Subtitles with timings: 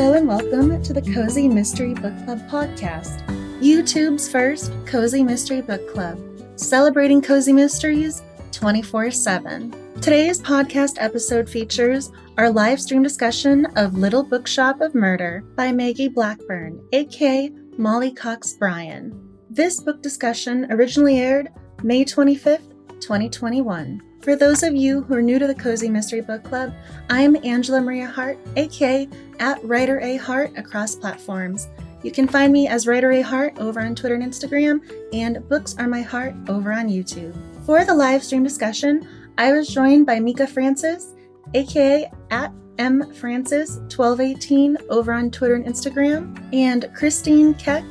[0.00, 3.20] Hello and welcome to the Cozy Mystery Book Club podcast,
[3.60, 6.18] YouTube's first Cozy Mystery Book Club,
[6.56, 10.00] celebrating cozy mysteries 24 7.
[10.00, 16.08] Today's podcast episode features our live stream discussion of Little Bookshop of Murder by Maggie
[16.08, 19.12] Blackburn, aka Molly Cox Bryan.
[19.50, 21.50] This book discussion originally aired
[21.82, 24.00] May 25th, 2021.
[24.20, 26.74] For those of you who are new to the Cozy Mystery Book Club,
[27.08, 31.68] I'm Angela Maria Hart, aka at Writer A Hart across platforms.
[32.02, 34.82] You can find me as Writer A Hart over on Twitter and Instagram,
[35.14, 37.34] and Books Are My Heart over on YouTube.
[37.64, 41.14] For the live stream discussion, I was joined by Micah Francis,
[41.54, 47.84] aka at M Francis 1218 over on Twitter and Instagram, and Christine Keck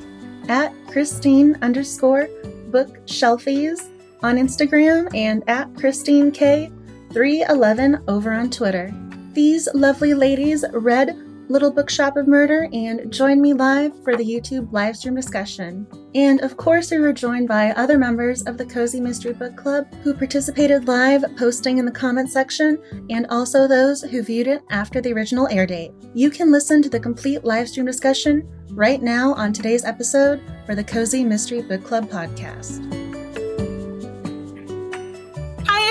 [0.47, 2.27] at Christine underscore
[2.69, 3.89] bookshelfies
[4.21, 8.93] on Instagram and at Christine K311 over on Twitter.
[9.33, 11.15] These lovely ladies read
[11.49, 15.87] Little Bookshop of Murder and joined me live for the YouTube livestream discussion.
[16.13, 19.91] And of course, we were joined by other members of the Cozy Mystery Book Club
[20.03, 22.77] who participated live, posting in the comment section,
[23.09, 25.91] and also those who viewed it after the original air date.
[26.13, 30.83] You can listen to the complete livestream discussion right now on today's episode for the
[30.83, 33.08] Cozy Mystery Book Club podcast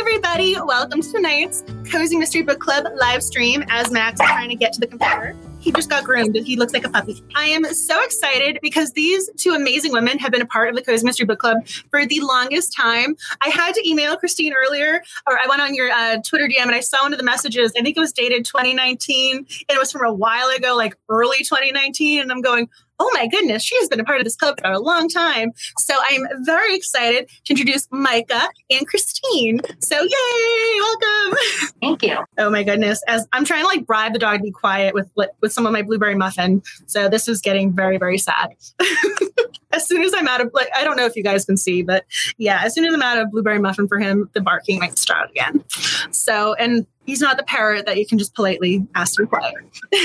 [0.08, 0.56] everybody.
[0.58, 4.72] Welcome to tonight's Cozy Mystery Book Club live stream as Max is trying to get
[4.72, 5.36] to the computer.
[5.60, 6.34] He just got groomed.
[6.34, 7.22] He looks like a puppy.
[7.34, 10.82] I am so excited because these two amazing women have been a part of the
[10.82, 11.58] Cozy Mystery Book Club
[11.90, 13.16] for the longest time.
[13.42, 16.74] I had to email Christine earlier, or I went on your uh, Twitter DM and
[16.74, 17.72] I saw one of the messages.
[17.76, 21.44] I think it was dated 2019 and it was from a while ago, like early
[21.44, 22.22] 2019.
[22.22, 24.70] And I'm going, oh my goodness, she has been a part of this club for
[24.70, 25.52] a long time.
[25.78, 29.60] So I'm very excited to introduce Micah and Christine.
[29.80, 31.38] So yay, welcome.
[31.80, 32.18] Thank you.
[32.38, 33.02] Oh my goodness.
[33.06, 35.08] As I'm trying to like bribe the dog to be quiet with
[35.40, 36.62] with some of my blueberry muffin.
[36.86, 38.54] So this is getting very, very sad.
[39.72, 41.82] as soon as I'm out of like I don't know if you guys can see,
[41.82, 42.04] but
[42.36, 45.30] yeah, as soon as I'm out of blueberry muffin for him, the barking might start
[45.30, 45.64] again.
[46.10, 49.54] So and he's not the parrot that you can just politely ask to be quiet.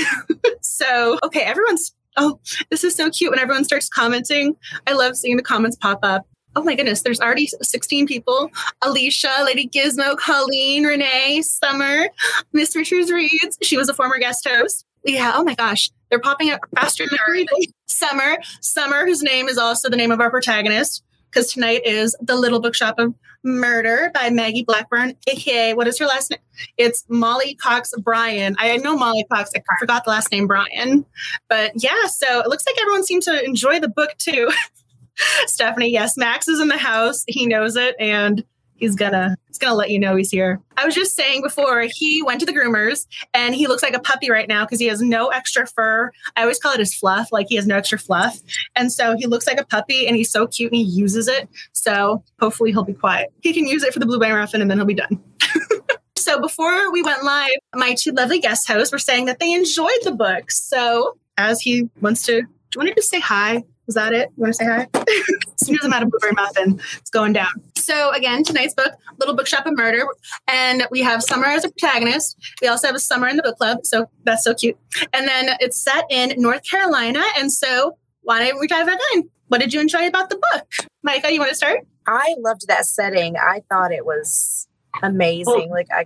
[0.60, 2.38] so okay, everyone's oh,
[2.70, 4.56] this is so cute when everyone starts commenting.
[4.86, 6.26] I love seeing the comments pop up.
[6.56, 8.50] Oh my goodness, there's already 16 people.
[8.82, 12.08] Alicia, Lady Gizmo, Colleen, Renee, Summer,
[12.52, 13.58] Miss Richards reads.
[13.62, 14.84] She was a former guest host.
[15.04, 17.72] Yeah, oh my gosh, they're popping up faster than everything.
[17.86, 21.02] Summer, Summer, whose name is also the name of our protagonist,
[21.34, 23.12] because tonight is The Little Bookshop of
[23.42, 26.40] Murder by Maggie Blackburn, aka what is her last name?
[26.78, 28.54] It's Molly Cox Bryan.
[28.58, 29.50] I know Molly Cox.
[29.54, 31.04] I forgot the last name Bryan,
[31.48, 32.06] but yeah.
[32.06, 34.50] So it looks like everyone seemed to enjoy the book too.
[35.46, 37.24] Stephanie, yes, Max is in the house.
[37.26, 38.44] He knows it, and
[38.76, 40.60] he's gonna he's gonna let you know he's here.
[40.76, 44.00] I was just saying before he went to the groomers and he looks like a
[44.00, 46.10] puppy right now because he has no extra fur.
[46.36, 48.38] I always call it his fluff, like he has no extra fluff.
[48.76, 51.48] And so he looks like a puppy and he's so cute and he uses it.
[51.72, 53.32] So hopefully he'll be quiet.
[53.40, 55.22] He can use it for the blueberry muffin and then he'll be done.
[56.16, 59.90] so before we went live, my two lovely guest hosts were saying that they enjoyed
[60.02, 60.50] the book.
[60.50, 63.64] So as he wants to, do you want to just say hi?
[63.86, 64.30] Is that it?
[64.36, 64.88] You want to say hi?
[64.94, 67.50] as soon as I'm out of blueberry muffin, it's going down.
[67.76, 70.06] So again, tonight's book, Little Bookshop of Murder,
[70.48, 72.38] and we have Summer as a protagonist.
[72.62, 74.78] We also have a Summer in the book club, so that's so cute.
[75.12, 79.28] And then it's set in North Carolina, and so why don't we dive right in?
[79.48, 81.30] What did you enjoy about the book, Micah?
[81.30, 81.80] You want to start?
[82.06, 83.36] I loved that setting.
[83.36, 84.66] I thought it was
[85.02, 85.70] amazing.
[85.70, 86.04] Like I,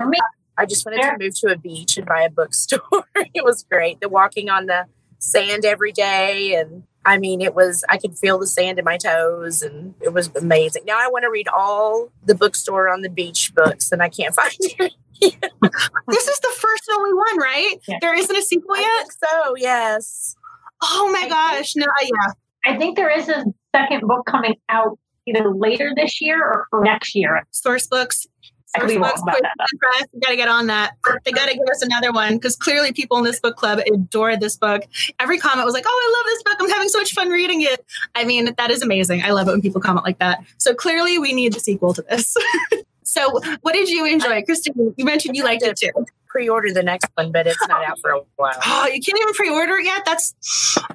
[0.56, 2.81] I just wanted to move to a beach and buy a bookstore.
[3.34, 4.00] it was great.
[4.00, 4.87] The walking on the
[5.19, 8.99] sand every day and I mean, it was, I could feel the sand in my
[8.99, 10.83] toes and it was amazing.
[10.85, 14.35] Now I want to read all the bookstore on the beach books and I can't
[14.41, 14.93] find it.
[15.21, 17.77] this is the first and only one, right?
[17.89, 17.97] Yeah.
[18.03, 19.07] There isn't a sequel yet?
[19.25, 20.37] so, yes.
[20.83, 21.73] Oh my I gosh.
[21.73, 22.73] Think, no, uh, yeah.
[22.73, 23.43] I think there is a
[23.75, 27.43] second book coming out either later this year or next year.
[27.55, 28.27] Sourcebooks
[28.76, 30.93] we got to get on that.
[31.25, 34.41] They got to give us another one because clearly people in this book club adored
[34.41, 34.82] this book.
[35.19, 36.56] Every comment was like, "Oh, I love this book.
[36.61, 37.85] I'm having so much fun reading it."
[38.15, 39.23] I mean, that is amazing.
[39.23, 40.44] I love it when people comment like that.
[40.59, 42.37] So clearly, we need the sequel to this.
[43.05, 44.94] so, what did you enjoy, Christine?
[44.97, 45.91] You mentioned you liked it too.
[46.26, 48.53] Pre-order the next one, but it's not out for a while.
[48.65, 50.05] Oh, you can't even pre-order it yet.
[50.05, 50.35] That's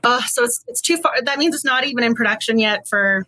[0.04, 1.22] uh, so it's it's too far.
[1.24, 3.26] That means it's not even in production yet for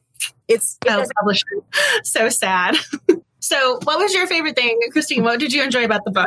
[0.47, 1.45] it's it publisher.
[2.03, 2.77] So sad.
[3.45, 5.23] So, what was your favorite thing, Christine?
[5.23, 6.25] What did you enjoy about the book?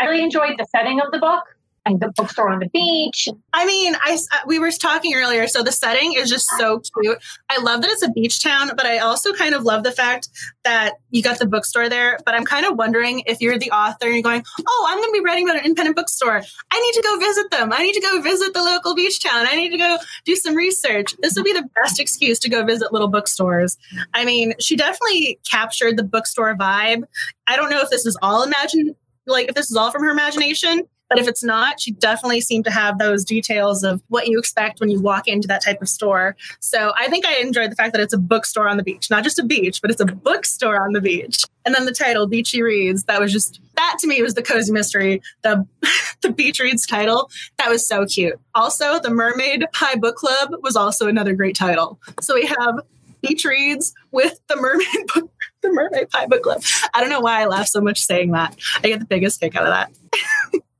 [0.00, 1.44] I really enjoyed the setting of the book.
[1.94, 3.28] The bookstore on the beach.
[3.52, 7.18] I mean, I uh, we were talking earlier, so the setting is just so cute.
[7.48, 10.28] I love that it's a beach town, but I also kind of love the fact
[10.64, 12.18] that you got the bookstore there.
[12.26, 15.08] But I'm kind of wondering if you're the author and you're going, "Oh, I'm going
[15.08, 16.42] to be writing about an independent bookstore.
[16.70, 17.72] I need to go visit them.
[17.72, 19.46] I need to go visit the local beach town.
[19.48, 22.64] I need to go do some research." This would be the best excuse to go
[22.64, 23.78] visit little bookstores.
[24.12, 27.04] I mean, she definitely captured the bookstore vibe.
[27.46, 28.96] I don't know if this is all imagined
[29.26, 30.84] like if this is all from her imagination.
[31.08, 34.80] But if it's not, she definitely seemed to have those details of what you expect
[34.80, 36.36] when you walk into that type of store.
[36.60, 39.22] So I think I enjoyed the fact that it's a bookstore on the beach, not
[39.24, 41.44] just a beach, but it's a bookstore on the beach.
[41.64, 44.72] And then the title, Beachy Reads, that was just that to me was the cozy
[44.72, 45.20] mystery.
[45.42, 45.66] The
[46.22, 48.38] the Beach Reads title, that was so cute.
[48.54, 52.00] Also, the Mermaid Pie Book Club was also another great title.
[52.20, 52.80] So we have
[53.20, 55.30] Beach Reads with the Mermaid Book
[55.62, 56.62] the Mermaid Pie Book Club.
[56.94, 58.56] I don't know why I laugh so much saying that.
[58.82, 59.90] I get the biggest kick out of that.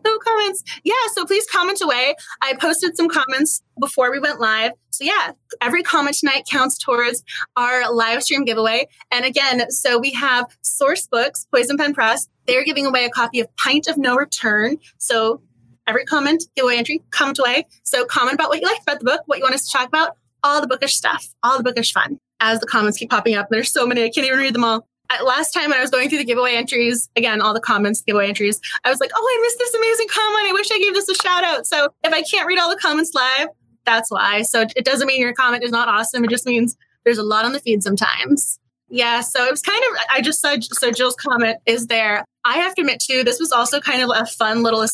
[0.06, 0.62] no comments.
[0.84, 2.14] Yeah, so please comment away.
[2.42, 4.72] I posted some comments before we went live.
[4.90, 7.22] So yeah, every comment tonight counts towards
[7.56, 8.88] our live stream giveaway.
[9.10, 12.28] And again, so we have Sourcebooks, Poison Pen Press.
[12.46, 14.78] They're giving away a copy of Pint of No Return.
[14.98, 15.42] So
[15.86, 17.66] every comment, giveaway entry, comment away.
[17.82, 19.88] So comment about what you liked about the book, what you want us to talk
[19.88, 23.48] about, all the bookish stuff, all the bookish fun as the comments keep popping up.
[23.50, 24.86] There's so many, I can't even read them all.
[25.24, 28.60] Last time I was going through the giveaway entries, again, all the comments, giveaway entries,
[28.84, 30.48] I was like, oh, I missed this amazing comment.
[30.48, 31.66] I wish I gave this a shout out.
[31.66, 33.48] So if I can't read all the comments live,
[33.84, 34.42] that's why.
[34.42, 36.24] So it doesn't mean your comment is not awesome.
[36.24, 38.58] It just means there's a lot on the feed sometimes.
[38.88, 42.24] Yeah, so it was kind of, I just said, so Jill's comment is there.
[42.44, 44.84] I have to admit, too, this was also kind of a fun little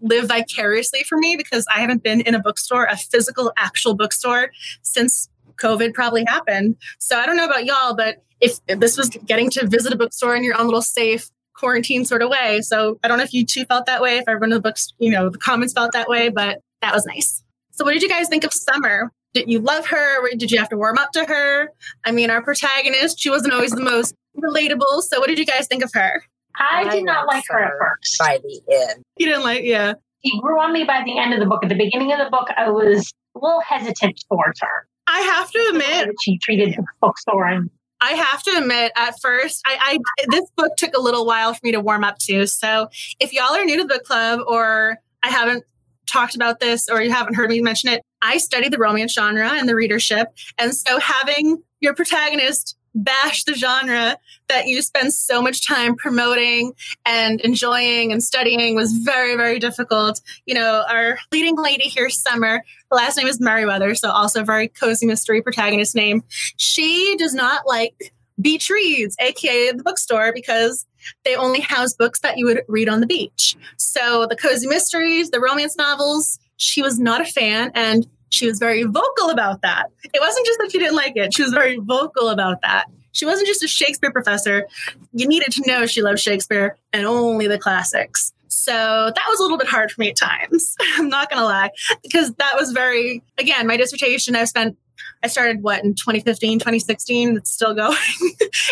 [0.00, 4.50] live vicariously for me because I haven't been in a bookstore, a physical, actual bookstore,
[4.82, 6.76] since COVID probably happened.
[6.98, 9.96] So I don't know about y'all, but if, if this was getting to visit a
[9.96, 12.60] bookstore in your own little safe quarantine sort of way.
[12.60, 14.92] So I don't know if you two felt that way, if everyone in the books,
[14.98, 17.42] you know, the comments felt that way, but that was nice.
[17.70, 19.12] So what did you guys think of Summer?
[19.32, 20.28] Did you love her?
[20.36, 21.70] Did you have to warm up to her?
[22.04, 25.02] I mean, our protagonist, she wasn't always the most relatable.
[25.02, 26.22] So what did you guys think of her?
[26.56, 28.18] I, I did not like her at first.
[28.18, 28.60] By the
[28.90, 29.02] end.
[29.16, 29.94] You didn't like, yeah.
[30.24, 31.62] She grew on me by the end of the book.
[31.62, 34.86] At the beginning of the book, I was a little hesitant towards her.
[35.06, 37.70] I have to admit, she treated the bookstore and
[38.02, 41.60] I have to admit, at first, I, I, this book took a little while for
[41.62, 42.46] me to warm up to.
[42.46, 42.88] So,
[43.20, 45.64] if y'all are new to the book club, or I haven't
[46.06, 49.48] talked about this, or you haven't heard me mention it, I study the romance genre
[49.48, 50.28] and the readership,
[50.58, 54.18] and so having your protagonist bash the genre
[54.48, 56.72] that you spend so much time promoting
[57.06, 60.20] and enjoying and studying was very, very difficult.
[60.46, 64.68] You know, our leading lady here, Summer, her last name is Merriweather, so also very
[64.68, 66.22] cozy mystery protagonist name.
[66.56, 70.86] She does not like beach reads, aka the bookstore, because
[71.24, 73.56] they only house books that you would read on the beach.
[73.76, 77.70] So the cozy mysteries, the romance novels, she was not a fan.
[77.74, 79.86] And she was very vocal about that.
[80.04, 82.86] It wasn't just that she didn't like it, she was very vocal about that.
[83.12, 84.66] She wasn't just a Shakespeare professor.
[85.12, 88.32] You needed to know she loved Shakespeare and only the classics.
[88.48, 90.74] So that was a little bit hard for me at times.
[90.96, 91.70] I'm not going to lie,
[92.02, 94.78] because that was very, again, my dissertation, I spent,
[95.22, 97.96] I started what in 2015, 2016, it's still going.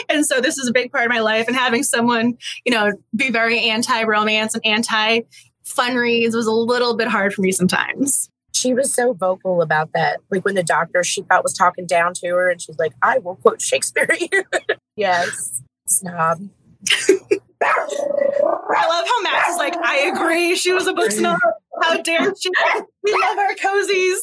[0.08, 1.46] and so this is a big part of my life.
[1.46, 5.20] And having someone, you know, be very anti romance and anti
[5.64, 9.92] fun reads was a little bit hard for me sometimes she was so vocal about
[9.94, 10.20] that.
[10.30, 13.18] Like when the doctor she thought was talking down to her, and she's like, "I
[13.18, 14.08] will quote Shakespeare."
[14.96, 16.48] yes, snob.
[17.62, 20.56] I love how Max is like, I agree.
[20.56, 21.38] She was a book snob.
[21.82, 22.50] How dare she?
[23.02, 24.18] We love our cozies.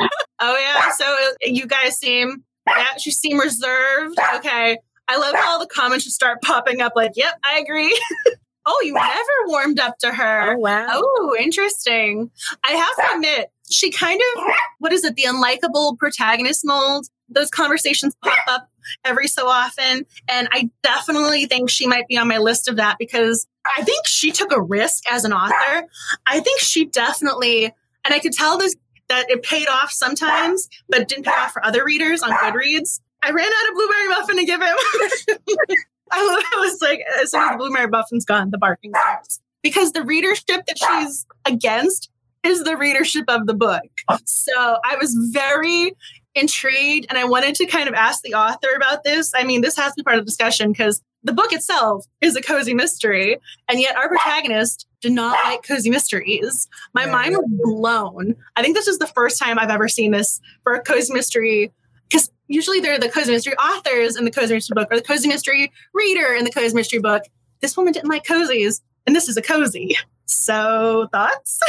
[0.40, 0.90] oh yeah.
[0.92, 4.18] So uh, you guys seem yeah, she seem reserved.
[4.36, 4.78] Okay.
[5.08, 7.98] I love how all the comments just start popping up like, yep, I agree.
[8.72, 10.52] Oh, you never warmed up to her.
[10.52, 10.86] Oh, wow.
[10.90, 12.30] Oh, interesting.
[12.64, 14.44] I have to admit, she kind of,
[14.78, 17.06] what is it, the unlikable protagonist mold?
[17.28, 18.68] Those conversations pop up
[19.04, 20.06] every so often.
[20.28, 23.46] And I definitely think she might be on my list of that because
[23.76, 25.88] I think she took a risk as an author.
[26.26, 27.64] I think she definitely,
[28.04, 28.76] and I could tell this
[29.08, 33.00] that it paid off sometimes, but didn't pay off for other readers on Goodreads.
[33.22, 35.76] I ran out of blueberry muffin to give him.
[36.12, 39.40] I was like, uh, as soon as Blueberry Muffin's gone, the barking starts.
[39.62, 42.10] Because the readership that she's against
[42.42, 43.82] is the readership of the book.
[44.24, 45.92] So I was very
[46.34, 49.32] intrigued and I wanted to kind of ask the author about this.
[49.34, 52.34] I mean, this has to be part of the discussion because the book itself is
[52.34, 53.38] a cozy mystery,
[53.68, 56.66] and yet our protagonist did not like cozy mysteries.
[56.94, 58.36] My mind was blown.
[58.56, 61.72] I think this is the first time I've ever seen this for a cozy mystery
[62.50, 65.72] usually they're the cozy mystery authors in the cozy mystery book or the cozy mystery
[65.94, 67.22] reader in the cozy mystery book.
[67.60, 68.80] This woman didn't like cozies.
[69.06, 69.96] and this is a cozy.
[70.26, 71.60] So thoughts?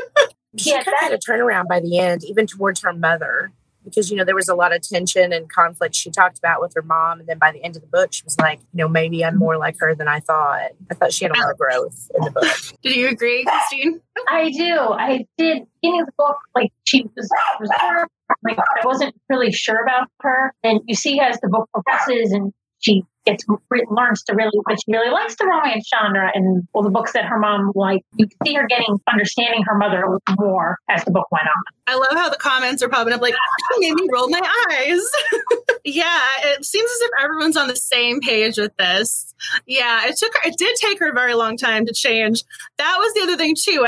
[0.56, 3.50] she yeah, kind of had a turnaround by the end, even towards her mother
[3.84, 6.74] because you know there was a lot of tension and conflict she talked about with
[6.74, 7.20] her mom.
[7.20, 9.36] And then by the end of the book she was like you know maybe i'm
[9.36, 10.70] more like her than i thought.
[10.90, 12.44] I thought she had a lot of growth in the book.
[12.82, 14.00] Did you agree christine?
[14.28, 14.76] I do.
[14.76, 15.66] I did.
[15.80, 18.10] Beginning of the book like she was reserved
[18.44, 20.54] like i wasn't really sure about her.
[20.62, 23.44] And you see as the book progresses and she gets
[23.90, 27.24] learns to really but she really likes the romance genre and all the books that
[27.24, 28.04] her mom liked.
[28.16, 30.04] You can see her getting understanding her mother
[30.38, 31.62] more as the book went on.
[31.86, 33.34] I love how the comments are popping up like
[33.78, 35.00] made me roll my eyes.
[35.84, 39.34] yeah, it seems as if everyone's on the same page with this.
[39.66, 42.44] Yeah, it took her it did take her a very long time to change.
[42.78, 43.86] That was the other thing too.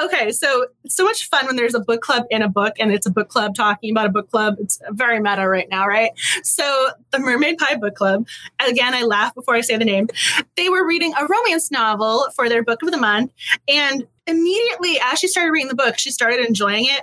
[0.00, 2.92] Okay, so it's so much fun when there's a book club in a book and
[2.92, 4.56] it's a book club talking about a book club.
[4.58, 6.12] It's very meta right now, right?
[6.42, 8.26] So the Mermaid Pie Book Club,
[8.66, 10.08] again, I laugh before I say the name.
[10.56, 13.32] They were reading a romance novel for their book of the month.
[13.68, 17.02] And immediately as she started reading the book, she started enjoying it.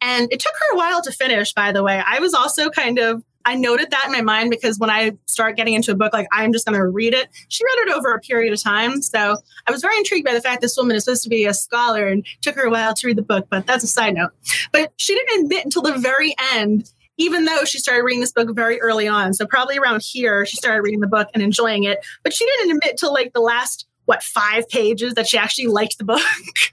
[0.00, 2.02] And it took her a while to finish, by the way.
[2.04, 5.56] I was also kind of I noted that in my mind because when I start
[5.56, 7.28] getting into a book, like I'm just going to read it.
[7.48, 9.00] She read it over a period of time.
[9.02, 11.54] So I was very intrigued by the fact this woman is supposed to be a
[11.54, 14.30] scholar and took her a while to read the book, but that's a side note.
[14.72, 18.54] But she didn't admit until the very end, even though she started reading this book
[18.54, 19.32] very early on.
[19.34, 21.98] So probably around here, she started reading the book and enjoying it.
[22.22, 25.98] But she didn't admit till like the last, what, five pages that she actually liked
[25.98, 26.22] the book.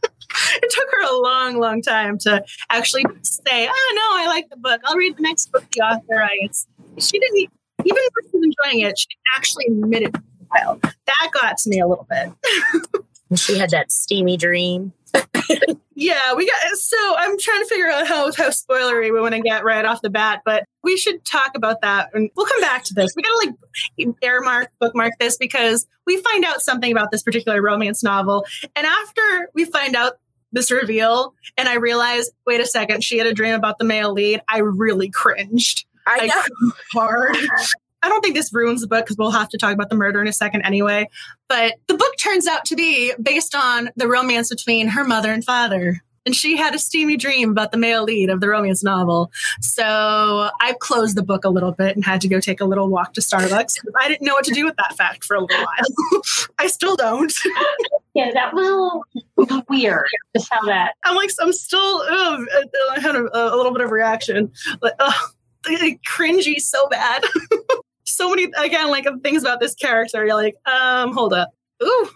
[0.63, 4.57] it took her a long, long time to actually say, "Oh no, I like the
[4.57, 4.81] book.
[4.85, 6.67] I'll read the next book the author writes."
[6.97, 7.51] She didn't even
[7.85, 8.97] if she was enjoying it.
[8.97, 10.21] She actually admitted to.
[10.81, 12.31] That got to me a little bit.
[13.39, 14.93] she had that steamy dream.
[15.95, 19.41] Yeah, we got so I'm trying to figure out how how spoilery we want to
[19.41, 22.83] get right off the bat, but we should talk about that and we'll come back
[22.85, 23.13] to this.
[23.15, 28.03] We gotta like airmark, bookmark this because we find out something about this particular romance
[28.03, 28.45] novel.
[28.75, 30.13] And after we find out
[30.51, 34.13] this reveal and I realized, wait a second, she had a dream about the male
[34.13, 34.41] lead.
[34.47, 35.85] I really cringed.
[36.05, 36.71] I know.
[36.93, 37.35] hard.
[38.07, 40.21] I don't think this ruins the book because we'll have to talk about the murder
[40.21, 41.09] in a second anyway.
[41.49, 45.43] But the book turns out to be based on the romance between her mother and
[45.43, 46.01] father.
[46.25, 49.29] And she had a steamy dream about the male lead of the romance novel.
[49.59, 52.87] So I closed the book a little bit and had to go take a little
[52.87, 55.65] walk to Starbucks I didn't know what to do with that fact for a little
[55.65, 56.21] while.
[56.59, 57.33] I still don't.
[58.13, 59.03] yeah, that was
[59.67, 60.07] weird.
[60.33, 60.93] Just how that.
[61.03, 61.79] I'm like, I'm still.
[62.09, 62.39] Uh,
[62.95, 65.11] I had a, a, little bit of reaction, like, uh,
[65.65, 67.25] cringy so bad.
[68.07, 70.25] so many again, like things about this character.
[70.25, 71.49] You're like, um, hold up.
[71.83, 72.09] Ooh,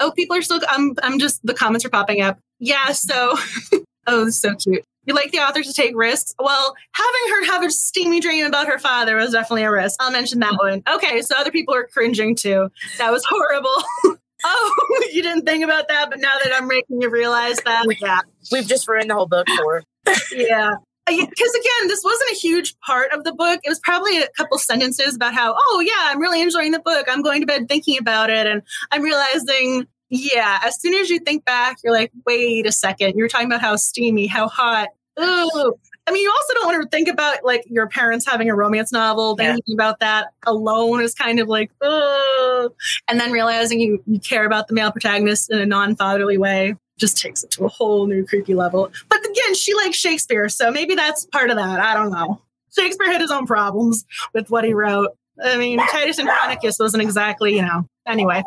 [0.00, 0.60] oh, people are still.
[0.68, 0.94] I'm.
[1.02, 1.44] I'm just.
[1.44, 2.38] The comments are popping up.
[2.58, 2.92] Yeah.
[2.92, 3.36] So,
[4.06, 4.84] oh, so cute.
[5.08, 6.34] You like the author to take risks?
[6.38, 9.96] Well, having her have a steamy dream about her father was definitely a risk.
[10.00, 10.82] I'll mention that one.
[10.86, 12.68] Okay, so other people are cringing too.
[12.98, 14.18] That was horrible.
[14.44, 18.20] oh, you didn't think about that, but now that I'm making you realize that, yeah,
[18.52, 19.82] we've just ruined the whole book for.
[20.30, 20.72] yeah,
[21.08, 23.60] Uh, because again, this wasn't a huge part of the book.
[23.64, 27.06] It was probably a couple sentences about how, oh yeah, I'm really enjoying the book.
[27.08, 31.18] I'm going to bed thinking about it, and I'm realizing, yeah, as soon as you
[31.18, 34.88] think back, you're like, wait a second, you're talking about how steamy, how hot.
[35.20, 35.74] Ooh.
[36.06, 38.92] I mean, you also don't want to think about like your parents having a romance
[38.92, 39.36] novel.
[39.38, 39.52] Yeah.
[39.52, 42.70] Thinking about that alone is kind of like, oh,
[43.08, 47.16] and then realizing you you care about the male protagonist in a non-fatherly way just
[47.16, 48.90] takes it to a whole new creepy level.
[49.08, 51.80] But again, she likes Shakespeare, so maybe that's part of that.
[51.80, 52.42] I don't know.
[52.76, 55.10] Shakespeare had his own problems with what he wrote.
[55.42, 57.86] I mean, Titus Andronicus wasn't exactly, you know.
[58.06, 58.42] Anyway.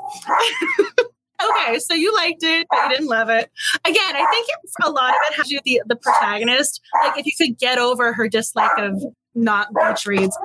[1.43, 3.49] okay, so you liked it, but you didn't love it.
[3.85, 4.47] Again, I think
[4.83, 6.81] a lot of it has to do with the, the protagonist.
[7.03, 9.01] Like, if you could get over her dislike of
[9.33, 10.37] not beach reads.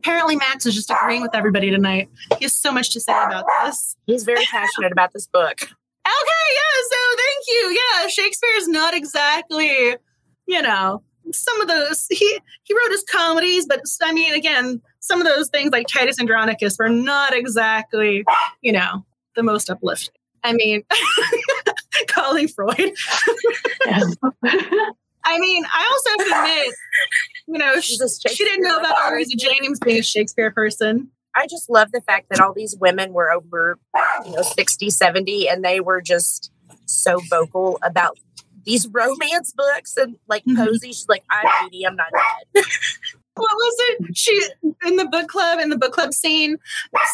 [0.00, 2.08] Apparently, Max is just agreeing with everybody tonight.
[2.38, 3.96] He has so much to say about this.
[4.06, 5.68] He's very passionate about this book.
[6.06, 7.78] Okay, yeah, so thank you.
[7.78, 9.96] Yeah, Shakespeare is not exactly,
[10.46, 11.02] you know,
[11.32, 15.48] some of those he he wrote his comedies, but I mean, again, some of those
[15.48, 18.24] things like Titus Andronicus were not exactly,
[18.62, 19.04] you know,
[19.36, 20.14] the most uplifting.
[20.42, 20.82] I mean,
[22.08, 22.76] calling Freud.
[25.22, 26.74] I mean, I also have to admit,
[27.46, 31.10] you know, she, she didn't know about Eloisa James being a Shakespeare person.
[31.34, 33.78] I just love the fact that all these women were over,
[34.24, 36.52] you know, 60, 70, and they were just
[36.86, 38.18] so vocal about
[38.64, 40.64] these romance books and like mm-hmm.
[40.64, 40.88] Posey.
[40.88, 42.08] She's like, I'm 80, I'm not
[42.54, 42.64] dead.
[43.40, 44.16] what was it?
[44.16, 44.40] She
[44.86, 46.58] in the book club, in the book club scene,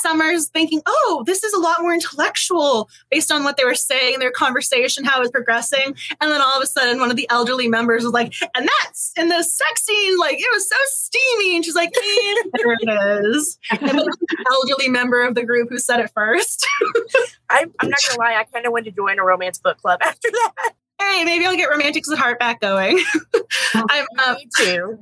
[0.01, 4.19] Summer's thinking, oh, this is a lot more intellectual based on what they were saying,
[4.19, 5.97] their conversation, how it was progressing.
[6.21, 9.13] And then all of a sudden, one of the elderly members was like, and that's
[9.17, 11.57] in the sex scene, like it was so steamy.
[11.57, 13.59] And she's like, there it is.
[13.71, 14.17] And the
[14.51, 16.67] elderly member of the group who said it first.
[17.51, 20.01] I'm, I'm not gonna lie, I kind of went to join a romance book club
[20.05, 20.73] after that.
[21.01, 22.99] Hey, maybe I'll get Romantics at Heart back going.
[23.75, 24.99] I'm um, Me too.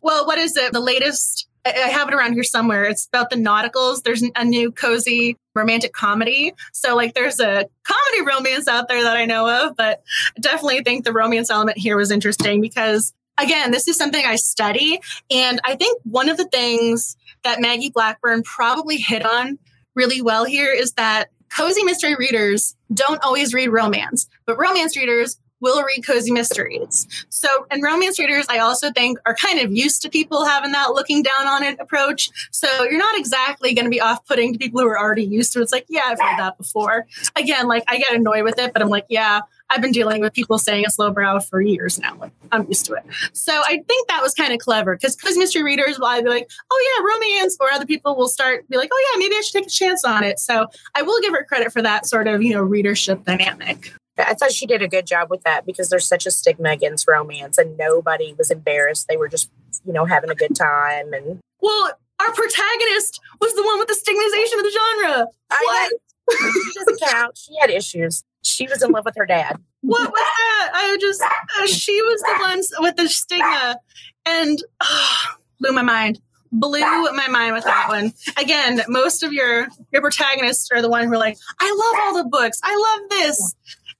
[0.00, 0.72] Well, what is it?
[0.72, 2.84] The latest I have it around here somewhere.
[2.84, 4.02] It's about the nauticals.
[4.02, 6.54] There's a new cozy romantic comedy.
[6.72, 10.02] So, like, there's a comedy romance out there that I know of, but
[10.40, 15.00] definitely think the romance element here was interesting because, again, this is something I study.
[15.30, 19.58] And I think one of the things that Maggie Blackburn probably hit on
[19.94, 25.38] really well here is that cozy mystery readers don't always read romance, but romance readers
[25.60, 27.06] will read cozy mysteries.
[27.28, 30.90] So, and romance readers, I also think, are kind of used to people having that
[30.92, 32.30] looking down on it approach.
[32.50, 35.52] So, you're not exactly going to be off putting to people who are already used
[35.52, 35.62] to it.
[35.62, 37.06] It's like, yeah, I've read that before.
[37.36, 40.32] Again, like I get annoyed with it, but I'm like, yeah, I've been dealing with
[40.32, 42.16] people saying it's lowbrow for years now.
[42.18, 43.04] Like, I'm used to it.
[43.32, 46.30] So, I think that was kind of clever because cozy mystery readers will either be
[46.30, 49.40] like, oh, yeah, romance, or other people will start be like, oh, yeah, maybe I
[49.40, 50.38] should take a chance on it.
[50.38, 53.92] So, I will give her credit for that sort of, you know, readership dynamic.
[54.18, 57.06] I thought she did a good job with that because there's such a stigma against
[57.06, 59.06] romance and nobody was embarrassed.
[59.08, 59.50] They were just,
[59.84, 63.94] you know, having a good time and Well, our protagonist was the one with the
[63.94, 65.26] stigmatization of the genre.
[65.50, 66.38] I know.
[66.52, 67.38] she doesn't count.
[67.38, 68.24] She had issues.
[68.42, 69.56] She was in love with her dad.
[69.82, 70.70] What was that?
[70.74, 73.78] I just, uh, she was the one with the stigma
[74.26, 75.26] and oh,
[75.60, 76.20] blew my mind.
[76.50, 78.12] Blew my mind with that one.
[78.38, 82.22] Again, most of your your protagonists are the one who are like, I love all
[82.22, 82.58] the books.
[82.64, 83.54] I love this.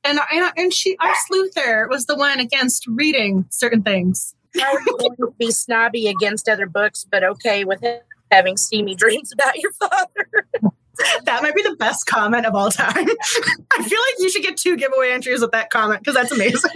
[0.05, 4.35] And, and, and she, our sleuther was the one against reading certain things.
[4.57, 4.77] I
[5.19, 7.85] would be snobby against other books, but okay with
[8.31, 10.47] having steamy dreams about your father?
[11.27, 12.93] That might be the best comment of all time.
[12.97, 16.73] I feel like you should get two giveaway entries with that comment because that's amazing.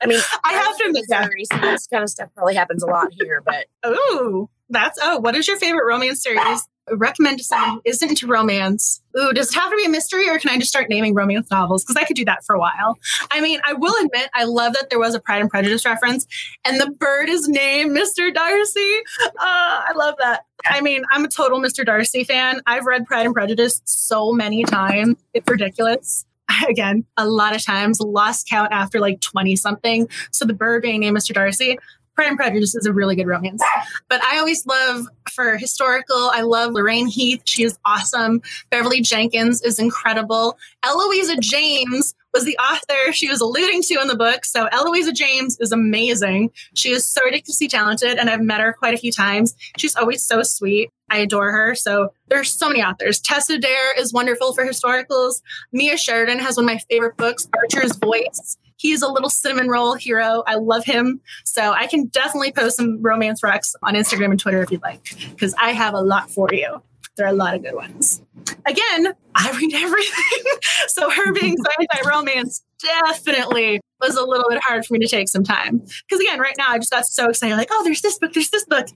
[0.00, 1.26] I mean, I have to admit that.
[1.26, 5.18] Missouri, so this kind of stuff probably happens a lot here, but Oh, that's oh.
[5.18, 6.66] What is your favorite romance series?
[6.92, 9.00] Recommend to someone who isn't into romance.
[9.18, 11.50] Ooh, does it have to be a mystery, or can I just start naming romance
[11.50, 11.84] novels?
[11.84, 12.98] Because I could do that for a while.
[13.30, 16.26] I mean, I will admit, I love that there was a Pride and Prejudice reference,
[16.64, 18.32] and the bird is named Mr.
[18.32, 18.98] Darcy.
[19.24, 20.44] Uh, I love that.
[20.66, 21.84] I mean, I'm a total Mr.
[21.84, 22.62] Darcy fan.
[22.66, 26.24] I've read Pride and Prejudice so many times; it's ridiculous.
[26.68, 30.08] Again, a lot of times, lost count after like 20 something.
[30.30, 31.34] So the bird being named Mr.
[31.34, 31.78] Darcy,
[32.18, 33.62] Pride and Prejudice is a really good romance.
[34.08, 37.42] But I always love for historical, I love Lorraine Heath.
[37.44, 38.42] She is awesome.
[38.70, 40.58] Beverly Jenkins is incredible.
[40.84, 44.44] Eloisa James was the author she was alluding to in the book.
[44.44, 46.50] So Eloisa James is amazing.
[46.74, 49.54] She is so ridiculously talented, and I've met her quite a few times.
[49.76, 50.90] She's always so sweet.
[51.08, 51.76] I adore her.
[51.76, 53.20] So there's so many authors.
[53.20, 55.40] Tessa Dare is wonderful for historicals.
[55.70, 58.58] Mia Sheridan has one of my favorite books, Archer's Voice.
[58.78, 60.42] He's a little cinnamon roll hero.
[60.46, 61.20] I love him.
[61.44, 65.00] So I can definitely post some romance recs on Instagram and Twitter if you'd like,
[65.30, 66.82] because I have a lot for you.
[67.16, 68.22] There are a lot of good ones.
[68.64, 70.52] Again, I read everything.
[70.86, 75.28] so her being so anti-romance definitely was a little bit hard for me to take
[75.28, 75.78] some time.
[75.78, 78.50] Because again, right now I just got so excited, like, oh, there's this book, there's
[78.50, 78.86] this book.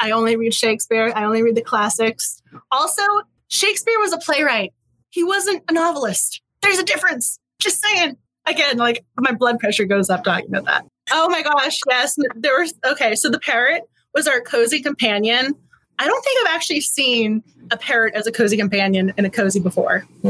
[0.00, 1.12] I only read Shakespeare.
[1.14, 2.42] I only read the classics.
[2.70, 3.02] Also,
[3.48, 4.72] Shakespeare was a playwright.
[5.10, 6.40] He wasn't a novelist.
[6.62, 7.38] There's a difference.
[7.58, 8.16] Just saying.
[8.48, 10.86] Again, like my blood pressure goes up talking about that.
[11.10, 12.16] Oh my gosh, yes.
[12.34, 13.82] There was okay, so the parrot
[14.14, 15.54] was our cozy companion.
[15.98, 19.60] I don't think I've actually seen a parrot as a cozy companion in a cozy
[19.60, 20.06] before.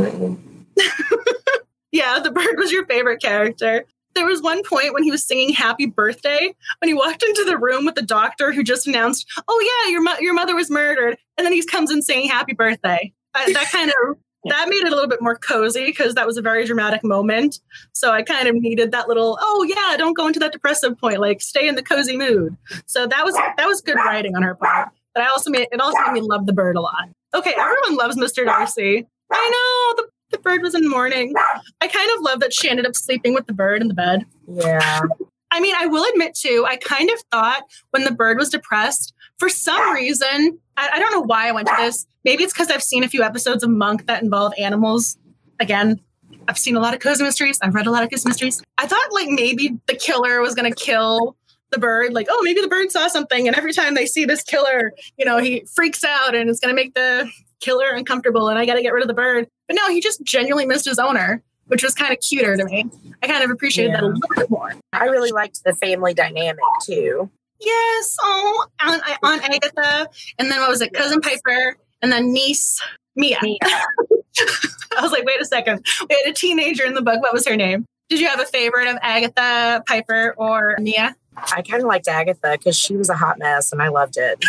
[1.92, 3.84] yeah, the bird was your favorite character.
[4.14, 7.58] There was one point when he was singing "Happy Birthday" when he walked into the
[7.58, 11.18] room with the doctor who just announced, "Oh yeah, your mo- your mother was murdered,"
[11.36, 14.92] and then he comes in saying "Happy Birthday." Uh, that kind of that made it
[14.92, 17.60] a little bit more cozy because that was a very dramatic moment.
[17.92, 21.18] So I kind of needed that little, "Oh yeah, don't go into that depressive point.
[21.20, 24.54] Like stay in the cozy mood." So that was that was good writing on her
[24.54, 24.90] part.
[25.14, 27.08] But I also made it also made me love the bird a lot.
[27.34, 28.44] Okay, everyone loves Mr.
[28.44, 29.06] Darcy.
[29.32, 29.50] I
[29.96, 31.34] know the the bird was in mourning.
[31.80, 34.26] I kind of love that she ended up sleeping with the bird in the bed.
[34.46, 35.00] yeah.
[35.50, 39.14] I mean, I will admit too, I kind of thought when the bird was depressed,
[39.38, 42.06] for some reason, I, I don't know why I went to this.
[42.24, 45.16] Maybe it's because I've seen a few episodes of Monk that involve animals.
[45.60, 46.00] Again,
[46.48, 47.58] I've seen a lot of cozy mysteries.
[47.62, 48.62] I've read a lot of cozy mysteries.
[48.76, 51.36] I thought like maybe the killer was going to kill
[51.70, 52.12] the bird.
[52.14, 53.46] Like, oh, maybe the bird saw something.
[53.46, 56.74] And every time they see this killer, you know, he freaks out and it's going
[56.74, 57.30] to make the
[57.60, 59.46] killer uncomfortable and I got to get rid of the bird.
[59.66, 62.86] But no, he just genuinely missed his owner, which was kind of cuter to me.
[63.22, 64.74] I kind of appreciated that a little bit more.
[64.92, 67.30] I really liked the family dynamic too.
[67.60, 68.16] Yes.
[68.20, 70.08] Oh, Aunt, Aunt Agatha.
[70.38, 70.92] And then what was it?
[70.92, 71.76] Cousin Piper.
[72.02, 72.80] And then niece
[73.16, 73.38] Mia.
[73.42, 73.58] Mia.
[73.62, 75.84] I was like, wait a second.
[76.08, 77.20] We had a teenager in the book.
[77.20, 77.84] What was her name?
[78.08, 81.14] Did you have a favorite of Agatha, Piper, or Mia?
[81.36, 84.42] I kind of liked Agatha because she was a hot mess and I loved it.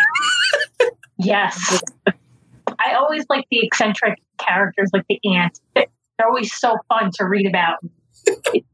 [1.17, 1.81] Yes.
[2.79, 5.59] I always like the eccentric characters like the aunt.
[6.19, 7.79] They're always so fun to read about.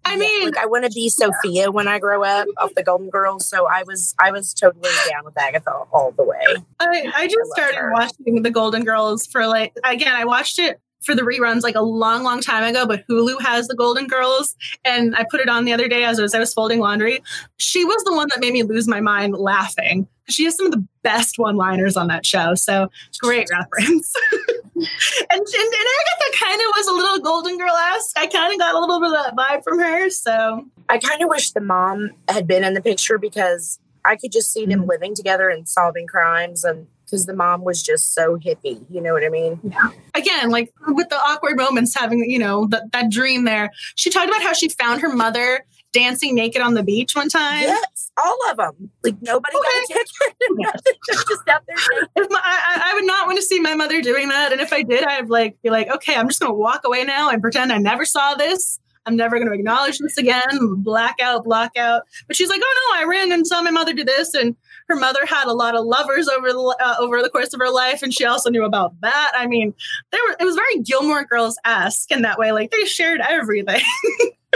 [0.04, 3.10] I mean, like I want to be Sophia when I grow up of the Golden
[3.10, 3.48] Girls.
[3.48, 6.42] So I was I was totally down with Agatha all the way.
[6.80, 7.94] I, I just I started her.
[7.94, 11.82] watching the Golden Girls for like again, I watched it for the reruns like a
[11.82, 15.64] long, long time ago, but Hulu has the Golden Girls, and I put it on
[15.64, 17.22] the other day as I was, I was folding laundry.
[17.58, 20.08] She was the one that made me lose my mind laughing.
[20.28, 24.12] She has some of the best one-liners on that show, so great reference.
[24.76, 24.88] and,
[25.32, 28.18] and, Agatha kind of was a little Golden Girl esque.
[28.18, 30.10] I kind of got a little bit of that vibe from her.
[30.10, 34.32] So I kind of wish the mom had been in the picture because I could
[34.32, 34.90] just see them mm-hmm.
[34.90, 39.14] living together and solving crimes and because the mom was just so hippie, you know
[39.14, 39.60] what I mean?
[39.64, 39.92] Yeah.
[40.16, 43.72] again, like with the awkward moments, having you know that that dream there.
[43.96, 47.62] She talked about how she found her mother dancing naked on the beach one time.
[47.62, 48.92] Yes, all of them.
[49.04, 50.12] Like nobody got a ticket.
[51.28, 52.28] just out there.
[52.30, 54.84] My, I, I would not want to see my mother doing that, and if I
[54.84, 57.72] did, I'd like be like, okay, I'm just going to walk away now and pretend
[57.72, 58.80] I never saw this.
[59.06, 60.42] I'm never going to acknowledge this again.
[60.78, 62.04] Blackout, blackout.
[62.28, 64.56] But she's like, oh no, I ran and saw my mother do this, and
[64.88, 67.70] her mother had a lot of lovers over the uh, over the course of her
[67.70, 69.32] life, and she also knew about that.
[69.36, 69.74] I mean,
[70.12, 72.52] there were it was very Gilmore Girls esque in that way.
[72.52, 73.82] Like they shared everything.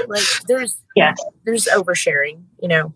[0.07, 2.93] Like there's yeah, there's oversharing, you know.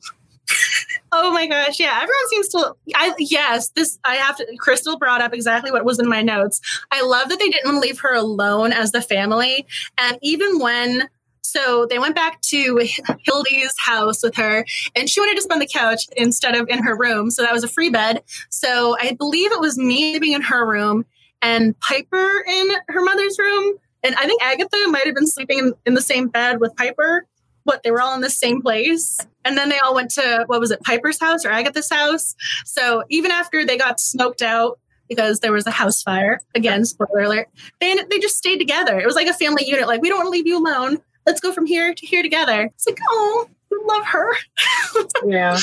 [1.12, 2.00] Oh my gosh, yeah.
[2.02, 6.00] Everyone seems to I yes, this I have to Crystal brought up exactly what was
[6.00, 6.62] in my notes.
[6.92, 9.66] I love that they didn't leave her alone as the family.
[9.98, 11.10] And even when
[11.44, 12.88] so they went back to
[13.28, 16.98] Hildy's house with her, and she wanted to spend the couch instead of in her
[16.98, 17.30] room.
[17.30, 18.24] So that was a free bed.
[18.50, 21.06] So I believe it was me living in her room
[21.42, 23.76] and Piper in her mother's room.
[24.04, 27.28] And I think Agatha might have been sleeping in, in the same bed with Piper.
[27.66, 29.20] What they were all in the same place.
[29.46, 32.36] And then they all went to what was it, Piper's house or Agatha's house.
[32.66, 37.22] So even after they got smoked out because there was a house fire, again, spoiler
[37.22, 39.00] alert, they they just stayed together.
[39.00, 39.88] It was like a family unit.
[39.88, 41.02] Like we don't want to leave you alone.
[41.26, 42.64] Let's go from here to here together.
[42.64, 44.34] It's like, oh, I love her.
[45.26, 45.58] Yeah.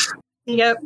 [0.46, 0.78] Yep.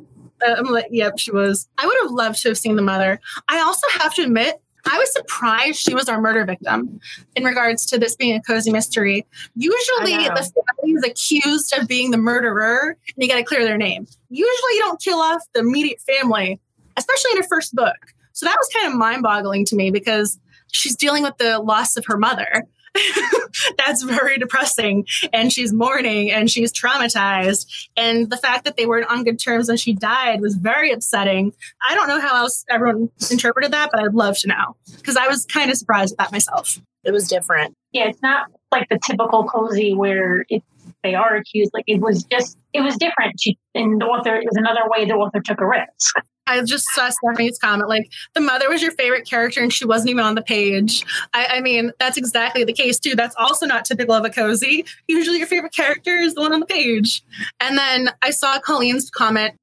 [0.45, 1.69] Uh, I'm like, yep, she was.
[1.79, 3.21] I would have loved to have seen the mother.
[3.49, 7.01] I also have to admit, I was surprised she was our murder victim
[7.37, 9.25] in regards to this being a cozy mystery.
[9.57, 13.79] Usually, the family is accused of being the murderer, and you got to clear their
[13.79, 14.07] name.
[14.29, 16.61] Usually, you don't kill off the immediate family,
[16.97, 17.97] especially in her first book.
[18.33, 20.39] So that was kind of mind boggling to me because
[20.73, 22.65] she's dealing with the loss of her mother.
[23.79, 25.07] That's very depressing.
[25.33, 27.67] And she's mourning and she's traumatized.
[27.97, 31.53] And the fact that they weren't on good terms when she died was very upsetting.
[31.87, 35.29] I don't know how else everyone interpreted that, but I'd love to know because I
[35.29, 36.81] was kind of surprised at that myself.
[37.05, 37.75] It was different.
[37.93, 40.63] Yeah, it's not like the typical cozy where it,
[41.03, 41.73] they are accused.
[41.75, 43.41] Like it was just, it was different.
[43.41, 46.17] She, and the author, it was another way the author took a risk.
[46.47, 50.11] I just saw Stephanie's comment like the mother was your favorite character and she wasn't
[50.11, 51.05] even on the page.
[51.33, 53.15] I, I mean, that's exactly the case too.
[53.15, 54.85] That's also not typical of a cozy.
[55.09, 57.23] Usually your favorite character is the one on the page.
[57.61, 59.55] And then I saw Colleen's comment.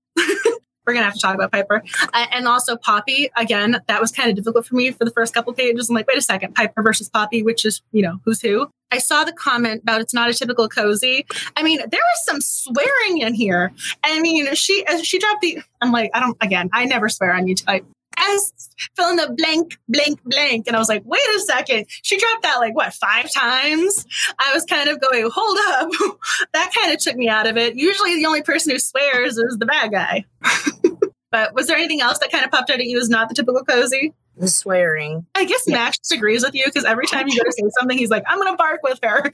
[0.85, 3.77] We're gonna have to talk about Piper uh, and also Poppy again.
[3.87, 5.89] That was kind of difficult for me for the first couple pages.
[5.89, 8.69] I'm like, wait a second, Piper versus Poppy, which is you know who's who.
[8.91, 11.25] I saw the comment about it's not a typical cozy.
[11.55, 13.71] I mean, there was some swearing in here.
[14.03, 15.59] I mean, she as she dropped the.
[15.81, 16.37] I'm like, I don't.
[16.41, 17.63] Again, I never swear on YouTube.
[17.67, 17.81] I,
[18.17, 18.51] S
[18.95, 20.67] fill in the blank, blank, blank.
[20.67, 21.85] And I was like, wait a second.
[22.03, 24.05] She dropped that like what, five times?
[24.39, 25.89] I was kind of going, hold up.
[26.53, 27.75] that kind of took me out of it.
[27.75, 30.25] Usually the only person who swears is the bad guy.
[31.31, 33.35] but was there anything else that kind of popped out at you as not the
[33.35, 34.13] typical cozy?
[34.37, 35.25] The swearing.
[35.35, 38.09] I guess Max disagrees with you because every time you go to say something, he's
[38.09, 39.31] like, I'm going to bark with her.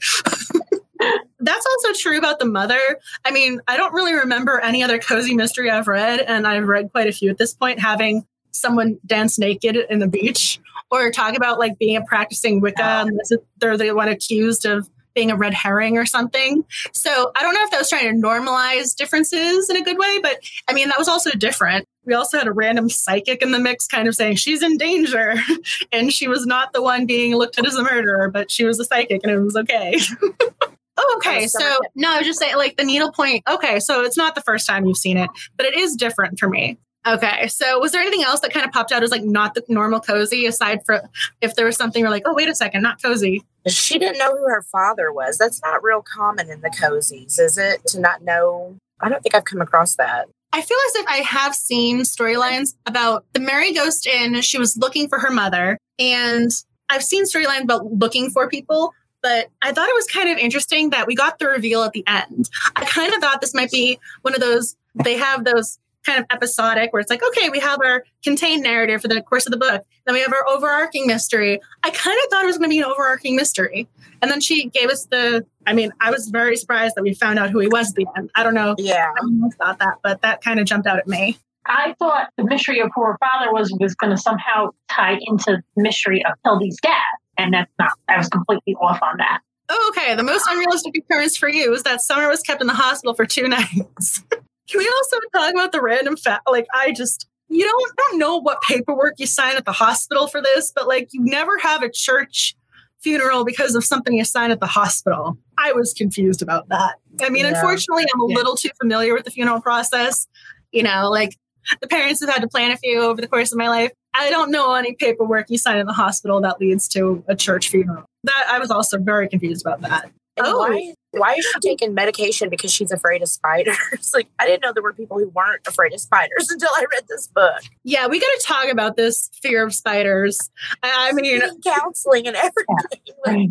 [1.40, 2.80] That's also true about the mother.
[3.24, 6.90] I mean, I don't really remember any other cozy mystery I've read, and I've read
[6.90, 8.26] quite a few at this point, having
[8.58, 13.38] someone dance naked in the beach or talk about like being a practicing Wicca is-
[13.58, 16.64] they're the one accused of being a red herring or something.
[16.92, 20.20] So I don't know if that was trying to normalize differences in a good way,
[20.22, 21.86] but I mean, that was also different.
[22.04, 25.34] We also had a random psychic in the mix kind of saying she's in danger.
[25.92, 28.78] and she was not the one being looked at as a murderer, but she was
[28.78, 29.98] a psychic and it was okay.
[30.96, 31.48] oh, okay.
[31.48, 33.42] So, no, I was just saying, like, the needlepoint.
[33.50, 33.80] Okay.
[33.80, 36.78] So it's not the first time you've seen it, but it is different for me.
[37.08, 37.48] Okay.
[37.48, 39.98] So was there anything else that kind of popped out as like not the normal
[39.98, 41.00] cozy aside from
[41.40, 43.42] if there was something you're like, oh, wait a second, not cozy?
[43.66, 45.38] She didn't know who her father was.
[45.38, 47.86] That's not real common in the cozies, is it?
[47.88, 48.76] To not know.
[49.00, 50.28] I don't think I've come across that.
[50.52, 54.40] I feel as if I have seen storylines about the Mary Ghost Inn.
[54.42, 56.50] She was looking for her mother, and
[56.88, 58.92] I've seen storylines about looking for people.
[59.22, 62.04] But I thought it was kind of interesting that we got the reveal at the
[62.06, 62.48] end.
[62.76, 64.76] I kind of thought this might be one of those.
[64.94, 69.02] They have those kind of episodic where it's like, okay, we have our contained narrative
[69.02, 69.84] for the course of the book.
[70.06, 71.60] Then we have our overarching mystery.
[71.82, 73.88] I kind of thought it was going to be an overarching mystery.
[74.22, 77.38] And then she gave us the, I mean, I was very surprised that we found
[77.38, 78.30] out who he was at the end.
[78.34, 78.74] I don't know.
[78.78, 79.10] Yeah.
[79.16, 81.38] I don't know about that, but that kind of jumped out at me.
[81.66, 85.62] I thought the mystery of who her father was was going to somehow tie into
[85.76, 86.94] the mystery of Hildy's dad.
[87.36, 89.40] And that's not, I was completely off on that.
[89.68, 90.14] Oh, okay.
[90.14, 93.26] The most unrealistic occurrence for you is that Summer was kept in the hospital for
[93.26, 94.24] two nights.
[94.68, 96.42] Can we also talk about the random fact?
[96.50, 100.42] Like, I just, you don't, don't know what paperwork you sign at the hospital for
[100.42, 102.54] this, but like, you never have a church
[103.00, 105.38] funeral because of something you sign at the hospital.
[105.56, 106.96] I was confused about that.
[107.22, 107.52] I mean, yeah.
[107.54, 108.36] unfortunately, I'm a yeah.
[108.36, 110.26] little too familiar with the funeral process.
[110.72, 111.36] You know, like
[111.80, 113.92] the parents have had to plan a few over the course of my life.
[114.14, 117.68] I don't know any paperwork you sign in the hospital that leads to a church
[117.68, 118.04] funeral.
[118.24, 120.10] That I was also very confused about that.
[120.38, 123.76] And oh, why, why is she taking medication because she's afraid of spiders?
[124.14, 127.04] like, I didn't know there were people who weren't afraid of spiders until I read
[127.08, 127.62] this book.
[127.84, 130.38] Yeah, we got to talk about this fear of spiders.
[130.82, 133.14] I mean, counseling and everything.
[133.26, 133.50] Like,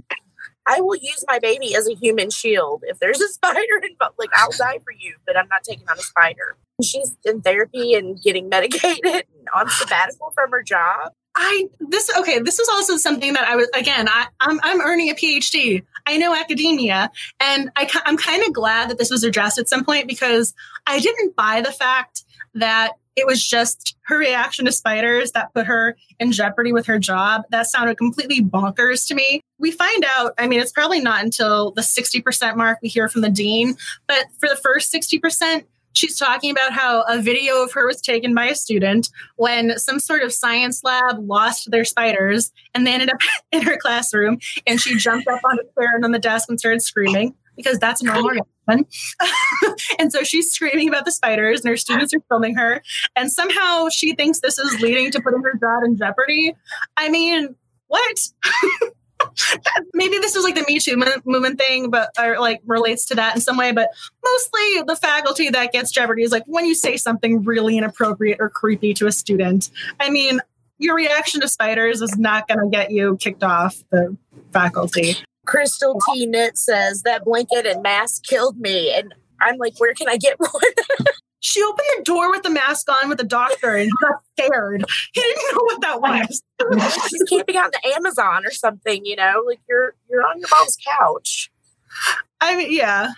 [0.66, 2.84] I will use my baby as a human shield.
[2.88, 5.98] If there's a spider involved, like I'll die for you, but I'm not taking on
[5.98, 6.58] a spider.
[6.84, 11.14] She's in therapy and getting medicated and on sabbatical from her job.
[11.40, 12.40] I this okay.
[12.40, 14.10] This was also something that I was again.
[14.10, 15.84] I, I'm I'm earning a PhD.
[16.08, 19.86] I know academia, and I I'm kind of glad that this was addressed at some
[19.86, 20.56] point because
[20.88, 22.24] I didn't buy the fact
[22.56, 26.98] that it was just her reaction to spiders that put her in jeopardy with her
[26.98, 27.44] job.
[27.50, 29.42] That sounded completely bonkers to me.
[29.60, 33.22] We find out, I mean, it's probably not until the 60% mark we hear from
[33.22, 33.76] the dean,
[34.08, 35.64] but for the first 60%,
[35.98, 40.00] she's talking about how a video of her was taken by a student when some
[40.00, 43.20] sort of science lab lost their spiders and they ended up
[43.52, 46.60] in her classroom and she jumped up on a chair and on the desk and
[46.60, 48.46] started screaming because that's normal
[50.00, 52.82] and so she's screaming about the spiders, and her students are filming her.
[53.16, 56.54] And somehow she thinks this is leading to putting her job in jeopardy.
[56.98, 57.56] I mean,
[57.88, 58.18] what?
[59.94, 63.36] Maybe this is like the Me Too movement thing, but or like relates to that
[63.36, 63.72] in some way.
[63.72, 63.90] But
[64.24, 68.50] mostly the faculty that gets jeopardy is like when you say something really inappropriate or
[68.50, 69.70] creepy to a student.
[70.00, 70.40] I mean,
[70.78, 74.16] your reaction to spiders is not going to get you kicked off the
[74.54, 75.16] faculty.
[75.46, 76.26] Crystal T.
[76.26, 78.94] Knit says that blanket and mask killed me.
[78.94, 80.52] And I'm like, where can I get one?
[81.40, 84.86] she opened the door with the mask on with the doctor and got scared.
[85.14, 86.44] He didn't know what that was.
[87.10, 90.50] She's camping out in the Amazon or something, you know, like you're you're on your
[90.52, 91.52] mom's couch.
[92.42, 93.10] I mean, yeah.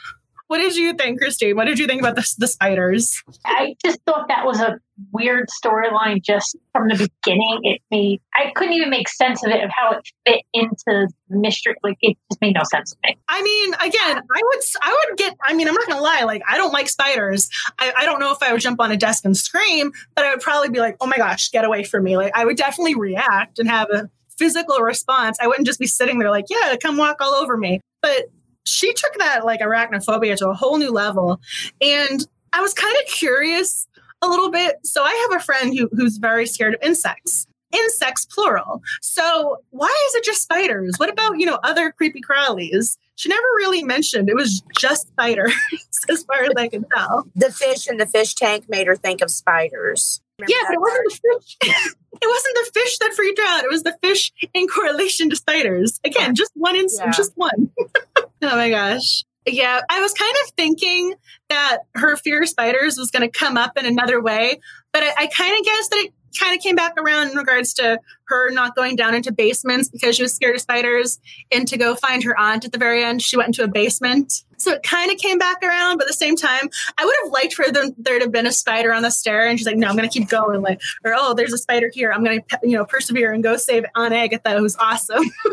[0.49, 1.55] What did you think, Christine?
[1.55, 3.21] What did you think about the, the spiders?
[3.45, 4.79] I just thought that was a
[5.11, 7.59] weird storyline just from the beginning.
[7.61, 11.37] It made I couldn't even make sense of it of how it fit into the
[11.37, 11.75] mystery.
[11.83, 13.15] Like it just made no sense to me.
[13.27, 15.37] I mean, again, I would I would get.
[15.45, 16.23] I mean, I'm not gonna lie.
[16.23, 17.47] Like I don't like spiders.
[17.77, 20.31] I, I don't know if I would jump on a desk and scream, but I
[20.31, 22.17] would probably be like, oh my gosh, get away from me.
[22.17, 25.37] Like I would definitely react and have a physical response.
[25.39, 27.81] I wouldn't just be sitting there like, yeah, come walk all over me.
[28.01, 28.31] But
[28.69, 31.39] she took that like arachnophobia to a whole new level.
[31.81, 33.87] And I was kind of curious
[34.21, 34.77] a little bit.
[34.83, 37.47] So I have a friend who, who's very scared of insects.
[37.71, 38.81] Insects plural.
[39.01, 40.95] So why is it just spiders?
[40.97, 42.97] What about, you know, other creepy crawlies?
[43.15, 45.53] She never really mentioned it was just spiders,
[46.09, 47.27] as far as I can tell.
[47.35, 50.21] The fish in the fish tank made her think of spiders.
[50.39, 51.57] Remember yeah, but it wasn't the fish.
[52.21, 53.63] it wasn't the fish that freaked her out.
[53.63, 55.99] It was the fish in correlation to spiders.
[56.05, 57.17] Again, just one instant, yeah.
[57.17, 57.69] just one.
[58.41, 59.23] Oh my gosh.
[59.45, 61.15] Yeah, I was kind of thinking
[61.49, 64.59] that her fear of spiders was going to come up in another way,
[64.93, 67.73] but I, I kind of guess that it kind of came back around in regards
[67.73, 71.19] to her not going down into basements because she was scared of spiders
[71.51, 74.43] and to go find her aunt at the very end she went into a basement.
[74.57, 77.31] So it kind of came back around but at the same time i would have
[77.31, 79.77] liked for them, there to have been a spider on the stair and she's like
[79.77, 82.77] no i'm gonna keep going like or oh there's a spider here i'm gonna you
[82.77, 85.23] know persevere and go save aunt agatha who's awesome.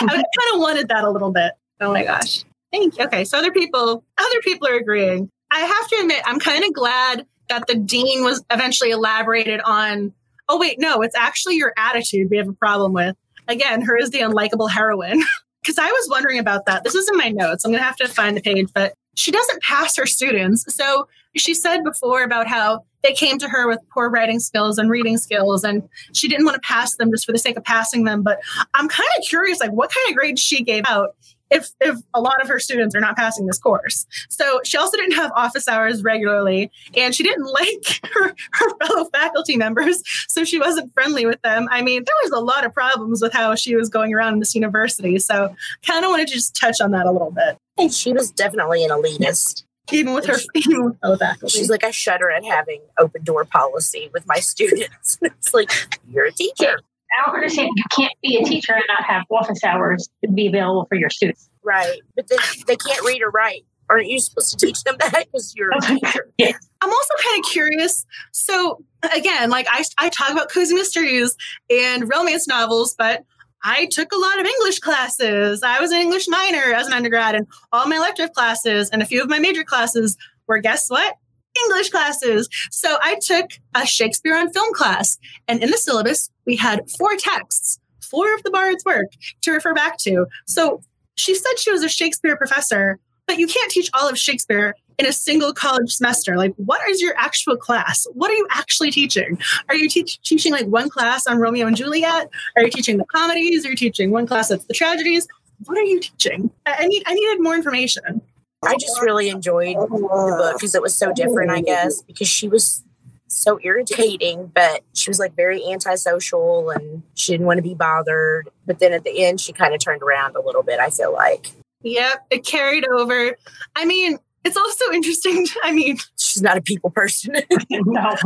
[0.00, 2.44] I kind of wanted that a little bit Oh my gosh.
[2.72, 3.04] Thank you.
[3.04, 3.24] Okay.
[3.24, 5.30] So other people, other people are agreeing.
[5.50, 10.12] I have to admit, I'm kind of glad that the dean was eventually elaborated on.
[10.48, 13.16] Oh, wait, no, it's actually your attitude we have a problem with.
[13.48, 15.22] Again, her is the unlikable heroine.
[15.60, 16.82] Because I was wondering about that.
[16.82, 17.62] This is in my notes.
[17.62, 20.64] I'm to have to find the page, but she doesn't pass her students.
[20.74, 24.88] So she said before about how they came to her with poor writing skills and
[24.88, 28.04] reading skills, and she didn't want to pass them just for the sake of passing
[28.04, 28.22] them.
[28.22, 28.38] But
[28.72, 31.16] I'm kind of curious, like, what kind of grades she gave out
[31.50, 34.06] if if a lot of her students are not passing this course.
[34.28, 39.04] So she also didn't have office hours regularly, and she didn't like her, her fellow
[39.06, 41.68] faculty members, so she wasn't friendly with them.
[41.70, 44.38] I mean, there was a lot of problems with how she was going around in
[44.38, 45.18] this university.
[45.18, 45.54] So
[45.86, 47.58] kind of wanted to just touch on that a little bit.
[47.76, 49.64] And she was definitely an elitist.
[49.92, 51.58] even with her even with fellow faculty.
[51.58, 55.18] She's like, I shudder at having open door policy with my students.
[55.22, 55.70] it's like,
[56.10, 56.80] you're a teacher.
[57.18, 57.70] I don't understand.
[57.74, 61.10] You can't be a teacher and not have office hours to be available for your
[61.10, 61.48] students.
[61.62, 62.00] Right.
[62.14, 63.64] But then they can't read or write.
[63.90, 66.30] Aren't you supposed to teach them that because you're a teacher?
[66.38, 66.52] yeah.
[66.80, 68.06] I'm also kind of curious.
[68.32, 71.36] So again, like I, I talk about cozy mysteries
[71.70, 73.24] and romance novels, but
[73.64, 75.62] I took a lot of English classes.
[75.62, 79.06] I was an English minor as an undergrad, and all my elective classes and a
[79.06, 81.16] few of my major classes were guess what?
[81.64, 82.48] English classes.
[82.70, 87.16] So I took a Shakespeare on film class, and in the syllabus, we had four
[87.16, 89.08] texts, four of the Bard's work
[89.42, 90.26] to refer back to.
[90.46, 90.82] So
[91.14, 95.06] she said she was a Shakespeare professor, but you can't teach all of Shakespeare in
[95.06, 96.36] a single college semester.
[96.36, 98.06] Like, what is your actual class?
[98.14, 99.38] What are you actually teaching?
[99.68, 102.28] Are you teach, teaching like one class on Romeo and Juliet?
[102.56, 103.64] Are you teaching the comedies?
[103.64, 105.28] Are you teaching one class that's the tragedies?
[105.64, 106.50] What are you teaching?
[106.66, 108.20] I, need I needed more information.
[108.64, 112.48] I just really enjoyed the book because it was so different, I guess, because she
[112.48, 112.82] was
[113.28, 118.48] so irritating, but she was like very antisocial and she didn't want to be bothered.
[118.66, 121.12] But then at the end, she kind of turned around a little bit, I feel
[121.12, 121.52] like.
[121.82, 123.36] Yep, it carried over.
[123.76, 125.46] I mean, it's also interesting.
[125.62, 127.34] I mean, she's not a people person.
[127.70, 128.16] no.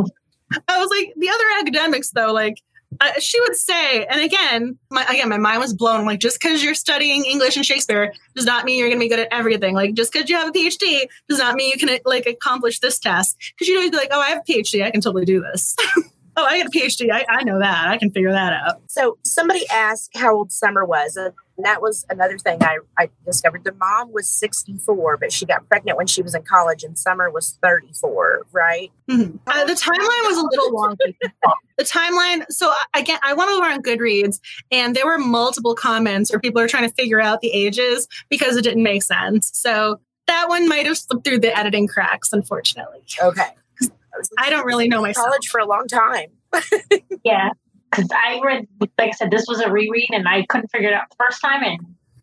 [0.69, 2.63] I was like, the other academics, though, like,
[3.01, 6.05] uh, she would say, and again, my, again, my mind was blown.
[6.05, 9.09] Like, just because you're studying English and Shakespeare does not mean you're going to be
[9.09, 9.75] good at everything.
[9.75, 12.99] Like, just because you have a PhD does not mean you can like accomplish this
[12.99, 13.37] task.
[13.53, 15.77] Because you'd always be like, oh, I have a PhD, I can totally do this.
[16.37, 18.83] oh, I got a PhD, I, I know that, I can figure that out.
[18.89, 21.19] So somebody asked how old Summer was.
[21.63, 23.65] Uh, and that was another thing I, I discovered.
[23.65, 27.31] The mom was 64, but she got pregnant when she was in college, and Summer
[27.31, 28.91] was 34, right?
[29.11, 29.37] Mm-hmm.
[29.47, 31.17] Uh, the timeline was a little wonky.
[31.79, 36.41] the timeline, so again, I went over on Goodreads, and there were multiple comments where
[36.41, 39.51] people are trying to figure out the ages because it didn't make sense.
[39.55, 43.03] So that one might have slipped through the editing cracks, unfortunately.
[43.23, 43.49] Okay.
[44.39, 45.27] I don't really know myself.
[45.27, 46.29] College for a long time.
[47.25, 47.51] yeah
[47.93, 50.95] because I read, like I said, this was a reread and I couldn't figure it
[50.95, 51.79] out the first time and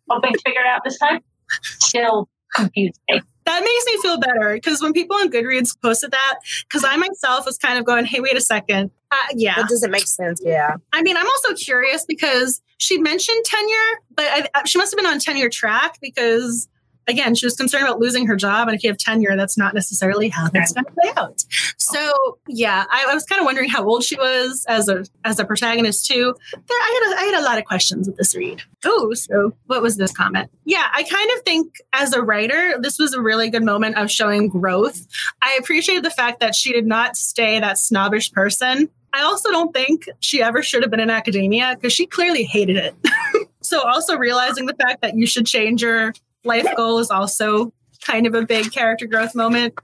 [0.08, 1.20] hoping to figure it out this time.
[1.62, 3.22] Still confused me.
[3.46, 7.46] That makes me feel better because when people on Goodreads posted that, because I myself
[7.46, 8.90] was kind of going, hey, wait a second.
[9.10, 9.56] Uh, yeah.
[9.56, 10.40] That doesn't make sense.
[10.44, 10.76] Yeah.
[10.92, 15.10] I mean, I'm also curious because she mentioned tenure, but I, she must have been
[15.10, 16.68] on tenure track because
[17.06, 18.68] again, she was concerned about losing her job.
[18.68, 21.44] And if you have tenure, that's not necessarily how that's going to play out.
[21.78, 22.12] So
[22.48, 25.44] yeah, I, I was kind of wondering how old she was as a as a
[25.44, 26.34] protagonist too.
[26.52, 28.62] There, I had a, I had a lot of questions with this read.
[28.84, 30.50] Oh, so what was this comment?
[30.64, 34.10] Yeah, I kind of think as a writer, this was a really good moment of
[34.10, 35.06] showing growth.
[35.42, 38.88] I appreciated the fact that she did not stay that snobbish person.
[39.12, 42.76] I also don't think she ever should have been in academia because she clearly hated
[42.76, 42.94] it.
[43.60, 47.72] so also realizing the fact that you should change your life goal is also
[48.04, 49.74] kind of a big character growth moment,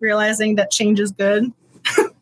[0.00, 1.52] realizing that change is good.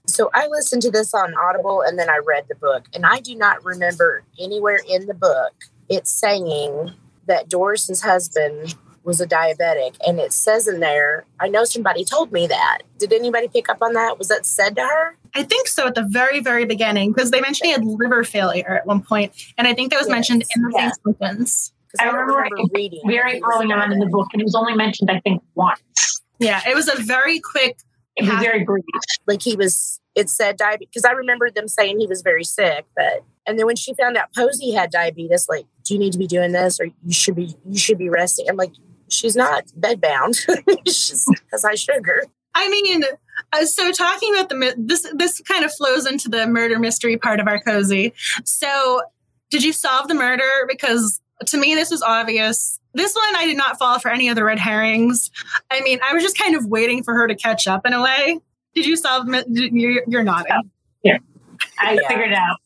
[0.06, 3.20] so I listened to this on Audible and then I read the book, and I
[3.20, 5.52] do not remember anywhere in the book
[5.88, 6.92] it's saying
[7.26, 8.74] that Doris's husband
[9.04, 9.96] was a diabetic.
[10.06, 12.78] And it says in there, I know somebody told me that.
[12.98, 14.18] Did anybody pick up on that?
[14.18, 15.16] Was that said to her?
[15.34, 18.76] I think so at the very, very beginning, because they mentioned he had liver failure
[18.76, 20.14] at one point, And I think that was yes.
[20.14, 20.90] mentioned in the yeah.
[20.90, 21.72] same sentence.
[22.00, 24.74] I, I remember, remember reading very early on in the book, and it was only
[24.74, 26.22] mentioned, I think, once.
[26.38, 27.78] Yeah, it was a very quick.
[28.16, 28.84] It was very brief.
[29.26, 32.84] Like he was, it said diabetes because I remember them saying he was very sick,
[32.94, 36.18] but and then when she found out Posey had diabetes, like, do you need to
[36.18, 38.48] be doing this, or you should be, you should be resting?
[38.48, 38.72] I'm like,
[39.08, 40.36] she's not bedbound.
[40.86, 42.24] she's has high sugar.
[42.54, 43.02] I mean,
[43.52, 47.40] uh, so talking about the this this kind of flows into the murder mystery part
[47.40, 48.12] of our cozy.
[48.44, 49.02] So,
[49.50, 50.66] did you solve the murder?
[50.68, 52.78] Because to me, this was obvious.
[52.94, 55.30] This one, I did not fall for any of the red herrings.
[55.70, 58.02] I mean, I was just kind of waiting for her to catch up in a
[58.02, 58.38] way.
[58.74, 59.26] Did you solve?
[59.48, 60.70] You're, you're nodding.
[61.02, 61.18] Yeah,
[61.78, 62.08] I yeah.
[62.08, 62.56] figured out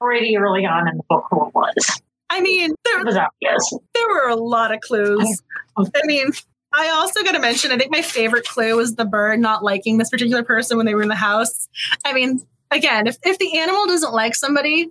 [0.00, 2.00] pretty early on in the book who it was.
[2.30, 3.78] I mean, there, it was obvious.
[3.94, 5.42] There were a lot of clues.
[5.76, 6.30] I mean,
[6.72, 9.98] I also got to mention, I think my favorite clue was the bird not liking
[9.98, 11.68] this particular person when they were in the house.
[12.04, 14.90] I mean, again, if, if the animal doesn't like somebody,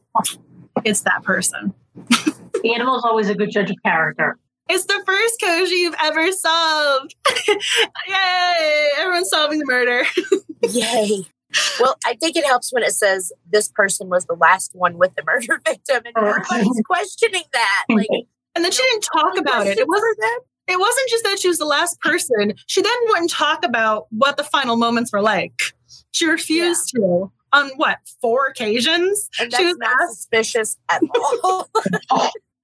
[0.83, 1.73] it's that person.
[2.63, 4.37] The animal is always a good judge of character.
[4.69, 7.15] It's the first cozy you've ever solved.
[8.07, 8.89] Yay!
[8.97, 10.03] Everyone's solving the murder.
[10.69, 11.25] Yay.
[11.79, 15.15] Well, I think it helps when it says this person was the last one with
[15.15, 16.43] the murder victim and uh-huh.
[16.51, 17.85] everybody's questioning that.
[17.89, 18.07] Like
[18.55, 19.79] And then she didn't talk about it.
[19.79, 22.53] It wasn't that it wasn't just that she was the last person.
[22.67, 25.59] She then wouldn't talk about what the final moments were like.
[26.11, 27.07] She refused yeah.
[27.07, 29.29] to on what four occasions?
[29.39, 31.01] And that's she was not asked, suspicious at
[31.43, 31.69] all.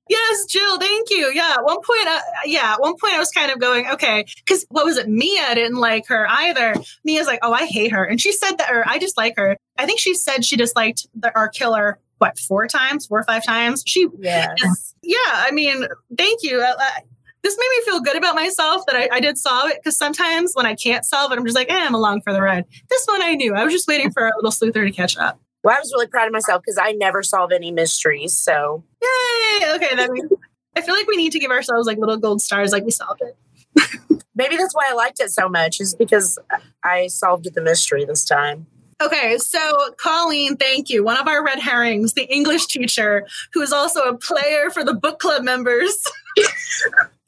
[0.08, 1.32] Yes, Jill, thank you.
[1.34, 4.26] Yeah, at one point, uh, yeah, at one point I was kind of going, okay,
[4.38, 5.10] because what was it?
[5.10, 6.76] Mia didn't like her either.
[7.04, 8.04] Mia's like, oh, I hate her.
[8.04, 9.58] And she said that, or I dislike her.
[9.78, 13.44] I think she said she disliked the, our killer, what, four times, four or five
[13.44, 13.84] times?
[13.86, 14.94] She, yes.
[15.02, 15.86] yeah, I mean,
[16.16, 16.62] thank you.
[16.62, 17.00] Uh, uh,
[17.44, 20.54] this made me feel good about myself that I, I did solve it because sometimes
[20.54, 22.66] when I can't solve it, I'm just like, eh, I'm along for the ride.
[22.90, 23.54] This one I knew.
[23.54, 25.40] I was just waiting for a little sleuther to catch up.
[25.66, 28.38] Well, I was really proud of myself because I never solve any mysteries.
[28.38, 29.74] So, yay!
[29.74, 30.32] Okay, that means
[30.78, 33.24] I feel like we need to give ourselves like little gold stars, like we solved
[33.24, 34.22] it.
[34.36, 36.38] Maybe that's why I liked it so much, is because
[36.84, 38.68] I solved the mystery this time.
[39.02, 41.04] Okay, so Colleen, thank you.
[41.04, 44.94] One of our red herrings, the English teacher, who is also a player for the
[44.94, 45.98] book club members.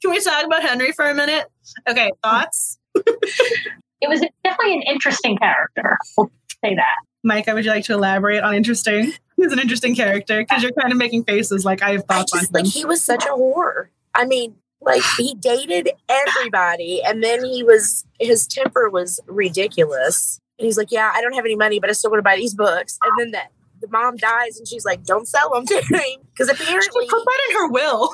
[0.00, 1.46] Can we talk about Henry for a minute?
[1.88, 2.78] Okay, thoughts?
[2.94, 5.98] it was definitely an interesting character.
[6.16, 6.30] We'll
[6.64, 7.07] say that.
[7.28, 9.12] Micah, would you like to elaborate on interesting?
[9.36, 12.38] He's an interesting character because you're kind of making faces like I have thoughts I
[12.38, 12.64] just, on him.
[12.64, 13.88] Like he was such a whore.
[14.14, 20.40] I mean, like he dated everybody, and then he was his temper was ridiculous.
[20.58, 22.36] And he's like, "Yeah, I don't have any money, but I still want to buy
[22.36, 25.82] these books." And then that the mom dies, and she's like, "Don't sell them to
[25.90, 28.10] me," because apparently she put that in her will.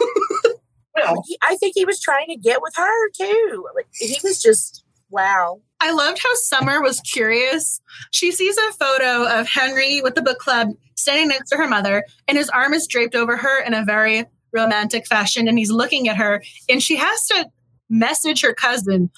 [1.27, 3.67] he, I think he was trying to get with her too.
[3.75, 5.61] Like he was just wow.
[5.85, 7.79] I loved how Summer was curious.
[8.11, 12.07] She sees a photo of Henry with the book club standing next to her mother,
[12.27, 16.09] and his arm is draped over her in a very romantic fashion, and he's looking
[16.09, 17.51] at her, and she has to
[17.91, 19.11] message her cousin,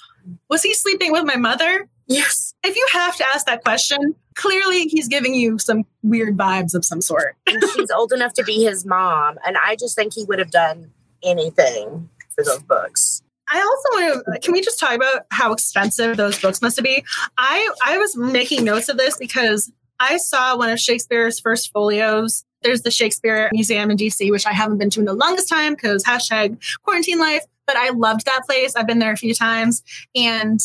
[0.49, 1.87] Was he sleeping with my mother?
[2.05, 2.53] Yes.
[2.65, 6.83] If you have to ask that question, clearly he's giving you some weird vibes of
[6.83, 7.37] some sort.
[7.47, 10.51] and she's old enough to be his mom, and I just think he would have
[10.51, 10.91] done
[11.23, 13.23] anything for those books.
[13.49, 17.03] I also want to can we just talk about how expensive those books must be?
[17.37, 22.43] I I was making notes of this because I saw one of Shakespeare's first folios.
[22.61, 25.73] There's the Shakespeare Museum in DC, which I haven't been to in the longest time
[25.73, 27.43] because hashtag quarantine life.
[27.65, 28.75] But I loved that place.
[28.75, 29.83] I've been there a few times.
[30.15, 30.59] And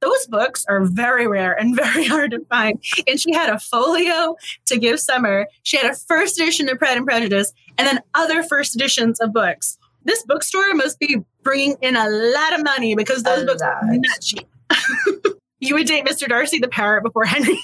[0.00, 2.82] those books are very rare and very hard to find.
[3.06, 5.46] And she had a folio to give Summer.
[5.62, 9.32] She had a first edition of Pride and Prejudice and then other first editions of
[9.32, 13.60] books this bookstore must be bringing in a lot of money because those a books
[13.60, 13.82] lot.
[13.82, 14.46] are not cheap.
[15.60, 16.28] you would date Mr.
[16.28, 17.58] Darcy the parrot before Henry.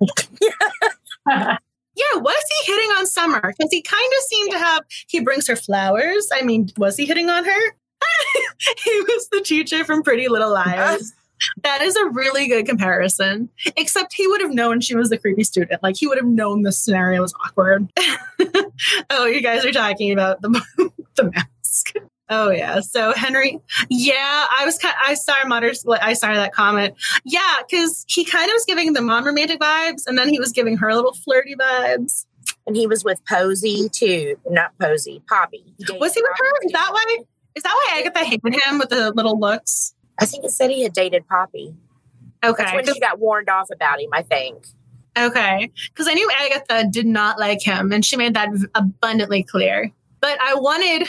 [1.28, 1.56] yeah,
[2.16, 3.40] was he hitting on Summer?
[3.40, 6.28] Because he kind of seemed to have, he brings her flowers.
[6.32, 7.60] I mean, was he hitting on her?
[8.84, 11.12] he was the teacher from Pretty Little Liars.
[11.62, 13.48] That is a really good comparison.
[13.76, 15.82] Except he would have known she was the creepy student.
[15.82, 17.88] Like he would have known the scenario was awkward.
[19.10, 20.60] oh, you guys are talking about the
[21.16, 21.46] the
[22.30, 22.80] Oh yeah.
[22.80, 23.58] So Henry,
[23.88, 24.94] yeah, I was kind.
[25.02, 25.84] I saw Mutter's.
[25.88, 26.94] I saw that comment.
[27.24, 30.52] Yeah, because he kind of was giving the mom romantic vibes, and then he was
[30.52, 32.26] giving her little flirty vibes.
[32.66, 35.64] And he was with Posey too, not Posey, Poppy.
[35.98, 36.66] Was he with her?
[36.66, 37.18] Is that why?
[37.54, 39.94] Is that why Agatha hated him with the little looks?
[40.20, 41.74] I think it said he had dated Poppy.
[42.44, 44.10] Okay, That's when she got warned off about him.
[44.12, 44.66] I think.
[45.18, 49.90] Okay, because I knew Agatha did not like him, and she made that abundantly clear.
[50.20, 51.08] But I wanted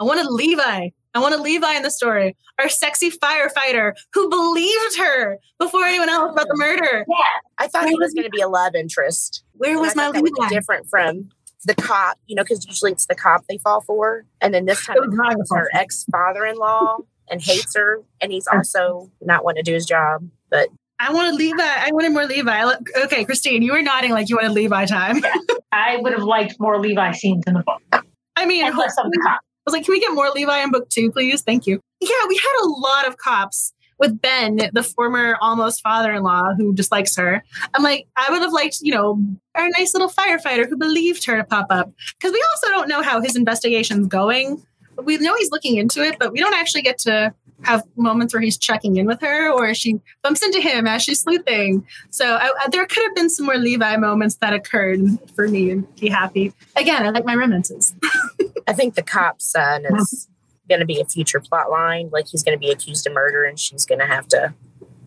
[0.00, 0.90] I wanted Levi.
[1.16, 6.32] I wanted Levi in the story, our sexy firefighter who believed her before anyone else
[6.32, 7.04] about the murder.
[7.08, 7.24] Yeah,
[7.58, 9.44] I thought he was going to be a love interest.
[9.52, 10.48] Where was my Levi?
[10.48, 11.30] different from
[11.66, 14.84] the cop, you know, because usually it's the cop they fall for, and then this
[14.84, 16.98] time it's her ex father-in-law
[17.30, 20.28] and hates her, and he's also not wanting to do his job.
[20.50, 20.68] But
[20.98, 21.62] I wanted Levi.
[21.62, 22.74] I wanted more Levi.
[23.04, 25.18] Okay, Christine, you were nodding like you wanted Levi time.
[25.18, 25.34] Yeah.
[25.72, 28.04] I would have liked more Levi scenes in the book.
[28.36, 30.70] I mean, and less of the cop was like, can we get more Levi in
[30.70, 31.42] book two, please?
[31.42, 31.80] Thank you.
[32.00, 36.52] Yeah, we had a lot of cops with Ben, the former almost father in law
[36.56, 37.42] who dislikes her.
[37.74, 41.36] I'm like, I would have liked, you know, our nice little firefighter who believed her
[41.36, 41.92] to pop up.
[42.18, 44.62] Because we also don't know how his investigation's going.
[45.02, 47.32] We know he's looking into it, but we don't actually get to
[47.64, 51.20] have moments where he's checking in with her or she bumps into him as she's
[51.20, 51.86] sleuthing.
[52.10, 55.00] So I, I, there could have been some more Levi moments that occurred
[55.34, 56.52] for me and be happy.
[56.76, 57.94] Again, I like my romances.
[58.66, 60.28] I think the cop's son is
[60.68, 62.10] going to be a future plot line.
[62.12, 64.54] Like he's going to be accused of murder and she's going to have to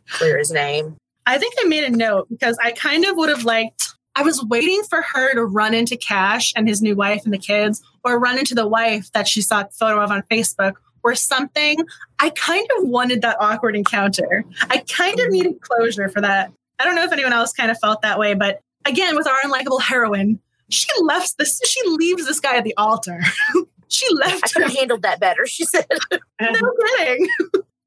[0.09, 0.97] clear his name.
[1.25, 4.43] I think I made a note because I kind of would have liked I was
[4.43, 8.17] waiting for her to run into Cash and his new wife and the kids, or
[8.17, 10.73] run into the wife that she saw a photo of on Facebook,
[11.07, 11.77] or something.
[12.19, 14.43] I kind of wanted that awkward encounter.
[14.69, 16.51] I kind of needed closure for that.
[16.79, 19.37] I don't know if anyone else kind of felt that way, but again, with our
[19.43, 20.39] unlikable heroine,
[20.69, 23.21] she left this, she leaves this guy at the altar.
[23.87, 24.43] she left.
[24.43, 25.87] I could have handled that better, she said.
[26.41, 27.27] no kidding.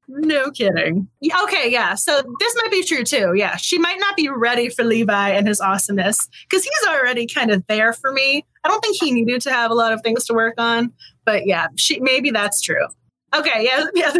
[0.07, 1.07] No kidding.
[1.43, 1.95] Okay, yeah.
[1.95, 3.33] So this might be true too.
[3.35, 7.49] Yeah, she might not be ready for Levi and his awesomeness because he's already kind
[7.49, 8.45] of there for me.
[8.63, 10.91] I don't think he needed to have a lot of things to work on,
[11.25, 12.87] but yeah, she maybe that's true.
[13.33, 14.13] Okay, yeah, yeah.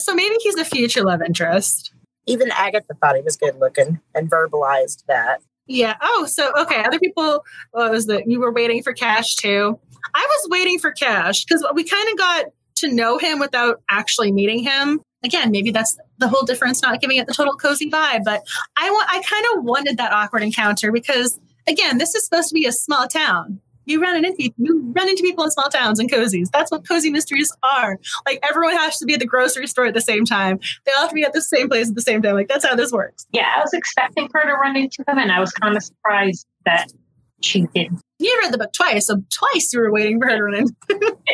[0.00, 1.92] so maybe he's a future love interest.
[2.26, 5.40] Even Agatha thought he was good looking and verbalized that.
[5.66, 5.96] Yeah.
[6.02, 6.82] Oh, so okay.
[6.82, 8.28] Other people, what was that?
[8.28, 9.78] You were waiting for Cash too.
[10.14, 14.32] I was waiting for Cash because we kind of got to know him without actually
[14.32, 15.00] meeting him.
[15.24, 18.24] Again, maybe that's the whole difference, not giving it the total cozy vibe.
[18.24, 22.48] But I want, I kind of wanted that awkward encounter because, again, this is supposed
[22.48, 23.60] to be a small town.
[23.88, 26.50] You run into you run into people in small towns and cozies.
[26.52, 27.98] That's what cozy mysteries are.
[28.26, 30.58] Like everyone has to be at the grocery store at the same time.
[30.84, 32.34] They all have to be at the same place at the same time.
[32.34, 33.26] Like that's how this works.
[33.32, 36.46] Yeah, I was expecting her to run into them, and I was kind of surprised
[36.66, 36.92] that
[37.40, 38.02] she didn't.
[38.18, 40.74] You read the book twice, so twice you were waiting for her to run into.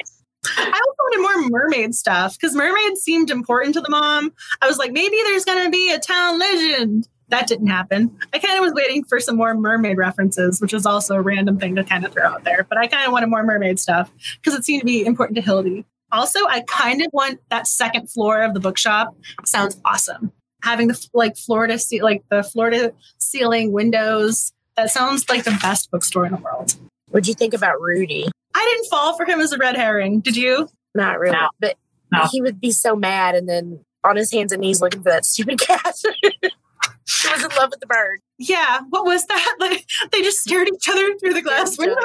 [0.47, 4.33] I also wanted more mermaid stuff because mermaids seemed important to the mom.
[4.61, 7.09] I was like, maybe there's going to be a town legend.
[7.35, 8.17] That didn't happen.
[8.33, 11.59] I kind of was waiting for some more mermaid references, which was also a random
[11.59, 12.65] thing to kind of throw out there.
[12.69, 15.43] But I kind of wanted more mermaid stuff because it seemed to be important to
[15.43, 15.85] Hildy.
[16.13, 19.17] Also, I kind of want that second floor of the bookshop.
[19.45, 20.31] Sounds awesome.
[20.63, 24.53] Having the like Florida, like the Florida ceiling windows.
[24.77, 26.77] That sounds like the best bookstore in the world.
[27.11, 28.29] What'd you think about Rudy?
[28.55, 30.21] I didn't fall for him as a red herring.
[30.21, 30.69] Did you?
[30.95, 31.37] Not really.
[31.37, 31.49] No.
[31.59, 31.75] But
[32.13, 32.29] no.
[32.31, 35.25] he would be so mad and then on his hands and knees looking for that
[35.25, 35.97] stupid cat.
[37.23, 38.21] He was in love with the bird.
[38.39, 38.81] Yeah.
[38.91, 39.57] What was that?
[39.61, 41.97] Like they just stared at each other through the glass window.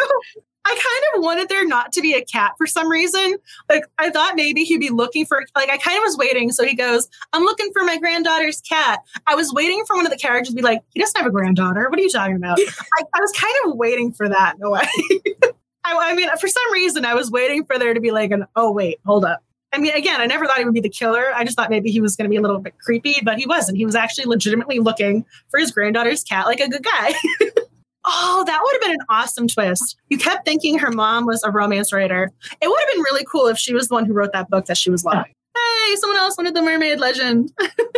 [0.66, 3.38] I kind of wanted there not to be a cat for some reason.
[3.68, 6.52] Like I thought maybe he'd be looking for like I kind of was waiting.
[6.52, 9.00] So he goes, I'm looking for my granddaughter's cat.
[9.26, 11.32] I was waiting for one of the characters to be like, he doesn't have a
[11.32, 11.90] granddaughter.
[11.90, 12.60] What are you talking about?
[13.00, 14.88] I, I was kind of waiting for that in a way.
[15.84, 18.46] I, I mean, for some reason, I was waiting for there to be like an,
[18.56, 19.42] oh, wait, hold up.
[19.72, 21.32] I mean, again, I never thought he would be the killer.
[21.36, 23.46] I just thought maybe he was going to be a little bit creepy, but he
[23.46, 23.78] wasn't.
[23.78, 27.14] He was actually legitimately looking for his granddaughter's cat like a good guy.
[28.06, 29.98] oh, that would have been an awesome twist.
[30.10, 32.32] You kept thinking her mom was a romance writer.
[32.62, 34.66] It would have been really cool if she was the one who wrote that book
[34.66, 35.34] that she was lying.
[35.56, 37.52] Hey, someone else wanted the mermaid legend.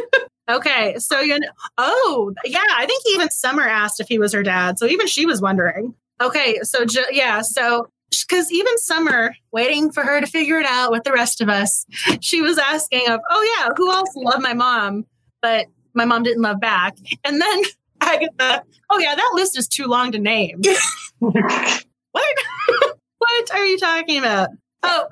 [0.49, 1.47] okay, so you know,
[1.77, 4.77] oh, yeah, I think even Summer asked if he was her dad.
[4.77, 5.95] So even she was wondering.
[6.21, 7.87] Okay, so yeah, so
[8.27, 11.85] because even Summer, waiting for her to figure it out with the rest of us,
[12.19, 15.05] she was asking of, oh yeah, who else loved my mom,
[15.41, 17.63] but my mom didn't love back, and then
[18.01, 20.61] I get the, oh yeah, that list is too long to name.
[21.19, 21.35] what?
[23.17, 24.49] what are you talking about?
[24.83, 25.07] Oh.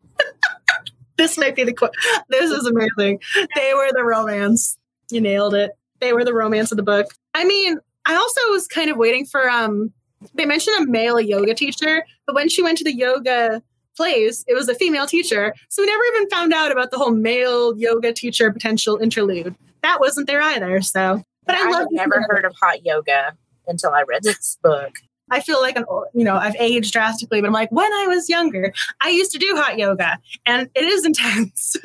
[1.18, 1.94] this might be the quote.
[2.28, 3.20] This is amazing.
[3.54, 4.76] They were the romance.
[5.10, 5.72] You nailed it.
[6.00, 7.06] They were the romance of the book.
[7.34, 9.92] I mean, I also was kind of waiting for um
[10.34, 13.62] they mentioned a male yoga teacher, but when she went to the yoga
[13.96, 15.54] place, it was a female teacher.
[15.68, 19.54] So we never even found out about the whole male yoga teacher potential interlude.
[19.82, 20.80] That wasn't there either.
[20.82, 24.98] So, but I, I love never heard of hot yoga until I read this book.
[25.30, 28.28] I feel like an you know I've aged drastically, but I'm like when I was
[28.28, 31.76] younger, I used to do hot yoga, and it is intense.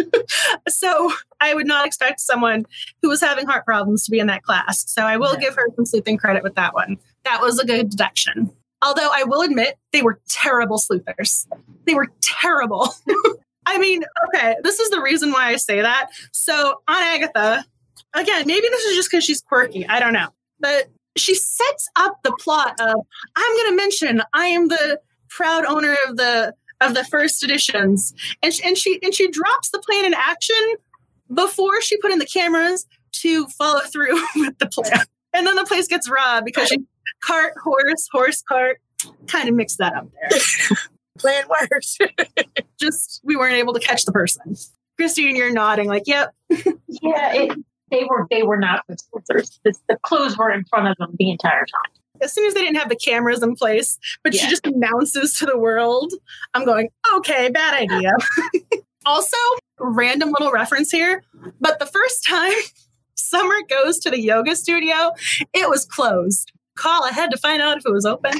[0.68, 2.66] so I would not expect someone
[3.02, 4.90] who was having heart problems to be in that class.
[4.90, 6.98] So I will give her some sleeping credit with that one.
[7.26, 8.52] That was a good deduction.
[8.82, 11.48] Although I will admit they were terrible sleuthers.
[11.86, 12.94] They were terrible.
[13.66, 16.12] I mean, okay, this is the reason why I say that.
[16.32, 17.66] So on Agatha,
[18.14, 19.88] again, maybe this is just because she's quirky.
[19.88, 20.28] I don't know.
[20.60, 22.96] But she sets up the plot of
[23.36, 25.00] I'm going to mention I am the
[25.30, 28.14] proud owner of the of the first editions,
[28.44, 30.76] and she, and she and she drops the plan in action
[31.34, 35.06] before she put in the cameras to follow through with the plan.
[35.34, 36.80] And then the place gets robbed because she
[37.22, 38.80] cart, horse, horse, cart.
[39.28, 40.40] Kind of mixed that up there.
[41.20, 41.98] Plan works.
[42.80, 44.56] Just we weren't able to catch the person.
[44.98, 46.34] Christine, you're nodding like, yep.
[46.50, 47.58] yeah, it,
[47.92, 49.60] they were they were not the filters.
[49.64, 51.92] The, the, clues were in front of them the entire time.
[52.22, 54.42] As soon as they didn't have the cameras in place, but yeah.
[54.42, 56.14] she just announces to the world,
[56.54, 58.12] I'm going, okay, bad idea.
[59.06, 59.38] also,
[59.80, 61.24] random little reference here,
[61.60, 62.54] but the first time
[63.16, 65.12] Summer goes to the yoga studio,
[65.54, 66.52] it was closed.
[66.76, 68.34] Call ahead to find out if it was open.